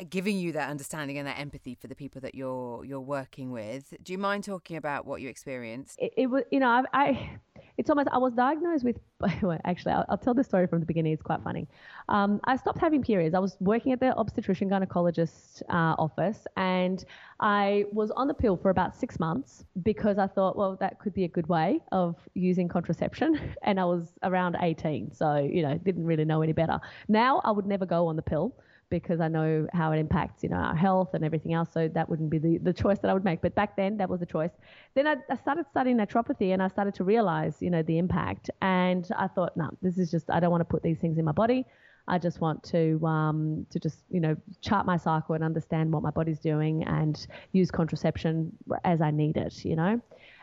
giving 0.10 0.38
you 0.38 0.54
that 0.54 0.70
understanding 0.70 1.18
and 1.18 1.28
that 1.28 1.38
empathy 1.38 1.76
for 1.76 1.88
the 1.88 1.96
people 1.96 2.22
that 2.22 2.36
you're 2.36 2.86
you're 2.86 3.02
working 3.02 3.52
with. 3.52 3.94
Do 4.02 4.14
you 4.14 4.18
mind 4.18 4.46
talking 4.46 4.78
about 4.78 5.06
what 5.06 5.20
you 5.20 5.28
experienced? 5.28 6.00
It, 6.00 6.14
it 6.16 6.28
was, 6.28 6.44
you 6.50 6.62
know, 6.62 6.70
I, 6.70 6.84
I 6.94 7.40
it's 7.78 7.90
almost 7.90 8.08
I 8.14 8.18
was 8.20 8.32
diagnosed 8.32 8.86
with 8.86 8.98
actually 9.66 9.92
I'll, 9.92 10.06
I'll, 10.10 10.18
tell 10.18 10.34
the 10.34 10.44
story 10.44 10.68
from 10.68 10.80
the 10.80 10.86
beginning. 10.86 11.14
It's 11.14 11.22
quite 11.22 11.42
funny. 11.44 11.68
Um, 12.10 12.40
I 12.44 12.56
stopped 12.56 12.80
having 12.80 13.02
periods. 13.02 13.34
I 13.34 13.40
was 13.40 13.58
working 13.60 13.92
at 13.92 14.00
the 14.00 14.16
obstetrician 14.16 14.70
gynecologist 14.70 15.64
uh, 15.70 15.96
office 15.98 16.46
and 16.56 17.04
I 17.40 17.86
was 17.92 18.12
on 18.12 18.28
the 18.28 18.34
pill 18.34 18.58
for 18.58 18.70
about 18.70 18.96
six 18.96 19.20
months 19.20 19.66
because 19.84 20.18
I 20.18 20.28
thought 20.28 20.56
well 20.58 20.76
that 20.80 21.00
could 21.00 21.14
be 21.14 21.24
a 21.24 21.28
good 21.28 21.48
way 21.48 21.80
of 21.92 22.16
using 22.34 22.68
contraception. 22.68 23.40
And 23.64 23.80
I 23.80 23.86
was 23.86 24.14
around 24.24 24.56
18 24.62 25.12
so 25.14 25.38
you 25.38 25.62
know 25.62 25.78
didn't 25.78 26.06
really 26.06 26.26
know 26.26 26.42
any 26.42 26.54
better. 26.54 26.80
Now 27.08 27.42
I 27.44 27.52
would 27.52 27.66
never 27.66 27.86
go 27.86 28.08
on 28.08 28.16
the 28.16 28.22
pill 28.22 28.56
because 28.90 29.20
I 29.20 29.28
know 29.28 29.68
how 29.74 29.92
it 29.92 30.00
impacts, 30.00 30.44
you 30.44 30.50
know, 30.50 30.58
our 30.58 30.76
health 30.76 31.14
and 31.14 31.24
everything 31.24 31.54
else. 31.54 31.70
So 31.74 31.88
that 31.90 32.10
wouldn't 32.10 32.30
be 32.30 32.38
the, 32.38 32.58
the 32.60 32.74
choice 32.74 33.00
that 33.00 33.10
I 33.10 33.14
would 33.14 33.26
make. 33.26 33.42
But 33.42 33.56
back 33.56 33.76
then, 33.76 33.98
that 33.98 34.10
was 34.10 34.20
the 34.20 34.26
choice. 34.26 34.52
Then 34.96 35.08
I, 35.08 35.16
I 35.30 35.36
started 35.36 35.66
studying 35.70 35.98
naturopathy 35.98 36.54
and 36.54 36.62
I 36.64 36.68
started 36.68 36.94
to 36.96 37.04
realize, 37.04 37.58
you 37.60 37.70
know, 37.70 37.84
the 37.84 37.98
impact. 37.98 38.50
And 38.62 39.08
I 39.18 39.28
thought, 39.28 39.58
no, 39.58 39.70
this 39.82 39.98
is 39.98 40.10
just, 40.10 40.30
I 40.30 40.40
don't 40.40 40.52
want 40.52 40.62
to 40.62 40.66
put 40.66 40.84
these 40.84 41.00
things 41.00 41.18
in 41.18 41.26
my 41.26 41.32
body. 41.32 41.66
I 42.08 42.18
just 42.18 42.40
want 42.40 42.64
to 42.66 43.06
um, 43.06 43.66
to 43.70 43.80
just 43.80 44.00
you 44.10 44.22
know 44.22 44.38
chart 44.62 44.86
my 44.86 44.96
cycle 44.96 45.36
and 45.36 45.44
understand 45.44 45.92
what 45.92 46.04
my 46.04 46.10
body's 46.10 46.40
doing 46.40 46.84
and 46.86 47.28
use 47.52 47.70
contraception 47.70 48.52
as 48.86 49.02
I 49.02 49.12
need 49.12 49.36
it, 49.36 49.66
you 49.66 49.76
know. 49.76 50.00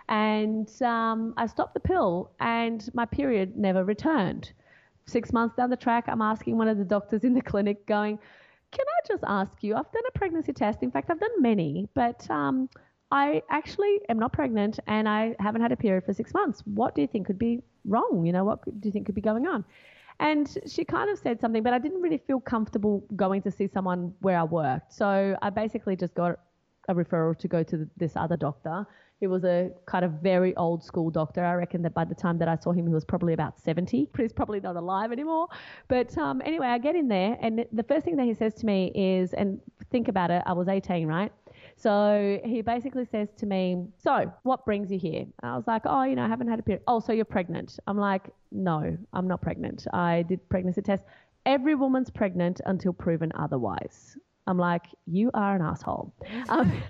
And 0.08 0.70
um, 0.82 1.32
I 1.38 1.46
stopped 1.46 1.72
the 1.72 1.80
pill, 1.80 2.30
and 2.38 2.86
my 2.92 3.06
period 3.06 3.56
never 3.56 3.82
returned 3.82 4.52
six 5.06 5.32
months 5.32 5.56
down 5.56 5.70
the 5.70 5.76
track, 5.76 6.04
I'm 6.08 6.22
asking 6.22 6.56
one 6.56 6.68
of 6.68 6.78
the 6.78 6.84
doctors 6.84 7.24
in 7.24 7.34
the 7.34 7.42
clinic, 7.42 7.86
going, 7.86 8.18
Can 8.70 8.84
I 8.86 9.06
just 9.06 9.24
ask 9.26 9.62
you? 9.62 9.74
I've 9.74 9.90
done 9.92 10.02
a 10.08 10.18
pregnancy 10.18 10.52
test. 10.52 10.82
In 10.82 10.90
fact, 10.90 11.10
I've 11.10 11.20
done 11.20 11.42
many, 11.42 11.88
but 11.94 12.28
um, 12.30 12.68
I 13.10 13.42
actually 13.50 14.00
am 14.08 14.18
not 14.18 14.32
pregnant 14.32 14.80
and 14.86 15.08
I 15.08 15.36
haven't 15.38 15.62
had 15.62 15.72
a 15.72 15.76
period 15.76 16.04
for 16.04 16.12
six 16.12 16.34
months. 16.34 16.62
What 16.64 16.94
do 16.94 17.02
you 17.02 17.06
think 17.06 17.26
could 17.26 17.38
be 17.38 17.62
wrong? 17.84 18.24
You 18.26 18.32
know, 18.32 18.44
what 18.44 18.64
do 18.64 18.88
you 18.88 18.92
think 18.92 19.06
could 19.06 19.14
be 19.14 19.20
going 19.20 19.46
on? 19.46 19.64
And 20.20 20.56
she 20.66 20.84
kind 20.84 21.10
of 21.10 21.18
said 21.18 21.40
something, 21.40 21.62
but 21.62 21.72
I 21.72 21.78
didn't 21.78 22.00
really 22.00 22.18
feel 22.18 22.40
comfortable 22.40 23.04
going 23.16 23.42
to 23.42 23.50
see 23.50 23.68
someone 23.68 24.14
where 24.20 24.38
I 24.38 24.44
worked. 24.44 24.92
So 24.92 25.36
I 25.42 25.50
basically 25.50 25.96
just 25.96 26.14
got 26.14 26.38
a 26.88 26.94
referral 26.94 27.36
to 27.38 27.48
go 27.48 27.62
to 27.62 27.88
this 27.96 28.16
other 28.16 28.36
doctor 28.36 28.86
he 29.20 29.26
was 29.26 29.44
a 29.44 29.70
kind 29.86 30.04
of 30.04 30.12
very 30.22 30.54
old 30.56 30.82
school 30.82 31.10
doctor. 31.10 31.44
I 31.44 31.54
reckon 31.54 31.82
that 31.82 31.94
by 31.94 32.04
the 32.04 32.14
time 32.14 32.38
that 32.38 32.48
I 32.48 32.56
saw 32.56 32.72
him, 32.72 32.86
he 32.86 32.92
was 32.92 33.04
probably 33.04 33.32
about 33.32 33.58
70. 33.58 34.08
He's 34.16 34.32
probably 34.32 34.60
not 34.60 34.76
alive 34.76 35.12
anymore. 35.12 35.48
But 35.88 36.16
um, 36.18 36.42
anyway, 36.44 36.66
I 36.66 36.78
get 36.78 36.94
in 36.96 37.08
there, 37.08 37.36
and 37.40 37.64
the 37.72 37.82
first 37.84 38.04
thing 38.04 38.16
that 38.16 38.26
he 38.26 38.34
says 38.34 38.54
to 38.54 38.66
me 38.66 38.92
is, 38.94 39.32
and 39.32 39.60
think 39.90 40.08
about 40.08 40.30
it, 40.30 40.42
I 40.46 40.52
was 40.52 40.68
18, 40.68 41.06
right? 41.06 41.32
So 41.76 42.40
he 42.44 42.62
basically 42.62 43.04
says 43.04 43.28
to 43.38 43.46
me, 43.46 43.86
So, 43.98 44.32
what 44.42 44.64
brings 44.64 44.90
you 44.90 44.98
here? 44.98 45.26
I 45.42 45.56
was 45.56 45.66
like, 45.66 45.82
Oh, 45.84 46.02
you 46.04 46.16
know, 46.16 46.24
I 46.24 46.28
haven't 46.28 46.48
had 46.48 46.58
a 46.58 46.62
period. 46.62 46.82
Oh, 46.86 47.00
so 47.00 47.12
you're 47.12 47.24
pregnant. 47.24 47.78
I'm 47.86 47.98
like, 47.98 48.30
No, 48.52 48.96
I'm 49.12 49.26
not 49.26 49.42
pregnant. 49.42 49.86
I 49.92 50.22
did 50.22 50.46
pregnancy 50.48 50.82
tests. 50.82 51.06
Every 51.46 51.74
woman's 51.74 52.10
pregnant 52.10 52.60
until 52.66 52.92
proven 52.92 53.32
otherwise. 53.34 54.16
I'm 54.46 54.58
like, 54.58 54.86
You 55.06 55.30
are 55.34 55.56
an 55.56 55.62
asshole. 55.62 56.14
Um, 56.48 56.82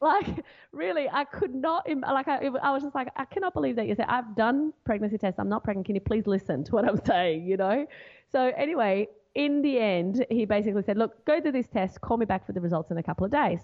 like 0.02 0.44
really 0.72 1.08
i 1.12 1.24
could 1.24 1.54
not 1.54 1.86
like 2.00 2.26
I, 2.26 2.48
I 2.62 2.70
was 2.70 2.82
just 2.82 2.94
like 2.94 3.08
i 3.16 3.24
cannot 3.26 3.52
believe 3.52 3.76
that 3.76 3.86
you 3.86 3.94
said 3.94 4.06
i've 4.08 4.34
done 4.34 4.72
pregnancy 4.84 5.18
tests. 5.18 5.38
I'm 5.38 5.48
not 5.48 5.62
pregnant. 5.62 5.86
Can 5.86 5.94
you 5.94 6.00
please 6.00 6.26
listen 6.26 6.64
to 6.64 6.72
what 6.72 6.88
i'm 6.88 6.98
saying? 7.06 7.46
You 7.46 7.56
know? 7.58 7.86
So 8.32 8.52
anyway 8.56 9.08
in 9.34 9.62
the 9.62 9.78
end 9.78 10.24
he 10.30 10.44
basically 10.46 10.82
said 10.82 10.96
look 10.96 11.24
go 11.26 11.38
do 11.38 11.52
this 11.52 11.66
test. 11.66 12.00
Call 12.00 12.16
me 12.16 12.24
back 12.24 12.46
for 12.46 12.52
the 12.52 12.60
results 12.60 12.90
in 12.90 12.96
a 12.96 13.02
couple 13.02 13.26
of 13.26 13.30
days. 13.30 13.60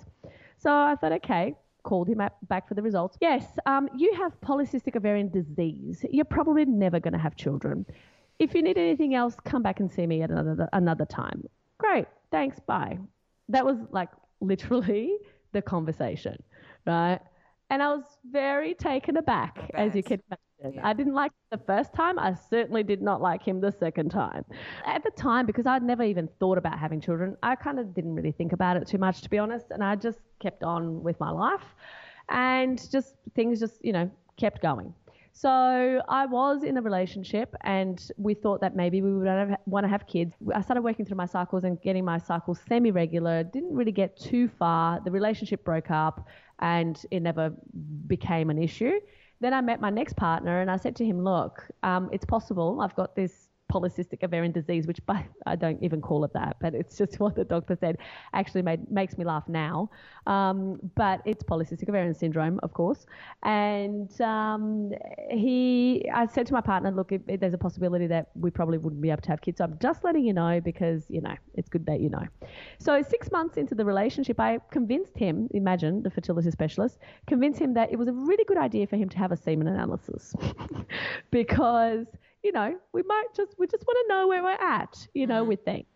So 0.58 0.70
i 0.70 0.94
thought 1.00 1.12
okay. 1.12 1.54
Called 1.84 2.08
him 2.08 2.20
back 2.48 2.68
for 2.68 2.74
the 2.74 2.82
results. 2.82 3.16
Yes 3.20 3.46
um, 3.64 3.88
you 3.96 4.12
have 4.14 4.38
polycystic 4.42 4.94
ovarian 4.96 5.30
disease. 5.30 6.04
You're 6.10 6.24
probably 6.26 6.66
never 6.66 7.00
going 7.00 7.14
to 7.14 7.18
have 7.18 7.36
children. 7.36 7.86
If 8.38 8.54
you 8.54 8.60
need 8.60 8.76
anything 8.76 9.14
else 9.14 9.36
come 9.44 9.62
back 9.62 9.80
and 9.80 9.90
see 9.90 10.06
me 10.06 10.20
at 10.20 10.30
another 10.30 10.68
another 10.74 11.06
time. 11.06 11.48
Great. 11.78 12.06
Thanks. 12.30 12.60
Bye. 12.60 12.98
That 13.48 13.64
was 13.64 13.78
like 13.90 14.10
literally 14.40 15.16
the 15.52 15.62
conversation, 15.62 16.42
right? 16.86 17.20
And 17.70 17.82
I 17.82 17.88
was 17.94 18.04
very 18.30 18.74
taken 18.74 19.16
aback, 19.16 19.70
as 19.74 19.94
you 19.94 20.02
can 20.02 20.22
imagine. 20.30 20.78
Yeah. 20.78 20.88
I 20.88 20.92
didn't 20.92 21.14
like 21.14 21.32
the 21.50 21.58
first 21.58 21.92
time. 21.92 22.18
I 22.18 22.32
certainly 22.32 22.82
did 22.82 23.02
not 23.02 23.20
like 23.20 23.42
him 23.42 23.60
the 23.60 23.72
second 23.72 24.10
time. 24.10 24.44
At 24.86 25.02
the 25.04 25.10
time, 25.10 25.46
because 25.46 25.66
I'd 25.66 25.82
never 25.82 26.02
even 26.02 26.28
thought 26.38 26.58
about 26.58 26.78
having 26.78 27.00
children, 27.00 27.36
I 27.42 27.56
kind 27.56 27.78
of 27.78 27.92
didn't 27.92 28.14
really 28.14 28.32
think 28.32 28.52
about 28.52 28.76
it 28.76 28.86
too 28.86 28.98
much, 28.98 29.20
to 29.22 29.30
be 29.30 29.38
honest. 29.38 29.66
And 29.70 29.82
I 29.84 29.96
just 29.96 30.20
kept 30.40 30.62
on 30.62 31.02
with 31.02 31.18
my 31.20 31.30
life 31.30 31.74
and 32.30 32.78
just 32.90 33.16
things 33.34 33.60
just, 33.60 33.84
you 33.84 33.92
know, 33.92 34.10
kept 34.38 34.62
going. 34.62 34.94
So 35.38 35.50
I 36.08 36.24
was 36.24 36.64
in 36.64 36.78
a 36.78 36.80
relationship 36.80 37.54
and 37.60 38.02
we 38.16 38.32
thought 38.32 38.62
that 38.62 38.74
maybe 38.74 39.02
we 39.02 39.12
would 39.12 39.58
want 39.66 39.84
to 39.84 39.88
have 39.88 40.06
kids. 40.06 40.32
I 40.54 40.62
started 40.62 40.80
working 40.80 41.04
through 41.04 41.18
my 41.18 41.26
cycles 41.26 41.64
and 41.64 41.78
getting 41.82 42.06
my 42.06 42.16
cycles 42.16 42.58
semi 42.66 42.90
regular. 42.90 43.44
Didn't 43.44 43.74
really 43.74 43.92
get 43.92 44.18
too 44.18 44.48
far. 44.48 44.98
The 45.04 45.10
relationship 45.10 45.62
broke 45.62 45.90
up 45.90 46.26
and 46.60 46.98
it 47.10 47.20
never 47.20 47.52
became 48.06 48.48
an 48.48 48.56
issue. 48.58 48.98
Then 49.40 49.52
I 49.52 49.60
met 49.60 49.78
my 49.78 49.90
next 49.90 50.16
partner 50.16 50.62
and 50.62 50.70
I 50.70 50.78
said 50.78 50.96
to 50.96 51.04
him, 51.04 51.22
Look, 51.22 51.68
um, 51.82 52.08
it's 52.14 52.24
possible. 52.24 52.80
I've 52.80 52.96
got 52.96 53.14
this 53.14 53.45
polycystic 53.72 54.22
ovarian 54.22 54.52
disease, 54.52 54.86
which 54.86 55.04
by, 55.06 55.26
I 55.46 55.56
don't 55.56 55.82
even 55.82 56.00
call 56.00 56.24
it 56.24 56.32
that, 56.34 56.56
but 56.60 56.74
it's 56.74 56.96
just 56.96 57.20
what 57.20 57.34
the 57.34 57.44
doctor 57.44 57.76
said. 57.78 57.98
Actually, 58.32 58.62
made, 58.62 58.90
makes 58.90 59.18
me 59.18 59.24
laugh 59.24 59.48
now. 59.48 59.90
Um, 60.26 60.78
but 60.94 61.20
it's 61.24 61.42
polycystic 61.44 61.88
ovarian 61.88 62.14
syndrome, 62.14 62.60
of 62.62 62.72
course. 62.72 63.06
And 63.42 64.20
um, 64.20 64.92
he, 65.30 66.08
I 66.12 66.26
said 66.26 66.46
to 66.48 66.52
my 66.52 66.60
partner, 66.60 66.90
look, 66.90 67.12
there's 67.26 67.54
a 67.54 67.58
possibility 67.58 68.06
that 68.08 68.30
we 68.34 68.50
probably 68.50 68.78
wouldn't 68.78 69.02
be 69.02 69.10
able 69.10 69.22
to 69.22 69.30
have 69.30 69.40
kids. 69.40 69.58
So 69.58 69.64
I'm 69.64 69.78
just 69.80 70.04
letting 70.04 70.24
you 70.24 70.32
know 70.32 70.60
because 70.60 71.04
you 71.08 71.20
know 71.20 71.34
it's 71.54 71.68
good 71.68 71.86
that 71.86 72.00
you 72.00 72.08
know. 72.08 72.24
So 72.78 73.02
six 73.02 73.30
months 73.30 73.56
into 73.56 73.74
the 73.74 73.84
relationship, 73.84 74.40
I 74.40 74.58
convinced 74.70 75.16
him. 75.16 75.48
Imagine 75.52 76.02
the 76.02 76.10
fertility 76.10 76.50
specialist 76.50 76.98
convinced 77.26 77.60
him 77.60 77.74
that 77.74 77.92
it 77.92 77.96
was 77.96 78.08
a 78.08 78.12
really 78.12 78.44
good 78.44 78.58
idea 78.58 78.86
for 78.86 78.96
him 78.96 79.08
to 79.08 79.18
have 79.18 79.32
a 79.32 79.36
semen 79.36 79.68
analysis 79.68 80.34
because 81.30 82.06
you 82.46 82.52
know, 82.52 82.76
we 82.92 83.02
might 83.02 83.26
just 83.34 83.56
we 83.58 83.66
just 83.66 83.84
want 83.84 83.98
to 84.06 84.14
know 84.14 84.28
where 84.28 84.40
we're 84.40 84.52
at, 84.52 85.08
you 85.14 85.26
know, 85.26 85.40
mm-hmm. 85.40 85.48
with 85.48 85.64
things. 85.64 85.86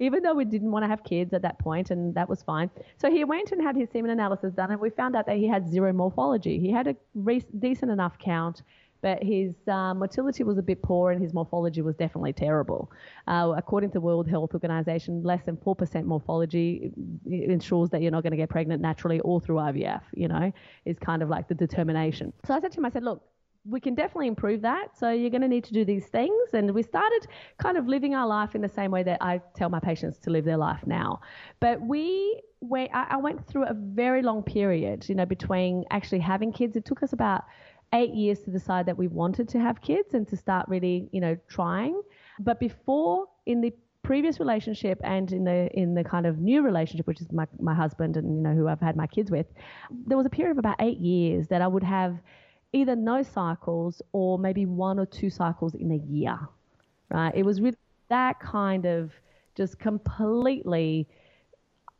Even 0.00 0.22
though 0.22 0.34
we 0.34 0.44
didn't 0.44 0.72
want 0.72 0.82
to 0.82 0.88
have 0.88 1.04
kids 1.04 1.32
at 1.34 1.42
that 1.42 1.58
point, 1.60 1.90
and 1.90 2.14
that 2.16 2.28
was 2.28 2.42
fine. 2.42 2.68
So 2.96 3.10
he 3.10 3.22
went 3.22 3.52
and 3.52 3.62
had 3.62 3.76
his 3.76 3.90
semen 3.90 4.10
analysis 4.10 4.52
done, 4.54 4.72
and 4.72 4.80
we 4.80 4.90
found 4.90 5.14
out 5.14 5.26
that 5.26 5.36
he 5.36 5.46
had 5.46 5.68
zero 5.68 5.92
morphology. 5.92 6.58
He 6.58 6.72
had 6.72 6.88
a 6.88 6.96
re- 7.14 7.44
decent 7.58 7.92
enough 7.92 8.18
count, 8.18 8.62
but 9.02 9.22
his 9.22 9.54
uh, 9.68 9.94
motility 9.94 10.42
was 10.42 10.58
a 10.58 10.62
bit 10.62 10.82
poor 10.82 11.12
and 11.12 11.22
his 11.22 11.32
morphology 11.32 11.80
was 11.80 11.94
definitely 11.96 12.32
terrible. 12.32 12.90
Uh, 13.28 13.52
according 13.56 13.90
to 13.90 13.94
the 13.94 14.00
World 14.00 14.26
Health 14.26 14.54
Organization, 14.54 15.22
less 15.22 15.42
than 15.44 15.58
4% 15.58 16.04
morphology 16.04 16.92
ensures 17.26 17.90
that 17.90 18.02
you're 18.02 18.10
not 18.10 18.22
going 18.22 18.32
to 18.32 18.36
get 18.36 18.48
pregnant 18.48 18.82
naturally 18.82 19.20
or 19.20 19.40
through 19.40 19.56
IVF, 19.56 20.02
you 20.14 20.28
know, 20.28 20.50
is 20.86 20.98
kind 20.98 21.22
of 21.22 21.28
like 21.28 21.46
the 21.46 21.54
determination. 21.54 22.32
So 22.46 22.54
I 22.54 22.60
said 22.60 22.72
to 22.72 22.78
him, 22.78 22.86
I 22.86 22.90
said, 22.90 23.04
look, 23.04 23.22
we 23.64 23.80
can 23.80 23.94
definitely 23.94 24.26
improve 24.26 24.62
that. 24.62 24.96
So 24.98 25.10
you're 25.10 25.30
going 25.30 25.42
to 25.42 25.48
need 25.48 25.64
to 25.64 25.72
do 25.72 25.84
these 25.84 26.06
things. 26.06 26.50
And 26.52 26.72
we 26.72 26.82
started 26.82 27.26
kind 27.58 27.76
of 27.76 27.86
living 27.86 28.14
our 28.14 28.26
life 28.26 28.54
in 28.54 28.62
the 28.62 28.68
same 28.68 28.90
way 28.90 29.02
that 29.02 29.18
I 29.20 29.40
tell 29.54 29.68
my 29.68 29.80
patients 29.80 30.18
to 30.18 30.30
live 30.30 30.44
their 30.44 30.56
life 30.56 30.86
now. 30.86 31.20
But 31.60 31.80
we, 31.80 32.40
I 32.72 33.16
went 33.16 33.46
through 33.46 33.64
a 33.64 33.74
very 33.74 34.22
long 34.22 34.42
period, 34.42 35.08
you 35.08 35.14
know, 35.14 35.26
between 35.26 35.84
actually 35.90 36.20
having 36.20 36.52
kids. 36.52 36.76
It 36.76 36.84
took 36.84 37.02
us 37.02 37.12
about 37.12 37.44
eight 37.92 38.14
years 38.14 38.40
to 38.40 38.50
decide 38.50 38.86
that 38.86 38.96
we 38.96 39.08
wanted 39.08 39.48
to 39.50 39.58
have 39.58 39.80
kids 39.82 40.14
and 40.14 40.26
to 40.28 40.36
start 40.36 40.66
really, 40.68 41.08
you 41.12 41.20
know, 41.20 41.36
trying. 41.48 42.00
But 42.38 42.60
before, 42.60 43.26
in 43.46 43.60
the 43.60 43.72
previous 44.02 44.40
relationship 44.40 44.98
and 45.04 45.30
in 45.30 45.44
the 45.44 45.68
in 45.74 45.94
the 45.94 46.02
kind 46.02 46.24
of 46.24 46.38
new 46.38 46.62
relationship, 46.62 47.06
which 47.06 47.20
is 47.20 47.30
my 47.32 47.46
my 47.58 47.74
husband 47.74 48.16
and 48.16 48.34
you 48.34 48.42
know 48.42 48.54
who 48.54 48.68
I've 48.68 48.80
had 48.80 48.96
my 48.96 49.06
kids 49.06 49.30
with, 49.30 49.46
there 50.06 50.16
was 50.16 50.26
a 50.26 50.30
period 50.30 50.52
of 50.52 50.58
about 50.58 50.76
eight 50.80 50.98
years 50.98 51.48
that 51.48 51.60
I 51.60 51.66
would 51.66 51.82
have 51.82 52.18
either 52.72 52.96
no 52.96 53.22
cycles 53.22 54.00
or 54.12 54.38
maybe 54.38 54.66
one 54.66 54.98
or 54.98 55.06
two 55.06 55.30
cycles 55.30 55.74
in 55.74 55.90
a 55.92 55.96
year, 55.96 56.38
right? 57.10 57.34
It 57.34 57.44
was 57.44 57.60
really 57.60 57.76
that 58.08 58.40
kind 58.40 58.86
of 58.86 59.12
just 59.54 59.78
completely 59.78 61.08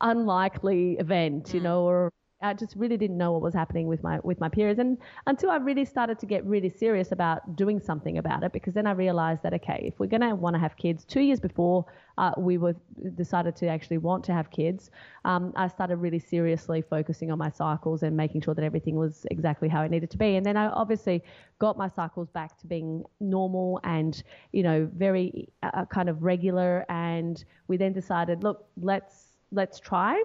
unlikely 0.01 0.97
event, 0.99 1.53
you 1.53 1.61
mm. 1.61 1.65
know, 1.65 1.83
or 1.83 2.13
I 2.43 2.55
just 2.55 2.75
really 2.75 2.97
didn't 2.97 3.19
know 3.19 3.33
what 3.33 3.43
was 3.43 3.53
happening 3.53 3.87
with 3.87 4.03
my 4.03 4.19
with 4.23 4.41
my 4.41 4.49
periods, 4.49 4.79
and 4.79 4.97
until 5.27 5.51
I 5.51 5.57
really 5.57 5.85
started 5.85 6.19
to 6.21 6.27
get 6.27 6.45
really 6.47 6.71
serious 6.71 7.13
about 7.13 7.55
doing 7.55 7.79
something 7.79 8.17
about 8.17 8.43
it, 8.45 8.53
because 8.53 8.73
then 8.73 8.87
I 8.87 8.93
realized 8.93 9.43
that 9.43 9.53
okay, 9.55 9.83
if 9.87 10.01
we're 10.01 10.07
going 10.07 10.23
to 10.23 10.35
want 10.35 10.55
to 10.55 10.61
have 10.61 10.75
kids, 10.79 11.05
two 11.05 11.21
years 11.21 11.39
before 11.39 11.85
uh, 12.17 12.33
we 12.39 12.57
were 12.57 12.75
decided 13.15 13.57
to 13.57 13.67
actually 13.67 13.99
want 13.99 14.25
to 14.25 14.33
have 14.33 14.51
kids, 14.51 14.91
um, 15.27 15.53
I 15.55 15.69
started 15.69 15.97
really 15.97 16.19
seriously 16.19 16.81
focusing 16.81 17.31
on 17.31 17.37
my 17.37 17.51
cycles 17.51 18.03
and 18.03 18.17
making 18.17 18.41
sure 18.41 18.55
that 18.55 18.65
everything 18.65 18.97
was 18.97 19.27
exactly 19.31 19.69
how 19.69 19.83
it 19.83 19.91
needed 19.91 20.11
to 20.11 20.19
be, 20.19 20.37
and 20.37 20.47
then 20.47 20.57
I 20.57 20.69
obviously 20.69 21.23
got 21.59 21.77
my 21.77 21.89
cycles 21.89 22.31
back 22.31 22.59
to 22.61 22.67
being 22.67 23.05
normal 23.21 23.81
and 23.85 24.23
you 24.53 24.63
know 24.63 24.89
very 24.97 25.51
uh, 25.63 25.85
kind 25.85 26.09
of 26.09 26.23
regular, 26.23 26.87
and 26.89 27.45
we 27.69 27.77
then 27.77 27.93
decided, 27.93 28.43
look, 28.43 28.65
let's 28.81 29.27
let's 29.53 29.79
try. 29.79 30.23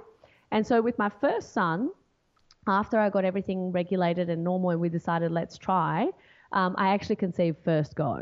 And 0.52 0.66
so 0.66 0.82
with 0.82 0.98
my 0.98 1.10
first 1.10 1.52
son, 1.52 1.90
after 2.68 2.98
I 3.00 3.10
got 3.10 3.26
everything 3.26 3.72
regulated 3.72 4.30
and 4.30 4.44
normal 4.44 4.72
and 4.72 4.82
we 4.82 4.90
decided 4.90 5.32
let's 5.32 5.58
try, 5.58 6.10
um, 6.52 6.76
I 6.78 6.90
actually 6.90 7.18
conceived 7.18 7.58
first 7.64 7.96
go, 7.96 8.22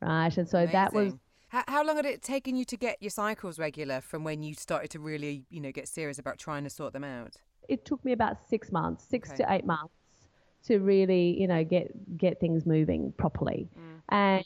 right? 0.00 0.36
And 0.36 0.48
so 0.48 0.58
Amazing. 0.58 0.72
that 0.72 0.92
was. 0.92 1.14
How, 1.48 1.64
how 1.68 1.84
long 1.84 1.96
had 1.96 2.06
it 2.06 2.22
taken 2.22 2.56
you 2.56 2.64
to 2.66 2.76
get 2.76 2.96
your 3.00 3.10
cycles 3.10 3.58
regular 3.58 4.00
from 4.00 4.24
when 4.24 4.42
you 4.42 4.54
started 4.54 4.90
to 4.92 5.00
really, 5.00 5.44
you 5.50 5.60
know, 5.60 5.70
get 5.70 5.86
serious 5.86 6.18
about 6.18 6.38
trying 6.38 6.64
to 6.64 6.70
sort 6.70 6.92
them 6.92 7.04
out? 7.04 7.36
It 7.68 7.84
took 7.84 8.04
me 8.04 8.12
about 8.12 8.38
six 8.48 8.72
months, 8.72 9.04
six 9.04 9.30
okay. 9.30 9.44
to 9.44 9.52
eight 9.52 9.66
months, 9.66 9.94
to 10.66 10.78
really, 10.78 11.38
you 11.38 11.46
know, 11.46 11.64
get 11.64 12.16
get 12.16 12.40
things 12.40 12.64
moving 12.64 13.12
properly, 13.18 13.68
mm. 13.78 14.00
and 14.08 14.44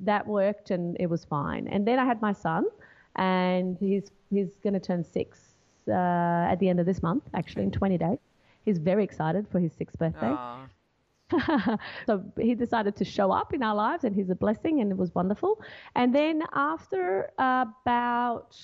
that 0.00 0.26
worked 0.26 0.70
and 0.70 0.96
it 0.98 1.08
was 1.08 1.24
fine. 1.24 1.68
And 1.68 1.86
then 1.86 1.98
I 1.98 2.04
had 2.04 2.20
my 2.20 2.32
son, 2.32 2.64
and 3.16 3.76
he's 3.78 4.10
he's 4.30 4.48
going 4.62 4.74
to 4.74 4.80
turn 4.80 5.04
six 5.04 5.38
uh, 5.88 5.92
at 5.92 6.56
the 6.56 6.68
end 6.68 6.80
of 6.80 6.86
this 6.86 7.02
month, 7.02 7.24
actually 7.34 7.64
in 7.64 7.70
20 7.70 7.98
days. 7.98 8.18
He's 8.64 8.78
very 8.78 9.04
excited 9.04 9.46
for 9.50 9.60
his 9.60 9.72
sixth 9.72 9.98
birthday. 9.98 10.36
so 12.06 12.24
he 12.38 12.54
decided 12.54 12.96
to 12.96 13.04
show 13.04 13.30
up 13.30 13.54
in 13.54 13.62
our 13.62 13.74
lives, 13.74 14.04
and 14.04 14.14
he's 14.14 14.30
a 14.30 14.34
blessing, 14.34 14.80
and 14.80 14.90
it 14.90 14.98
was 14.98 15.14
wonderful. 15.14 15.60
And 15.94 16.14
then 16.14 16.42
after 16.52 17.30
about 17.38 18.56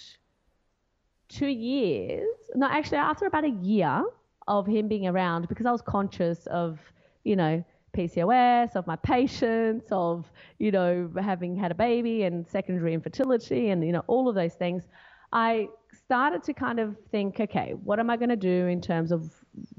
two 1.29 1.49
years, 1.49 2.29
no, 2.55 2.67
actually 2.67 2.99
after 2.99 3.27
about 3.27 3.45
a 3.45 3.51
year 3.51 4.03
of 4.47 4.67
him 4.67 4.89
being 4.89 5.07
around, 5.07 5.49
because 5.49 5.67
I 5.67 5.73
was 5.73 5.83
conscious 5.83 6.47
of, 6.47 6.79
you 7.25 7.37
know, 7.37 7.65
PCOS, 7.97 8.77
of 8.77 8.87
my 8.87 8.97
patients, 8.97 9.87
of, 9.91 10.31
you 10.59 10.71
know, 10.71 11.11
having 11.21 11.57
had 11.57 11.71
a 11.71 11.75
baby 11.75 12.23
and 12.23 12.47
secondary 12.47 12.95
infertility 12.95 13.71
and, 13.71 13.85
you 13.85 13.93
know, 13.93 14.05
all 14.07 14.29
of 14.29 14.35
those 14.35 14.55
things, 14.55 14.85
I 15.33 15.69
started 16.09 16.43
to 16.43 16.55
kind 16.55 16.81
of 16.81 16.97
think, 17.11 17.39
okay, 17.39 17.75
what 17.85 17.99
am 18.01 18.09
I 18.09 18.17
going 18.17 18.31
to 18.31 18.37
do 18.55 18.67
in 18.67 18.81
terms 18.81 19.13
of 19.13 19.31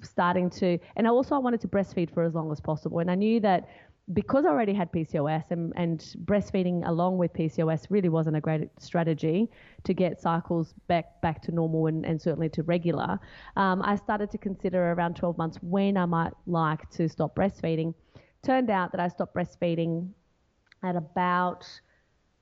starting 0.03 0.47
to, 0.51 0.77
and 0.95 1.07
also 1.07 1.33
I 1.33 1.39
wanted 1.39 1.59
to 1.61 1.67
breastfeed 1.67 2.13
for 2.13 2.21
as 2.21 2.35
long 2.35 2.51
as 2.51 2.59
possible. 2.59 2.99
And 2.99 3.09
I 3.09 3.15
knew 3.15 3.39
that 3.39 3.67
because 4.13 4.45
I 4.45 4.49
already 4.49 4.75
had 4.75 4.91
PCOS 4.91 5.49
and, 5.49 5.73
and 5.75 5.99
breastfeeding 6.25 6.87
along 6.87 7.17
with 7.17 7.33
PCOS 7.33 7.87
really 7.89 8.09
wasn't 8.09 8.35
a 8.35 8.41
great 8.41 8.69
strategy 8.77 9.49
to 9.85 9.93
get 9.95 10.21
cycles 10.21 10.75
back 10.87 11.19
back 11.23 11.41
to 11.43 11.51
normal 11.51 11.87
and, 11.87 12.05
and 12.05 12.21
certainly 12.21 12.49
to 12.49 12.61
regular, 12.61 13.19
um, 13.55 13.81
I 13.83 13.95
started 13.95 14.29
to 14.29 14.37
consider 14.37 14.91
around 14.91 15.15
12 15.15 15.35
months 15.35 15.57
when 15.63 15.97
I 15.97 16.05
might 16.05 16.33
like 16.45 16.87
to 16.91 17.09
stop 17.09 17.35
breastfeeding. 17.35 17.95
Turned 18.43 18.69
out 18.69 18.91
that 18.91 19.01
I 19.01 19.07
stopped 19.07 19.33
breastfeeding 19.33 20.09
at 20.83 20.95
about 20.95 21.65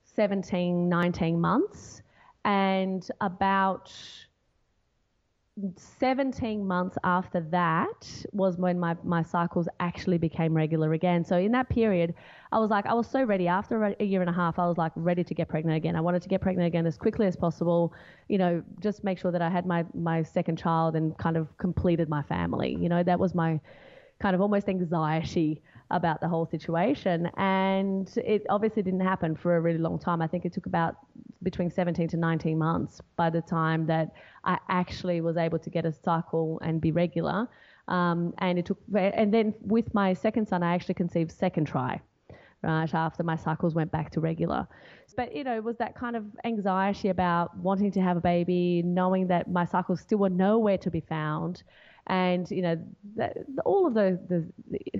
17, 0.04 0.90
19 0.90 1.40
months, 1.40 2.02
and 2.48 3.06
about 3.20 3.92
17 5.76 6.66
months 6.66 6.98
after 7.04 7.42
that 7.42 8.26
was 8.32 8.58
when 8.58 8.80
my, 8.80 8.96
my 9.04 9.22
cycles 9.22 9.68
actually 9.82 10.18
became 10.18 10.54
regular 10.54 10.94
again. 10.94 11.26
So 11.26 11.38
in 11.38 11.52
that 11.52 11.68
period, 11.68 12.14
I 12.54 12.60
was 12.60 12.70
like, 12.70 12.86
I 12.86 12.94
was 12.94 13.06
so 13.06 13.22
ready. 13.24 13.50
After 13.50 13.84
a 14.00 14.04
year 14.04 14.22
and 14.22 14.30
a 14.30 14.34
half, 14.34 14.60
I 14.60 14.66
was 14.66 14.78
like 14.78 14.94
ready 14.96 15.26
to 15.26 15.34
get 15.34 15.50
pregnant 15.50 15.76
again. 15.76 15.98
I 15.98 16.00
wanted 16.00 16.22
to 16.22 16.30
get 16.30 16.40
pregnant 16.40 16.68
again 16.68 16.86
as 16.86 16.96
quickly 16.96 17.28
as 17.28 17.36
possible, 17.36 17.94
you 18.30 18.38
know, 18.38 18.64
just 18.80 19.04
make 19.04 19.20
sure 19.20 19.32
that 19.32 19.42
I 19.42 19.50
had 19.50 19.66
my, 19.66 19.84
my 19.94 20.24
second 20.24 20.58
child 20.58 20.96
and 20.96 21.18
kind 21.18 21.36
of 21.36 21.58
completed 21.58 22.08
my 22.08 22.22
family. 22.24 22.78
You 22.80 22.88
know, 22.88 23.04
that 23.04 23.20
was 23.20 23.36
my 23.36 23.60
kind 24.20 24.36
of 24.36 24.42
almost 24.42 24.68
anxiety 24.70 25.62
about 25.92 26.20
the 26.20 26.28
whole 26.28 26.46
situation. 26.46 27.30
And 27.38 28.12
it 28.18 28.46
obviously 28.50 28.84
didn't 28.84 29.02
happen 29.02 29.36
for 29.36 29.58
a 29.58 29.62
really 29.62 29.78
long 29.78 30.00
time. 30.00 30.22
I 30.22 30.28
think 30.28 30.46
it 30.46 30.54
took 30.54 30.66
about 30.66 30.96
between 31.44 31.70
17 31.70 32.08
to 32.10 32.18
19 32.18 32.58
months 32.58 33.02
by 33.16 33.30
the 33.30 33.42
time 33.42 33.86
that 33.88 34.12
I 34.44 34.58
actually 34.70 35.22
was 35.22 35.38
able 35.38 35.60
to 35.60 35.70
get 35.70 35.86
a 35.86 35.94
cycle 35.94 36.60
and 36.64 36.82
be 36.82 36.92
regular. 36.92 37.48
Um, 37.88 38.34
and 38.40 38.60
it 38.60 38.66
took, 38.66 38.80
and 38.96 39.34
then 39.34 39.54
with 39.62 39.94
my 39.94 40.14
second 40.14 40.48
son, 40.48 40.62
I 40.62 40.74
actually 40.74 40.96
conceived 40.96 41.32
second 41.32 41.66
try, 41.66 42.02
right 42.64 42.94
after 42.94 43.24
my 43.24 43.38
cycles 43.38 43.76
went 43.76 43.92
back 43.92 44.12
to 44.12 44.20
regular. 44.20 44.68
But 45.16 45.34
you 45.34 45.44
know, 45.44 45.56
it 45.56 45.64
was 45.64 45.78
that 45.78 45.96
kind 45.96 46.16
of 46.16 46.26
anxiety 46.44 47.10
about 47.10 47.56
wanting 47.58 47.92
to 47.92 48.02
have 48.02 48.18
a 48.18 48.22
baby, 48.22 48.82
knowing 48.84 49.28
that 49.28 49.50
my 49.50 49.64
cycles 49.64 50.02
still 50.02 50.20
were 50.20 50.30
nowhere 50.30 50.78
to 50.80 50.92
be 50.92 51.00
found, 51.00 51.64
and 52.08 52.50
you 52.50 52.62
know, 52.62 52.78
that, 53.16 53.38
all 53.66 53.86
of 53.86 53.94
those, 53.94 54.18
the, 54.28 54.46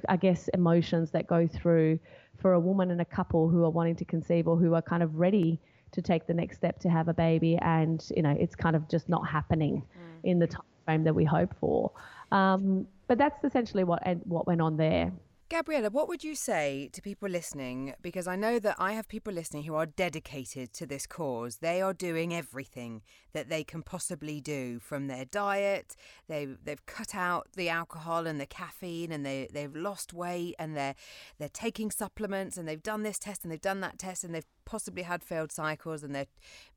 I 0.08 0.18
guess, 0.18 0.48
emotions 0.54 1.12
that 1.12 1.28
go 1.28 1.48
through 1.48 2.00
for 2.40 2.54
a 2.54 2.60
woman 2.60 2.92
and 2.92 3.02
a 3.02 3.06
couple 3.06 3.50
who 3.50 3.64
are 3.64 3.70
wanting 3.70 3.96
to 3.96 4.06
conceive 4.06 4.48
or 4.48 4.58
who 4.58 4.76
are 4.76 4.82
kind 4.82 5.02
of 5.02 5.16
ready 5.16 5.60
to 5.92 6.02
take 6.02 6.28
the 6.28 6.34
next 6.34 6.58
step 6.58 6.80
to 6.80 6.90
have 6.90 7.08
a 7.08 7.14
baby, 7.14 7.58
and 7.62 8.12
you 8.16 8.22
know 8.22 8.36
it's 8.38 8.56
kind 8.56 8.76
of 8.76 8.88
just 8.90 9.10
not 9.10 9.28
happening 9.28 9.82
mm. 9.82 10.30
in 10.30 10.40
the 10.40 10.48
time 10.48 10.62
frame 10.86 11.04
that 11.04 11.14
we 11.14 11.26
hope 11.26 11.54
for. 11.60 11.92
Um, 12.32 12.88
but 13.08 13.18
that's 13.18 13.44
essentially 13.44 13.84
what 13.84 14.02
what 14.26 14.48
went 14.48 14.62
on 14.62 14.78
there. 14.78 15.12
Gabriela, 15.50 15.90
what 15.90 16.10
would 16.10 16.26
you 16.26 16.36
say 16.36 16.90
to 16.92 17.02
people 17.02 17.30
listening? 17.30 17.94
Because 18.02 18.28
I 18.28 18.36
know 18.36 18.60
that 18.60 18.76
I 18.80 18.92
have 18.92 19.08
people 19.08 19.32
listening 19.32 19.64
who 19.64 19.76
are 19.76 19.86
dedicated 19.86 20.74
to 20.74 20.86
this 20.86 21.08
cause. 21.08 21.60
They 21.60 21.82
are 21.82 21.94
doing 21.94 22.34
everything 22.34 23.02
that 23.32 23.48
they 23.48 23.64
can 23.64 23.82
possibly 23.82 24.42
do 24.42 24.80
from 24.80 25.08
their 25.08 25.24
diet. 25.24 25.96
They 26.28 26.50
they've 26.62 26.86
cut 26.86 27.16
out 27.16 27.48
the 27.56 27.70
alcohol 27.70 28.28
and 28.28 28.42
the 28.42 28.46
caffeine, 28.46 29.14
and 29.14 29.26
they 29.26 29.48
they've 29.54 29.74
lost 29.74 30.14
weight, 30.14 30.56
and 30.60 30.76
they're 30.76 30.96
they're 31.38 31.48
taking 31.48 31.92
supplements, 31.92 32.58
and 32.58 32.68
they've 32.68 32.84
done 32.84 33.04
this 33.04 33.18
test 33.18 33.44
and 33.44 33.52
they've 33.52 33.62
done 33.62 33.80
that 33.80 33.98
test, 33.98 34.26
and 34.26 34.36
they've 34.36 34.46
possibly 34.66 35.04
had 35.04 35.24
failed 35.24 35.54
cycles, 35.54 36.04
and 36.04 36.14
they're 36.14 36.28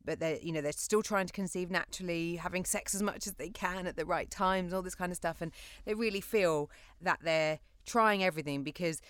but 0.04 0.20
they're 0.20 0.38
you 0.40 0.52
know 0.52 0.60
they're 0.60 0.70
still 0.70 1.02
trying 1.02 1.26
to 1.26 1.32
conceive 1.32 1.72
naturally, 1.72 2.36
having 2.36 2.64
sex 2.64 2.94
as 2.94 3.02
much 3.02 3.26
as 3.26 3.32
they 3.32 3.50
can 3.50 3.88
at 3.88 3.96
the 3.96 4.06
right 4.06 4.30
times, 4.30 4.72
all 4.72 4.82
this 4.82 4.94
kind 4.94 5.10
of 5.10 5.16
stuff, 5.16 5.40
and 5.40 5.50
they 5.84 5.94
really 5.94 6.20
feel 6.20 6.70
that 7.00 7.18
they're 7.24 7.58
trying 7.90 8.22
everything 8.24 8.62
because 8.62 9.00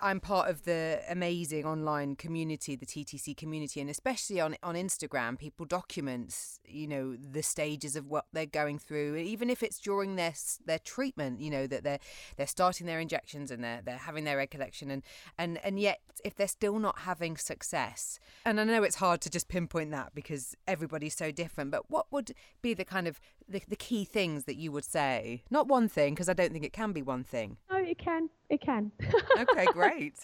I, 0.00 0.10
am 0.10 0.20
part 0.20 0.48
of 0.48 0.64
the 0.64 1.00
amazing 1.08 1.64
online 1.64 2.16
community, 2.16 2.76
the 2.76 2.86
TTC 2.86 3.36
community, 3.36 3.80
and 3.80 3.90
especially 3.90 4.40
on 4.40 4.56
on 4.62 4.74
Instagram, 4.74 5.38
people 5.38 5.66
document, 5.66 6.34
you 6.64 6.86
know, 6.86 7.16
the 7.16 7.42
stages 7.42 7.96
of 7.96 8.06
what 8.06 8.26
they're 8.32 8.46
going 8.46 8.78
through, 8.78 9.16
even 9.16 9.50
if 9.50 9.62
it's 9.62 9.78
during 9.80 10.16
their 10.16 10.32
their 10.64 10.78
treatment, 10.78 11.40
you 11.40 11.50
know, 11.50 11.66
that 11.66 11.84
they're 11.84 12.00
they're 12.36 12.46
starting 12.46 12.86
their 12.86 13.00
injections 13.00 13.50
and 13.50 13.62
they're 13.62 13.80
they're 13.84 13.98
having 13.98 14.24
their 14.24 14.40
egg 14.40 14.50
collection, 14.50 14.90
and 14.90 15.02
and 15.38 15.58
and 15.64 15.78
yet 15.80 16.00
if 16.24 16.34
they're 16.34 16.48
still 16.48 16.78
not 16.78 17.00
having 17.00 17.36
success, 17.36 18.18
and 18.44 18.60
I 18.60 18.64
know 18.64 18.82
it's 18.82 18.96
hard 18.96 19.20
to 19.22 19.30
just 19.30 19.48
pinpoint 19.48 19.90
that 19.92 20.14
because 20.14 20.54
everybody's 20.66 21.16
so 21.16 21.30
different, 21.30 21.70
but 21.70 21.90
what 21.90 22.06
would 22.10 22.32
be 22.62 22.74
the 22.74 22.84
kind 22.84 23.08
of 23.08 23.20
the, 23.48 23.62
the 23.68 23.76
key 23.76 24.04
things 24.04 24.44
that 24.44 24.56
you 24.56 24.72
would 24.72 24.84
say? 24.84 25.42
Not 25.50 25.66
one 25.66 25.88
thing, 25.88 26.14
because 26.14 26.28
I 26.28 26.34
don't 26.34 26.52
think 26.52 26.64
it 26.64 26.72
can 26.72 26.92
be 26.92 27.02
one 27.02 27.24
thing. 27.24 27.56
No, 27.70 27.78
it 27.78 27.98
can. 27.98 28.30
It 28.50 28.60
can. 28.60 28.92
okay, 29.38 29.64
great. 29.72 30.14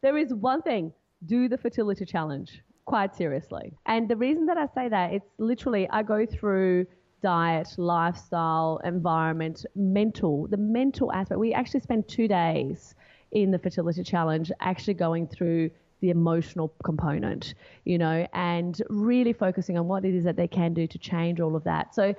there 0.00 0.16
is 0.16 0.32
one 0.32 0.62
thing 0.62 0.92
do 1.26 1.48
the 1.48 1.58
fertility 1.58 2.04
challenge 2.04 2.62
quite 2.84 3.14
seriously. 3.16 3.72
And 3.86 4.08
the 4.08 4.16
reason 4.16 4.46
that 4.46 4.56
I 4.56 4.66
say 4.74 4.88
that, 4.88 5.12
it's 5.12 5.26
literally, 5.38 5.88
I 5.90 6.02
go 6.02 6.26
through 6.26 6.86
diet, 7.22 7.68
lifestyle, 7.78 8.80
environment, 8.84 9.64
mental, 9.74 10.46
the 10.48 10.58
mental 10.58 11.10
aspect. 11.12 11.40
We 11.40 11.54
actually 11.54 11.80
spend 11.80 12.06
two 12.06 12.28
days 12.28 12.94
in 13.32 13.50
the 13.50 13.58
fertility 13.58 14.04
challenge 14.04 14.52
actually 14.60 14.94
going 14.94 15.26
through 15.26 15.70
the 16.00 16.10
emotional 16.10 16.74
component, 16.84 17.54
you 17.84 17.96
know, 17.96 18.26
and 18.34 18.80
really 18.90 19.32
focusing 19.32 19.78
on 19.78 19.88
what 19.88 20.04
it 20.04 20.14
is 20.14 20.24
that 20.24 20.36
they 20.36 20.46
can 20.46 20.74
do 20.74 20.86
to 20.86 20.98
change 20.98 21.40
all 21.40 21.56
of 21.56 21.64
that. 21.64 21.94
So 21.94 22.14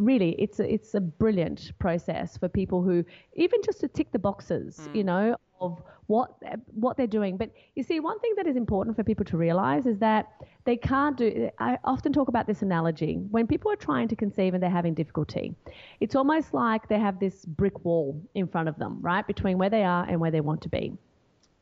really 0.00 0.30
it's 0.38 0.58
a, 0.60 0.72
it's 0.72 0.94
a 0.94 1.00
brilliant 1.00 1.72
process 1.78 2.36
for 2.36 2.48
people 2.48 2.82
who 2.82 3.04
even 3.34 3.60
just 3.62 3.80
to 3.80 3.88
tick 3.88 4.10
the 4.12 4.18
boxes, 4.18 4.88
mm. 4.88 4.96
you 4.96 5.04
know, 5.04 5.36
of 5.60 5.82
what 6.06 6.30
what 6.74 6.96
they're 6.96 7.06
doing. 7.06 7.36
But 7.36 7.50
you 7.76 7.82
see, 7.82 8.00
one 8.00 8.18
thing 8.18 8.32
that 8.36 8.46
is 8.46 8.56
important 8.56 8.96
for 8.96 9.04
people 9.04 9.24
to 9.26 9.36
realize 9.36 9.86
is 9.86 9.98
that 9.98 10.26
they 10.64 10.76
can't 10.76 11.16
do. 11.16 11.50
I 11.58 11.78
often 11.84 12.12
talk 12.12 12.28
about 12.28 12.46
this 12.46 12.62
analogy 12.62 13.14
when 13.30 13.46
people 13.46 13.70
are 13.70 13.76
trying 13.76 14.08
to 14.08 14.16
conceive 14.16 14.54
and 14.54 14.62
they're 14.62 14.70
having 14.70 14.94
difficulty. 14.94 15.54
It's 16.00 16.16
almost 16.16 16.54
like 16.54 16.88
they 16.88 16.98
have 16.98 17.20
this 17.20 17.44
brick 17.44 17.84
wall 17.84 18.20
in 18.34 18.48
front 18.48 18.68
of 18.68 18.76
them, 18.78 18.98
right, 19.00 19.26
between 19.26 19.58
where 19.58 19.70
they 19.70 19.84
are 19.84 20.04
and 20.08 20.18
where 20.20 20.30
they 20.30 20.40
want 20.40 20.62
to 20.62 20.68
be. 20.68 20.92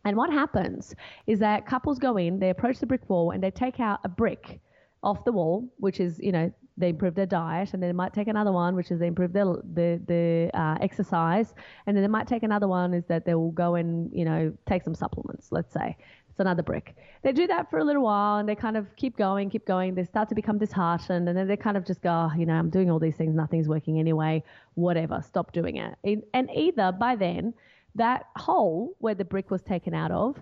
And 0.04 0.16
what 0.16 0.32
happens 0.32 0.94
is 1.26 1.38
that 1.40 1.66
couples 1.66 1.98
go 1.98 2.16
in, 2.16 2.38
they 2.38 2.50
approach 2.50 2.78
the 2.78 2.86
brick 2.86 3.10
wall, 3.10 3.32
and 3.32 3.42
they 3.42 3.50
take 3.50 3.80
out 3.80 4.00
a 4.04 4.08
brick 4.08 4.60
off 5.02 5.24
the 5.24 5.32
wall, 5.32 5.68
which 5.78 6.00
is, 6.00 6.18
you 6.18 6.32
know, 6.32 6.52
they 6.76 6.90
improve 6.90 7.14
their 7.14 7.26
diet, 7.26 7.74
and 7.74 7.82
then 7.82 7.88
they 7.88 7.94
might 7.94 8.14
take 8.14 8.28
another 8.28 8.52
one, 8.52 8.76
which 8.76 8.90
is 8.90 9.00
they 9.00 9.08
improve 9.08 9.32
their 9.32 9.44
the 9.44 10.00
the 10.06 10.50
uh, 10.54 10.76
exercise, 10.80 11.54
and 11.86 11.96
then 11.96 12.02
they 12.02 12.08
might 12.08 12.28
take 12.28 12.44
another 12.44 12.68
one 12.68 12.94
is 12.94 13.04
that 13.06 13.24
they 13.24 13.34
will 13.34 13.50
go 13.50 13.74
and 13.74 14.10
you 14.12 14.24
know 14.24 14.52
take 14.66 14.82
some 14.84 14.94
supplements. 14.94 15.48
Let's 15.50 15.72
say 15.72 15.96
it's 16.30 16.38
another 16.38 16.62
brick. 16.62 16.94
They 17.22 17.32
do 17.32 17.48
that 17.48 17.68
for 17.68 17.80
a 17.80 17.84
little 17.84 18.04
while, 18.04 18.38
and 18.38 18.48
they 18.48 18.54
kind 18.54 18.76
of 18.76 18.94
keep 18.94 19.16
going, 19.16 19.50
keep 19.50 19.66
going. 19.66 19.96
They 19.96 20.04
start 20.04 20.28
to 20.28 20.36
become 20.36 20.58
disheartened, 20.58 21.28
and 21.28 21.36
then 21.36 21.48
they 21.48 21.56
kind 21.56 21.76
of 21.76 21.84
just 21.84 22.00
go, 22.00 22.30
oh, 22.30 22.38
you 22.38 22.46
know, 22.46 22.54
I'm 22.54 22.70
doing 22.70 22.90
all 22.90 23.00
these 23.00 23.16
things, 23.16 23.34
nothing's 23.34 23.68
working 23.68 23.98
anyway. 23.98 24.44
Whatever, 24.74 25.20
stop 25.26 25.52
doing 25.52 25.76
it. 25.76 25.98
And 26.32 26.48
either 26.54 26.92
by 26.92 27.16
then, 27.16 27.54
that 27.96 28.26
hole 28.36 28.94
where 28.98 29.14
the 29.14 29.24
brick 29.24 29.50
was 29.50 29.62
taken 29.62 29.94
out 29.94 30.12
of 30.12 30.36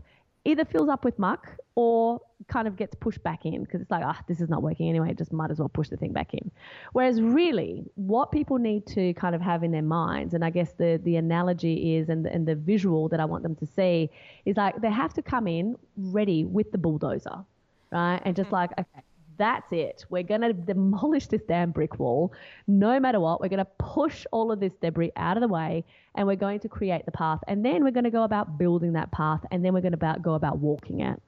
either 0.47 0.65
fills 0.65 0.89
up 0.89 1.05
with 1.05 1.19
muck 1.19 1.49
or 1.75 2.21
kind 2.49 2.69
of 2.69 2.77
gets 2.77 2.95
pushed 2.95 3.23
back 3.23 3.45
in 3.45 3.63
because 3.63 3.81
it's 3.81 3.91
like, 3.91 4.03
ah, 4.05 4.17
oh, 4.19 4.25
this 4.29 4.41
is 4.41 4.49
not 4.49 4.63
working 4.63 4.89
anyway, 4.89 5.13
just 5.15 5.33
might 5.33 5.51
as 5.51 5.59
well 5.59 5.69
push 5.69 5.89
the 5.89 5.97
thing 5.97 6.13
back 6.13 6.33
in. 6.33 6.51
Whereas 6.93 7.21
really, 7.21 7.85
what 7.97 8.31
people 8.31 8.59
need 8.59 8.87
to 8.89 9.13
kind 9.15 9.35
of 9.35 9.41
have 9.41 9.63
in 9.63 9.73
their 9.73 9.83
minds, 9.83 10.35
and 10.35 10.45
I 10.45 10.51
guess 10.51 10.73
the, 10.73 11.01
the 11.05 11.17
analogy 11.17 11.97
is, 11.97 12.09
and 12.09 12.25
the, 12.25 12.33
and 12.33 12.47
the 12.47 12.55
visual 12.55 13.09
that 13.09 13.21
I 13.21 13.25
want 13.25 13.43
them 13.43 13.57
to 13.57 13.67
see, 13.67 14.11
is 14.45 14.57
like 14.57 14.81
they 14.81 14.91
have 14.91 15.13
to 15.15 15.23
come 15.23 15.47
in 15.47 15.77
ready 15.97 16.45
with 16.45 16.71
the 16.73 16.79
bulldozer, 16.79 17.45
right? 17.91 18.21
And 18.25 18.37
just 18.37 18.47
mm-hmm. 18.47 18.55
like, 18.55 18.73
okay, 18.79 19.03
that's 19.39 19.73
it. 19.73 20.05
We're 20.11 20.23
going 20.23 20.43
to 20.43 20.53
demolish 20.53 21.27
this 21.27 21.43
damn 21.49 21.71
brick 21.71 21.99
wall. 21.99 22.33
No 22.67 22.99
matter 23.01 23.21
what, 23.21 23.41
we're 23.41 23.49
going 23.49 23.59
to 23.59 23.71
push 23.79 24.27
all 24.33 24.53
of 24.53 24.61
this 24.61 24.73
debris 24.81 25.13
out 25.17 25.37
of 25.37 25.41
the 25.41 25.49
way 25.49 25.85
and 26.15 26.27
we're 26.27 26.37
going 26.37 26.61
to 26.61 26.69
create 26.69 27.05
the 27.05 27.13
path. 27.13 27.41
And 27.49 27.65
then 27.65 27.85
we're 27.85 27.91
going 27.91 28.05
to 28.05 28.11
go 28.11 28.25
about 28.25 28.59
building 28.59 28.93
that 28.95 29.11
path 29.13 29.41
and 29.51 29.65
then 29.65 29.73
we're 29.75 29.81
going 29.81 29.93
to 29.93 29.99
about, 29.99 30.23
go 30.23 30.35
about 30.35 30.59
walking 30.59 31.01
it, 31.01 31.21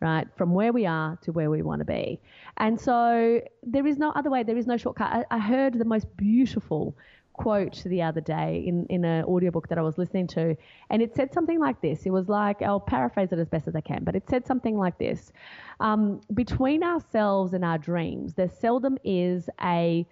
right? 0.00 0.26
From 0.36 0.54
where 0.54 0.72
we 0.72 0.86
are 0.86 1.18
to 1.22 1.32
where 1.32 1.50
we 1.50 1.62
want 1.62 1.80
to 1.80 1.84
be. 1.84 2.20
And 2.56 2.80
so 2.80 3.40
there 3.62 3.86
is 3.86 3.98
no 3.98 4.10
other 4.10 4.30
way. 4.30 4.42
There 4.42 4.56
is 4.56 4.66
no 4.66 4.76
shortcut. 4.76 5.12
I, 5.30 5.36
I 5.36 5.38
heard 5.38 5.74
the 5.74 5.84
most 5.84 6.06
beautiful 6.16 6.96
quote 7.36 7.82
the 7.84 8.02
other 8.02 8.20
day 8.20 8.64
in, 8.66 8.86
in 8.86 9.04
an 9.04 9.24
audiobook 9.24 9.68
that 9.68 9.78
I 9.78 9.82
was 9.82 9.98
listening 9.98 10.26
to, 10.28 10.56
and 10.90 11.02
it 11.02 11.14
said 11.14 11.32
something 11.32 11.58
like 11.58 11.80
this. 11.80 12.06
It 12.06 12.10
was 12.10 12.28
like, 12.28 12.62
I'll 12.62 12.80
paraphrase 12.80 13.32
it 13.32 13.38
as 13.38 13.48
best 13.48 13.68
as 13.68 13.76
I 13.76 13.80
can, 13.80 14.04
but 14.04 14.16
it 14.16 14.28
said 14.28 14.46
something 14.46 14.76
like 14.76 14.98
this 14.98 15.32
um, 15.80 16.20
Between 16.34 16.82
ourselves 16.82 17.52
and 17.52 17.64
our 17.64 17.78
dreams, 17.78 18.34
there 18.34 18.48
seldom 18.48 18.98
is 19.04 19.48
a 19.62 20.06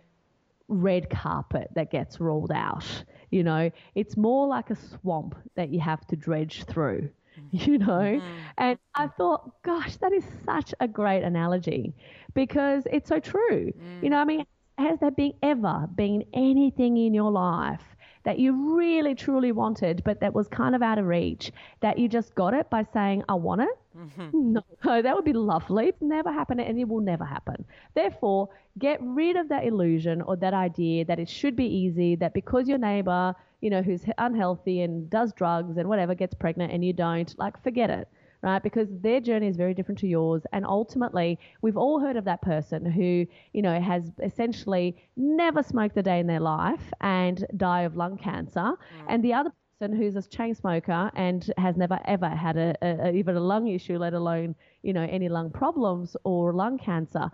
red 0.69 1.11
carpet 1.11 1.69
that 1.75 1.91
gets 1.91 2.21
rolled 2.21 2.53
out. 2.53 3.05
You 3.31 3.43
know, 3.43 3.71
it's 3.95 4.17
more 4.17 4.47
like 4.47 4.71
a 4.71 4.77
swamp 4.77 5.35
that 5.57 5.71
you 5.71 5.81
have 5.81 6.07
to 6.09 6.17
dredge 6.17 6.65
through 6.65 7.11
you 7.51 7.79
know? 7.79 7.87
Mm-hmm. 7.87 8.27
And 8.59 8.79
I 8.95 9.09
thought, 9.09 9.63
gosh, 9.63 9.97
that 9.97 10.13
is 10.13 10.25
such 10.45 10.75
a 10.81 10.89
great 10.89 11.23
analogy 11.23 11.95
because 12.35 12.85
it's 12.91 13.09
so 13.09 13.21
true. 13.21 13.73
Mm. 13.73 14.03
You 14.03 14.11
know, 14.11 14.19
I 14.19 14.25
mean, 14.25 14.45
has 14.79 14.99
there 15.01 15.11
been 15.11 15.33
ever 15.43 15.89
been 15.95 16.25
anything 16.33 16.97
in 16.97 17.15
your 17.15 17.31
life 17.31 17.97
that 18.25 18.39
you 18.39 18.77
really 18.77 19.15
truly 19.15 19.53
wanted, 19.53 20.03
but 20.05 20.21
that 20.21 20.35
was 20.35 20.49
kind 20.49 20.75
of 20.75 20.83
out 20.83 20.99
of 20.99 21.07
reach, 21.07 21.53
that 21.81 21.99
you 21.99 22.09
just 22.09 22.35
got 22.35 22.55
it 22.55 22.71
by 22.71 22.83
saying, 22.83 23.23
I 23.29 23.35
want 23.35 23.63
it? 23.63 23.69
Mm-hmm. 23.97 24.31
No, 24.85 25.03
that 25.03 25.15
would 25.15 25.25
be 25.25 25.33
lovely. 25.33 25.89
It's 25.89 26.01
never 26.03 26.33
happened 26.33 26.61
and 26.61 26.79
it 26.79 26.89
will 26.89 27.01
never 27.01 27.25
happen. 27.25 27.65
Therefore, 27.95 28.49
get 28.79 28.99
rid 29.03 29.37
of 29.37 29.49
that 29.49 29.65
illusion 29.65 30.21
or 30.23 30.37
that 30.37 30.53
idea 30.55 31.05
that 31.05 31.19
it 31.19 31.29
should 31.29 31.57
be 31.57 31.67
easy, 31.67 32.15
that 32.17 32.35
because 32.35 32.69
your 32.69 32.79
neighbor, 32.79 33.35
you 33.61 33.71
know, 33.71 33.83
who's 33.83 34.05
unhealthy 34.19 34.81
and 34.83 35.09
does 35.11 35.33
drugs 35.33 35.77
and 35.77 35.89
whatever 35.89 36.15
gets 36.15 36.35
pregnant 36.35 36.73
and 36.73 36.85
you 36.85 36.93
don't, 36.93 37.37
like, 37.39 37.63
forget 37.63 37.91
it 37.91 38.09
right? 38.45 38.63
Because 38.63 38.89
their 39.01 39.21
journey 39.21 39.49
is 39.49 39.57
very 39.57 39.73
different 39.73 39.99
to 40.01 40.07
yours. 40.07 40.43
And 40.53 40.67
ultimately, 40.67 41.39
we've 41.63 41.79
all 41.79 41.99
heard 41.99 42.17
of 42.17 42.25
that 42.27 42.43
person 42.43 42.85
who, 42.85 43.27
you 43.55 43.63
know, 43.63 43.81
has 43.81 44.13
essentially 44.23 44.97
never 45.17 45.63
smoked 45.63 45.97
a 45.97 46.03
day 46.03 46.21
in 46.21 46.27
their 46.27 46.41
life 46.41 46.93
and 47.01 47.47
die 47.57 47.83
of 47.83 47.97
lung 47.97 48.19
cancer. 48.19 48.61
Mm. 48.61 48.77
And 49.09 49.25
the 49.25 49.33
other 49.33 49.51
person 49.81 49.97
who's 49.97 50.15
a 50.15 50.23
chain 50.23 50.55
smoker 50.55 51.11
and 51.17 51.51
has 51.57 51.77
never 51.77 51.99
ever 52.05 52.29
had 52.29 52.57
a, 52.59 52.77
a, 52.83 53.13
even 53.13 53.35
a 53.35 53.41
lung 53.41 53.67
issue, 53.69 53.97
let 53.99 54.13
alone, 54.13 54.55
you 54.83 54.93
know, 54.93 55.07
any 55.11 55.31
lung 55.31 55.51
problems 55.51 56.15
or 56.25 56.53
lung 56.53 56.79
cancer. 56.79 57.31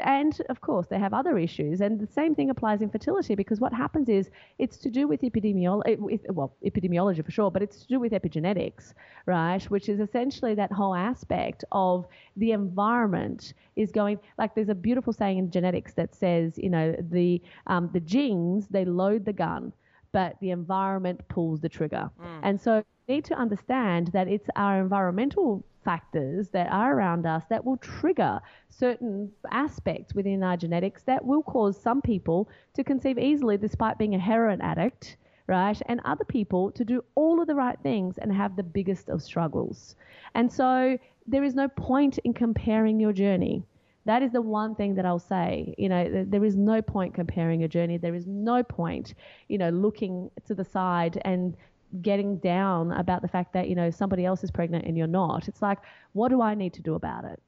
And 0.00 0.40
of 0.48 0.60
course, 0.60 0.86
they 0.86 0.98
have 0.98 1.12
other 1.12 1.38
issues. 1.38 1.80
And 1.80 2.00
the 2.00 2.06
same 2.06 2.34
thing 2.34 2.50
applies 2.50 2.82
in 2.82 2.90
fertility 2.90 3.34
because 3.34 3.60
what 3.60 3.72
happens 3.72 4.08
is 4.08 4.30
it's 4.58 4.76
to 4.78 4.90
do 4.90 5.06
with 5.06 5.22
epidemiology, 5.22 6.20
well, 6.30 6.54
epidemiology 6.64 7.24
for 7.24 7.30
sure, 7.30 7.50
but 7.50 7.62
it's 7.62 7.82
to 7.82 7.86
do 7.88 8.00
with 8.00 8.12
epigenetics, 8.12 8.94
right? 9.26 9.62
Which 9.64 9.88
is 9.88 10.00
essentially 10.00 10.54
that 10.54 10.72
whole 10.72 10.94
aspect 10.94 11.64
of 11.72 12.06
the 12.36 12.52
environment 12.52 13.54
is 13.76 13.90
going, 13.90 14.18
like 14.38 14.54
there's 14.54 14.68
a 14.68 14.74
beautiful 14.74 15.12
saying 15.12 15.38
in 15.38 15.50
genetics 15.50 15.92
that 15.94 16.14
says, 16.14 16.58
you 16.58 16.70
know, 16.70 16.94
the, 17.10 17.42
um, 17.66 17.90
the 17.92 18.00
genes, 18.00 18.66
they 18.68 18.84
load 18.84 19.24
the 19.24 19.32
gun, 19.32 19.72
but 20.12 20.36
the 20.40 20.50
environment 20.50 21.20
pulls 21.28 21.60
the 21.60 21.68
trigger. 21.68 22.10
Mm. 22.20 22.40
And 22.42 22.60
so 22.60 22.82
we 23.06 23.14
need 23.16 23.24
to 23.26 23.34
understand 23.34 24.08
that 24.08 24.28
it's 24.28 24.48
our 24.56 24.80
environmental 24.80 25.64
factors 25.88 26.50
that 26.50 26.70
are 26.70 26.94
around 26.94 27.24
us 27.24 27.44
that 27.48 27.64
will 27.64 27.78
trigger 27.78 28.38
certain 28.68 29.32
aspects 29.50 30.14
within 30.14 30.42
our 30.42 30.54
genetics 30.54 31.02
that 31.04 31.24
will 31.24 31.42
cause 31.42 31.80
some 31.80 32.02
people 32.02 32.46
to 32.74 32.84
conceive 32.84 33.16
easily 33.16 33.56
despite 33.56 33.96
being 33.96 34.14
a 34.14 34.18
heroin 34.18 34.60
addict, 34.60 35.16
right? 35.46 35.80
And 35.86 36.02
other 36.04 36.26
people 36.26 36.70
to 36.72 36.84
do 36.84 37.02
all 37.14 37.40
of 37.40 37.46
the 37.46 37.54
right 37.54 37.78
things 37.82 38.18
and 38.18 38.30
have 38.30 38.54
the 38.54 38.62
biggest 38.62 39.08
of 39.08 39.22
struggles. 39.22 39.96
And 40.34 40.52
so 40.52 40.98
there 41.26 41.42
is 41.42 41.54
no 41.54 41.68
point 41.68 42.18
in 42.18 42.34
comparing 42.34 43.00
your 43.00 43.14
journey. 43.14 43.64
That 44.04 44.22
is 44.22 44.32
the 44.32 44.42
one 44.42 44.74
thing 44.74 44.94
that 44.96 45.06
I'll 45.06 45.18
say. 45.18 45.74
You 45.78 45.88
know, 45.88 46.26
there 46.28 46.44
is 46.44 46.54
no 46.54 46.82
point 46.82 47.14
comparing 47.14 47.60
your 47.60 47.70
journey. 47.70 47.96
There 47.96 48.14
is 48.14 48.26
no 48.26 48.62
point, 48.62 49.14
you 49.48 49.56
know, 49.56 49.70
looking 49.70 50.30
to 50.48 50.54
the 50.54 50.64
side 50.66 51.18
and 51.24 51.56
getting 52.02 52.38
down 52.38 52.92
about 52.92 53.22
the 53.22 53.28
fact 53.28 53.52
that, 53.52 53.68
you 53.68 53.74
know, 53.74 53.90
somebody 53.90 54.24
else 54.24 54.44
is 54.44 54.50
pregnant 54.50 54.84
and 54.84 54.96
you're 54.96 55.06
not. 55.06 55.48
It's 55.48 55.62
like, 55.62 55.78
what 56.12 56.28
do 56.28 56.42
I 56.42 56.54
need 56.54 56.74
to 56.74 56.82
do 56.82 56.94
about 56.94 57.24
it? 57.24 57.40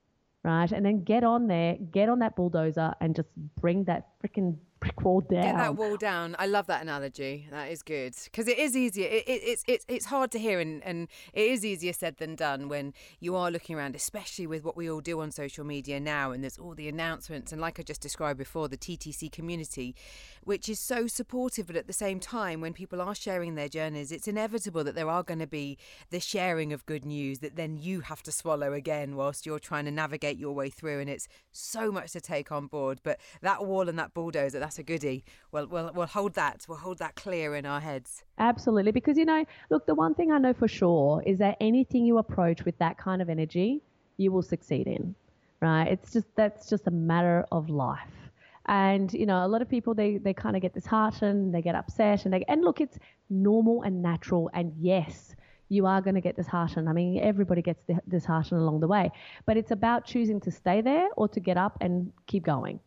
Right. 0.42 0.70
And 0.72 0.84
then 0.84 1.04
get 1.04 1.22
on 1.22 1.46
there, 1.48 1.76
get 1.92 2.08
on 2.08 2.20
that 2.20 2.34
bulldozer 2.34 2.94
and 3.00 3.14
just 3.14 3.28
bring 3.60 3.84
that 3.84 4.08
freaking 4.24 4.56
brick 4.80 5.02
wall 5.02 5.20
down. 5.20 5.42
Get 5.42 5.56
that 5.56 5.76
wall 5.76 5.96
down. 5.96 6.34
I 6.38 6.46
love 6.46 6.66
that 6.66 6.82
analogy. 6.82 7.46
That 7.50 7.70
is 7.70 7.82
good 7.82 8.14
because 8.24 8.48
it 8.48 8.58
is 8.58 8.76
easier. 8.76 9.06
It, 9.06 9.28
it, 9.28 9.42
it's 9.44 9.64
it's 9.68 9.84
it's 9.88 10.06
hard 10.06 10.30
to 10.32 10.38
hear 10.38 10.58
and, 10.58 10.82
and 10.82 11.08
it 11.32 11.50
is 11.50 11.64
easier 11.64 11.92
said 11.92 12.16
than 12.16 12.34
done 12.34 12.68
when 12.68 12.94
you 13.20 13.36
are 13.36 13.50
looking 13.50 13.76
around, 13.76 13.94
especially 13.94 14.46
with 14.46 14.64
what 14.64 14.76
we 14.76 14.90
all 14.90 15.00
do 15.00 15.20
on 15.20 15.30
social 15.30 15.64
media 15.64 16.00
now. 16.00 16.32
And 16.32 16.42
there's 16.42 16.58
all 16.58 16.74
the 16.74 16.88
announcements 16.88 17.52
and 17.52 17.60
like 17.60 17.78
I 17.78 17.82
just 17.82 18.00
described 18.00 18.38
before, 18.38 18.68
the 18.68 18.78
TTC 18.78 19.30
community, 19.30 19.94
which 20.42 20.68
is 20.68 20.80
so 20.80 21.06
supportive. 21.06 21.66
But 21.66 21.76
at 21.76 21.86
the 21.86 21.92
same 21.92 22.18
time, 22.18 22.60
when 22.60 22.72
people 22.72 23.00
are 23.00 23.14
sharing 23.14 23.54
their 23.54 23.68
journeys, 23.68 24.10
it's 24.10 24.26
inevitable 24.26 24.84
that 24.84 24.94
there 24.94 25.10
are 25.10 25.22
going 25.22 25.40
to 25.40 25.46
be 25.46 25.76
the 26.10 26.20
sharing 26.20 26.72
of 26.72 26.86
good 26.86 27.04
news 27.04 27.40
that 27.40 27.56
then 27.56 27.76
you 27.76 28.00
have 28.00 28.22
to 28.22 28.32
swallow 28.32 28.72
again 28.72 29.14
whilst 29.14 29.44
you're 29.44 29.58
trying 29.58 29.84
to 29.84 29.90
navigate 29.90 30.38
your 30.38 30.54
way 30.54 30.70
through. 30.70 31.00
And 31.00 31.10
it's 31.10 31.28
so 31.52 31.92
much 31.92 32.12
to 32.12 32.20
take 32.20 32.50
on 32.50 32.66
board. 32.66 33.00
But 33.02 33.18
that 33.42 33.66
wall 33.66 33.88
and 33.88 33.98
that 33.98 34.14
bulldozer 34.14 34.58
that's 34.70 34.78
a 34.78 34.84
goodie. 34.84 35.24
Well, 35.50 35.66
we'll 35.66 35.90
we'll 35.92 36.06
hold 36.06 36.34
that. 36.34 36.64
We'll 36.68 36.78
hold 36.78 36.98
that 36.98 37.16
clear 37.16 37.56
in 37.56 37.66
our 37.66 37.80
heads. 37.80 38.22
Absolutely, 38.38 38.92
because 38.92 39.18
you 39.18 39.24
know, 39.24 39.44
look, 39.68 39.84
the 39.84 39.96
one 39.96 40.14
thing 40.14 40.30
I 40.30 40.38
know 40.38 40.52
for 40.52 40.68
sure 40.68 41.24
is 41.26 41.38
that 41.38 41.56
anything 41.60 42.04
you 42.06 42.18
approach 42.18 42.64
with 42.64 42.78
that 42.78 42.96
kind 42.96 43.20
of 43.20 43.28
energy, 43.28 43.82
you 44.16 44.30
will 44.30 44.42
succeed 44.42 44.86
in. 44.86 45.16
Right? 45.60 45.88
It's 45.88 46.12
just 46.12 46.28
that's 46.36 46.70
just 46.70 46.86
a 46.86 46.92
matter 46.92 47.44
of 47.50 47.68
life. 47.68 48.30
And 48.66 49.12
you 49.12 49.26
know, 49.26 49.44
a 49.44 49.48
lot 49.48 49.60
of 49.60 49.68
people 49.68 49.92
they 49.92 50.18
they 50.18 50.32
kind 50.32 50.54
of 50.54 50.62
get 50.62 50.72
disheartened, 50.72 51.52
they 51.52 51.62
get 51.62 51.74
upset, 51.74 52.24
and 52.24 52.32
they 52.32 52.44
and 52.46 52.62
look, 52.62 52.80
it's 52.80 52.96
normal 53.28 53.82
and 53.82 54.00
natural. 54.00 54.52
And 54.54 54.72
yes, 54.78 55.34
you 55.68 55.84
are 55.84 56.00
going 56.00 56.14
to 56.14 56.20
get 56.20 56.36
disheartened. 56.36 56.88
I 56.88 56.92
mean, 56.92 57.18
everybody 57.20 57.60
gets 57.60 57.82
disheartened 58.08 58.60
along 58.60 58.78
the 58.78 58.86
way, 58.86 59.10
but 59.46 59.56
it's 59.56 59.72
about 59.72 60.04
choosing 60.04 60.38
to 60.42 60.52
stay 60.52 60.80
there 60.80 61.08
or 61.16 61.26
to 61.26 61.40
get 61.40 61.56
up 61.56 61.76
and 61.80 62.12
keep 62.28 62.44
going 62.44 62.78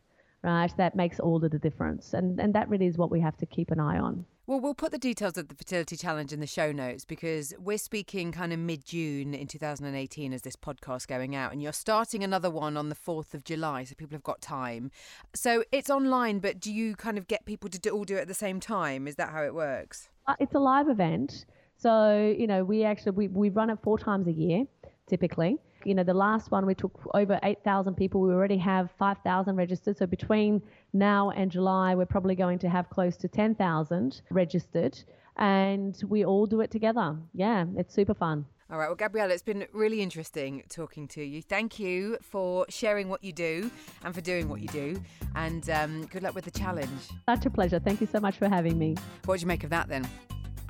right? 0.44 0.72
That 0.76 0.94
makes 0.94 1.18
all 1.18 1.42
of 1.42 1.50
the 1.50 1.58
difference. 1.58 2.12
And, 2.12 2.38
and 2.38 2.54
that 2.54 2.68
really 2.68 2.86
is 2.86 2.98
what 2.98 3.10
we 3.10 3.18
have 3.20 3.36
to 3.38 3.46
keep 3.46 3.70
an 3.70 3.80
eye 3.80 3.98
on. 3.98 4.26
Well, 4.46 4.60
we'll 4.60 4.74
put 4.74 4.92
the 4.92 4.98
details 4.98 5.38
of 5.38 5.48
the 5.48 5.54
fertility 5.54 5.96
challenge 5.96 6.30
in 6.30 6.40
the 6.40 6.46
show 6.46 6.70
notes 6.70 7.06
because 7.06 7.54
we're 7.58 7.78
speaking 7.78 8.30
kind 8.30 8.52
of 8.52 8.58
mid 8.58 8.84
June 8.84 9.32
in 9.32 9.46
2018 9.46 10.34
as 10.34 10.42
this 10.42 10.54
podcast 10.54 11.06
going 11.06 11.34
out, 11.34 11.52
and 11.52 11.62
you're 11.62 11.72
starting 11.72 12.22
another 12.22 12.50
one 12.50 12.76
on 12.76 12.90
the 12.90 12.94
4th 12.94 13.32
of 13.32 13.42
July, 13.42 13.84
so 13.84 13.94
people 13.94 14.14
have 14.14 14.22
got 14.22 14.42
time. 14.42 14.90
So 15.34 15.64
it's 15.72 15.88
online, 15.88 16.40
but 16.40 16.60
do 16.60 16.70
you 16.70 16.94
kind 16.94 17.16
of 17.16 17.26
get 17.26 17.46
people 17.46 17.70
to 17.70 17.78
do, 17.78 17.88
all 17.88 18.04
do 18.04 18.16
it 18.16 18.20
at 18.20 18.28
the 18.28 18.34
same 18.34 18.60
time? 18.60 19.08
Is 19.08 19.16
that 19.16 19.30
how 19.30 19.42
it 19.42 19.54
works? 19.54 20.10
Uh, 20.26 20.34
it's 20.38 20.54
a 20.54 20.58
live 20.58 20.90
event. 20.90 21.46
So, 21.78 22.34
you 22.38 22.46
know, 22.46 22.64
we 22.64 22.84
actually 22.84 23.12
we, 23.12 23.28
we 23.28 23.48
run 23.48 23.70
it 23.70 23.78
four 23.82 23.98
times 23.98 24.26
a 24.26 24.32
year 24.32 24.64
typically 25.06 25.58
you 25.84 25.94
know, 25.94 26.04
the 26.04 26.14
last 26.14 26.50
one 26.50 26.66
we 26.66 26.74
took 26.74 26.98
over 27.14 27.38
8,000 27.42 27.94
people. 27.94 28.20
We 28.20 28.32
already 28.32 28.58
have 28.58 28.90
5,000 28.98 29.56
registered. 29.56 29.96
So 29.96 30.06
between 30.06 30.62
now 30.92 31.30
and 31.30 31.50
July, 31.50 31.94
we're 31.94 32.06
probably 32.06 32.34
going 32.34 32.58
to 32.60 32.68
have 32.68 32.90
close 32.90 33.16
to 33.18 33.28
10,000 33.28 34.22
registered. 34.30 34.98
And 35.36 36.00
we 36.08 36.24
all 36.24 36.46
do 36.46 36.60
it 36.60 36.70
together. 36.70 37.16
Yeah, 37.32 37.64
it's 37.76 37.94
super 37.94 38.14
fun. 38.14 38.46
All 38.70 38.78
right. 38.78 38.86
Well, 38.86 38.96
Gabriela, 38.96 39.32
it's 39.32 39.42
been 39.42 39.66
really 39.72 40.00
interesting 40.00 40.62
talking 40.70 41.06
to 41.08 41.22
you. 41.22 41.42
Thank 41.42 41.78
you 41.78 42.16
for 42.22 42.64
sharing 42.70 43.08
what 43.08 43.22
you 43.22 43.32
do 43.32 43.70
and 44.04 44.14
for 44.14 44.22
doing 44.22 44.48
what 44.48 44.60
you 44.60 44.68
do. 44.68 45.02
And 45.34 45.68
um, 45.68 46.06
good 46.06 46.22
luck 46.22 46.34
with 46.34 46.44
the 46.44 46.50
challenge. 46.50 46.88
Such 47.28 47.44
a 47.44 47.50
pleasure. 47.50 47.78
Thank 47.78 48.00
you 48.00 48.06
so 48.06 48.20
much 48.20 48.38
for 48.38 48.48
having 48.48 48.78
me. 48.78 48.96
What 49.26 49.36
do 49.36 49.42
you 49.42 49.46
make 49.46 49.64
of 49.64 49.70
that 49.70 49.88
then? 49.88 50.08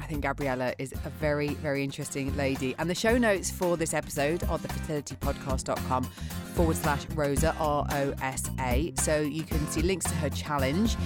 I 0.04 0.06
think 0.06 0.20
Gabriela 0.20 0.74
is 0.78 0.92
a 0.92 1.08
very, 1.08 1.54
very 1.54 1.82
interesting 1.82 2.36
lady. 2.36 2.74
And 2.78 2.90
the 2.90 2.94
show 2.94 3.16
notes 3.16 3.50
for 3.50 3.78
this 3.78 3.94
episode 3.94 4.44
are 4.44 4.58
thefertilitypodcast.com 4.58 6.04
forward 6.04 6.76
slash 6.76 7.06
Rosa, 7.14 7.56
R 7.58 7.86
O 7.90 8.14
S 8.20 8.50
A. 8.60 8.92
So 8.98 9.22
you 9.22 9.44
can 9.44 9.66
see 9.68 9.80
links 9.80 10.04
to 10.04 10.14
her 10.16 10.28
challenge. 10.28 10.96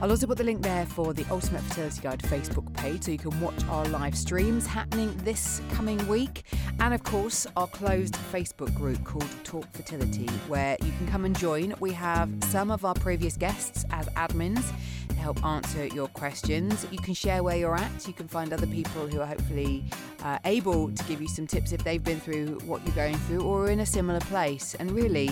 I'll 0.00 0.10
also 0.10 0.26
put 0.26 0.38
the 0.38 0.44
link 0.44 0.62
there 0.62 0.86
for 0.86 1.12
the 1.12 1.26
Ultimate 1.30 1.60
Fertility 1.62 2.00
Guide 2.00 2.20
Facebook 2.20 2.72
page 2.72 3.02
so 3.02 3.10
you 3.10 3.18
can 3.18 3.38
watch 3.38 3.62
our 3.68 3.84
live 3.86 4.16
streams 4.16 4.66
happening 4.66 5.14
this 5.24 5.60
coming 5.72 6.06
week. 6.08 6.44
And 6.80 6.94
of 6.94 7.02
course, 7.02 7.46
our 7.56 7.66
closed 7.66 8.14
Facebook 8.32 8.74
group 8.74 9.02
called 9.04 9.28
Talk 9.44 9.66
Fertility, 9.72 10.28
where 10.46 10.78
you 10.82 10.92
can 10.92 11.08
come 11.08 11.26
and 11.26 11.36
join. 11.36 11.74
We 11.80 11.92
have 11.92 12.30
some 12.44 12.70
of 12.70 12.84
our 12.86 12.94
previous 12.94 13.36
guests 13.36 13.84
as 13.90 14.06
admins 14.10 14.72
help 15.18 15.44
answer 15.44 15.86
your 15.86 16.08
questions. 16.08 16.86
You 16.90 16.98
can 16.98 17.14
share 17.14 17.42
where 17.42 17.56
you're 17.56 17.74
at. 17.74 18.06
You 18.06 18.12
can 18.12 18.28
find 18.28 18.52
other 18.52 18.66
people 18.66 19.06
who 19.06 19.20
are 19.20 19.26
hopefully 19.26 19.84
uh, 20.22 20.38
able 20.44 20.90
to 20.90 21.04
give 21.04 21.20
you 21.20 21.28
some 21.28 21.46
tips 21.46 21.72
if 21.72 21.84
they've 21.84 22.02
been 22.02 22.20
through 22.20 22.58
what 22.64 22.84
you're 22.86 22.94
going 22.94 23.16
through 23.16 23.42
or 23.42 23.70
in 23.70 23.80
a 23.80 23.86
similar 23.86 24.20
place. 24.20 24.74
And 24.76 24.90
really, 24.90 25.30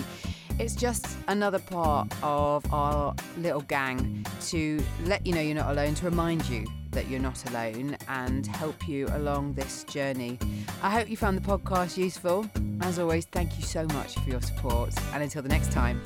it's 0.59 0.75
just 0.75 1.05
another 1.27 1.59
part 1.59 2.11
of 2.23 2.71
our 2.73 3.15
little 3.37 3.61
gang 3.61 4.25
to 4.47 4.83
let 5.05 5.25
you 5.25 5.33
know 5.33 5.41
you're 5.41 5.55
not 5.55 5.69
alone, 5.71 5.95
to 5.95 6.05
remind 6.05 6.47
you 6.49 6.65
that 6.91 7.07
you're 7.09 7.19
not 7.19 7.47
alone 7.49 7.95
and 8.07 8.47
help 8.47 8.87
you 8.87 9.07
along 9.13 9.53
this 9.53 9.83
journey. 9.83 10.39
I 10.81 10.89
hope 10.89 11.09
you 11.09 11.17
found 11.17 11.37
the 11.37 11.47
podcast 11.47 11.97
useful. 11.97 12.49
As 12.81 12.97
always, 12.97 13.25
thank 13.25 13.57
you 13.57 13.63
so 13.63 13.85
much 13.87 14.15
for 14.15 14.29
your 14.29 14.41
support. 14.41 14.93
And 15.13 15.21
until 15.21 15.41
the 15.41 15.49
next 15.49 15.71
time, 15.71 16.01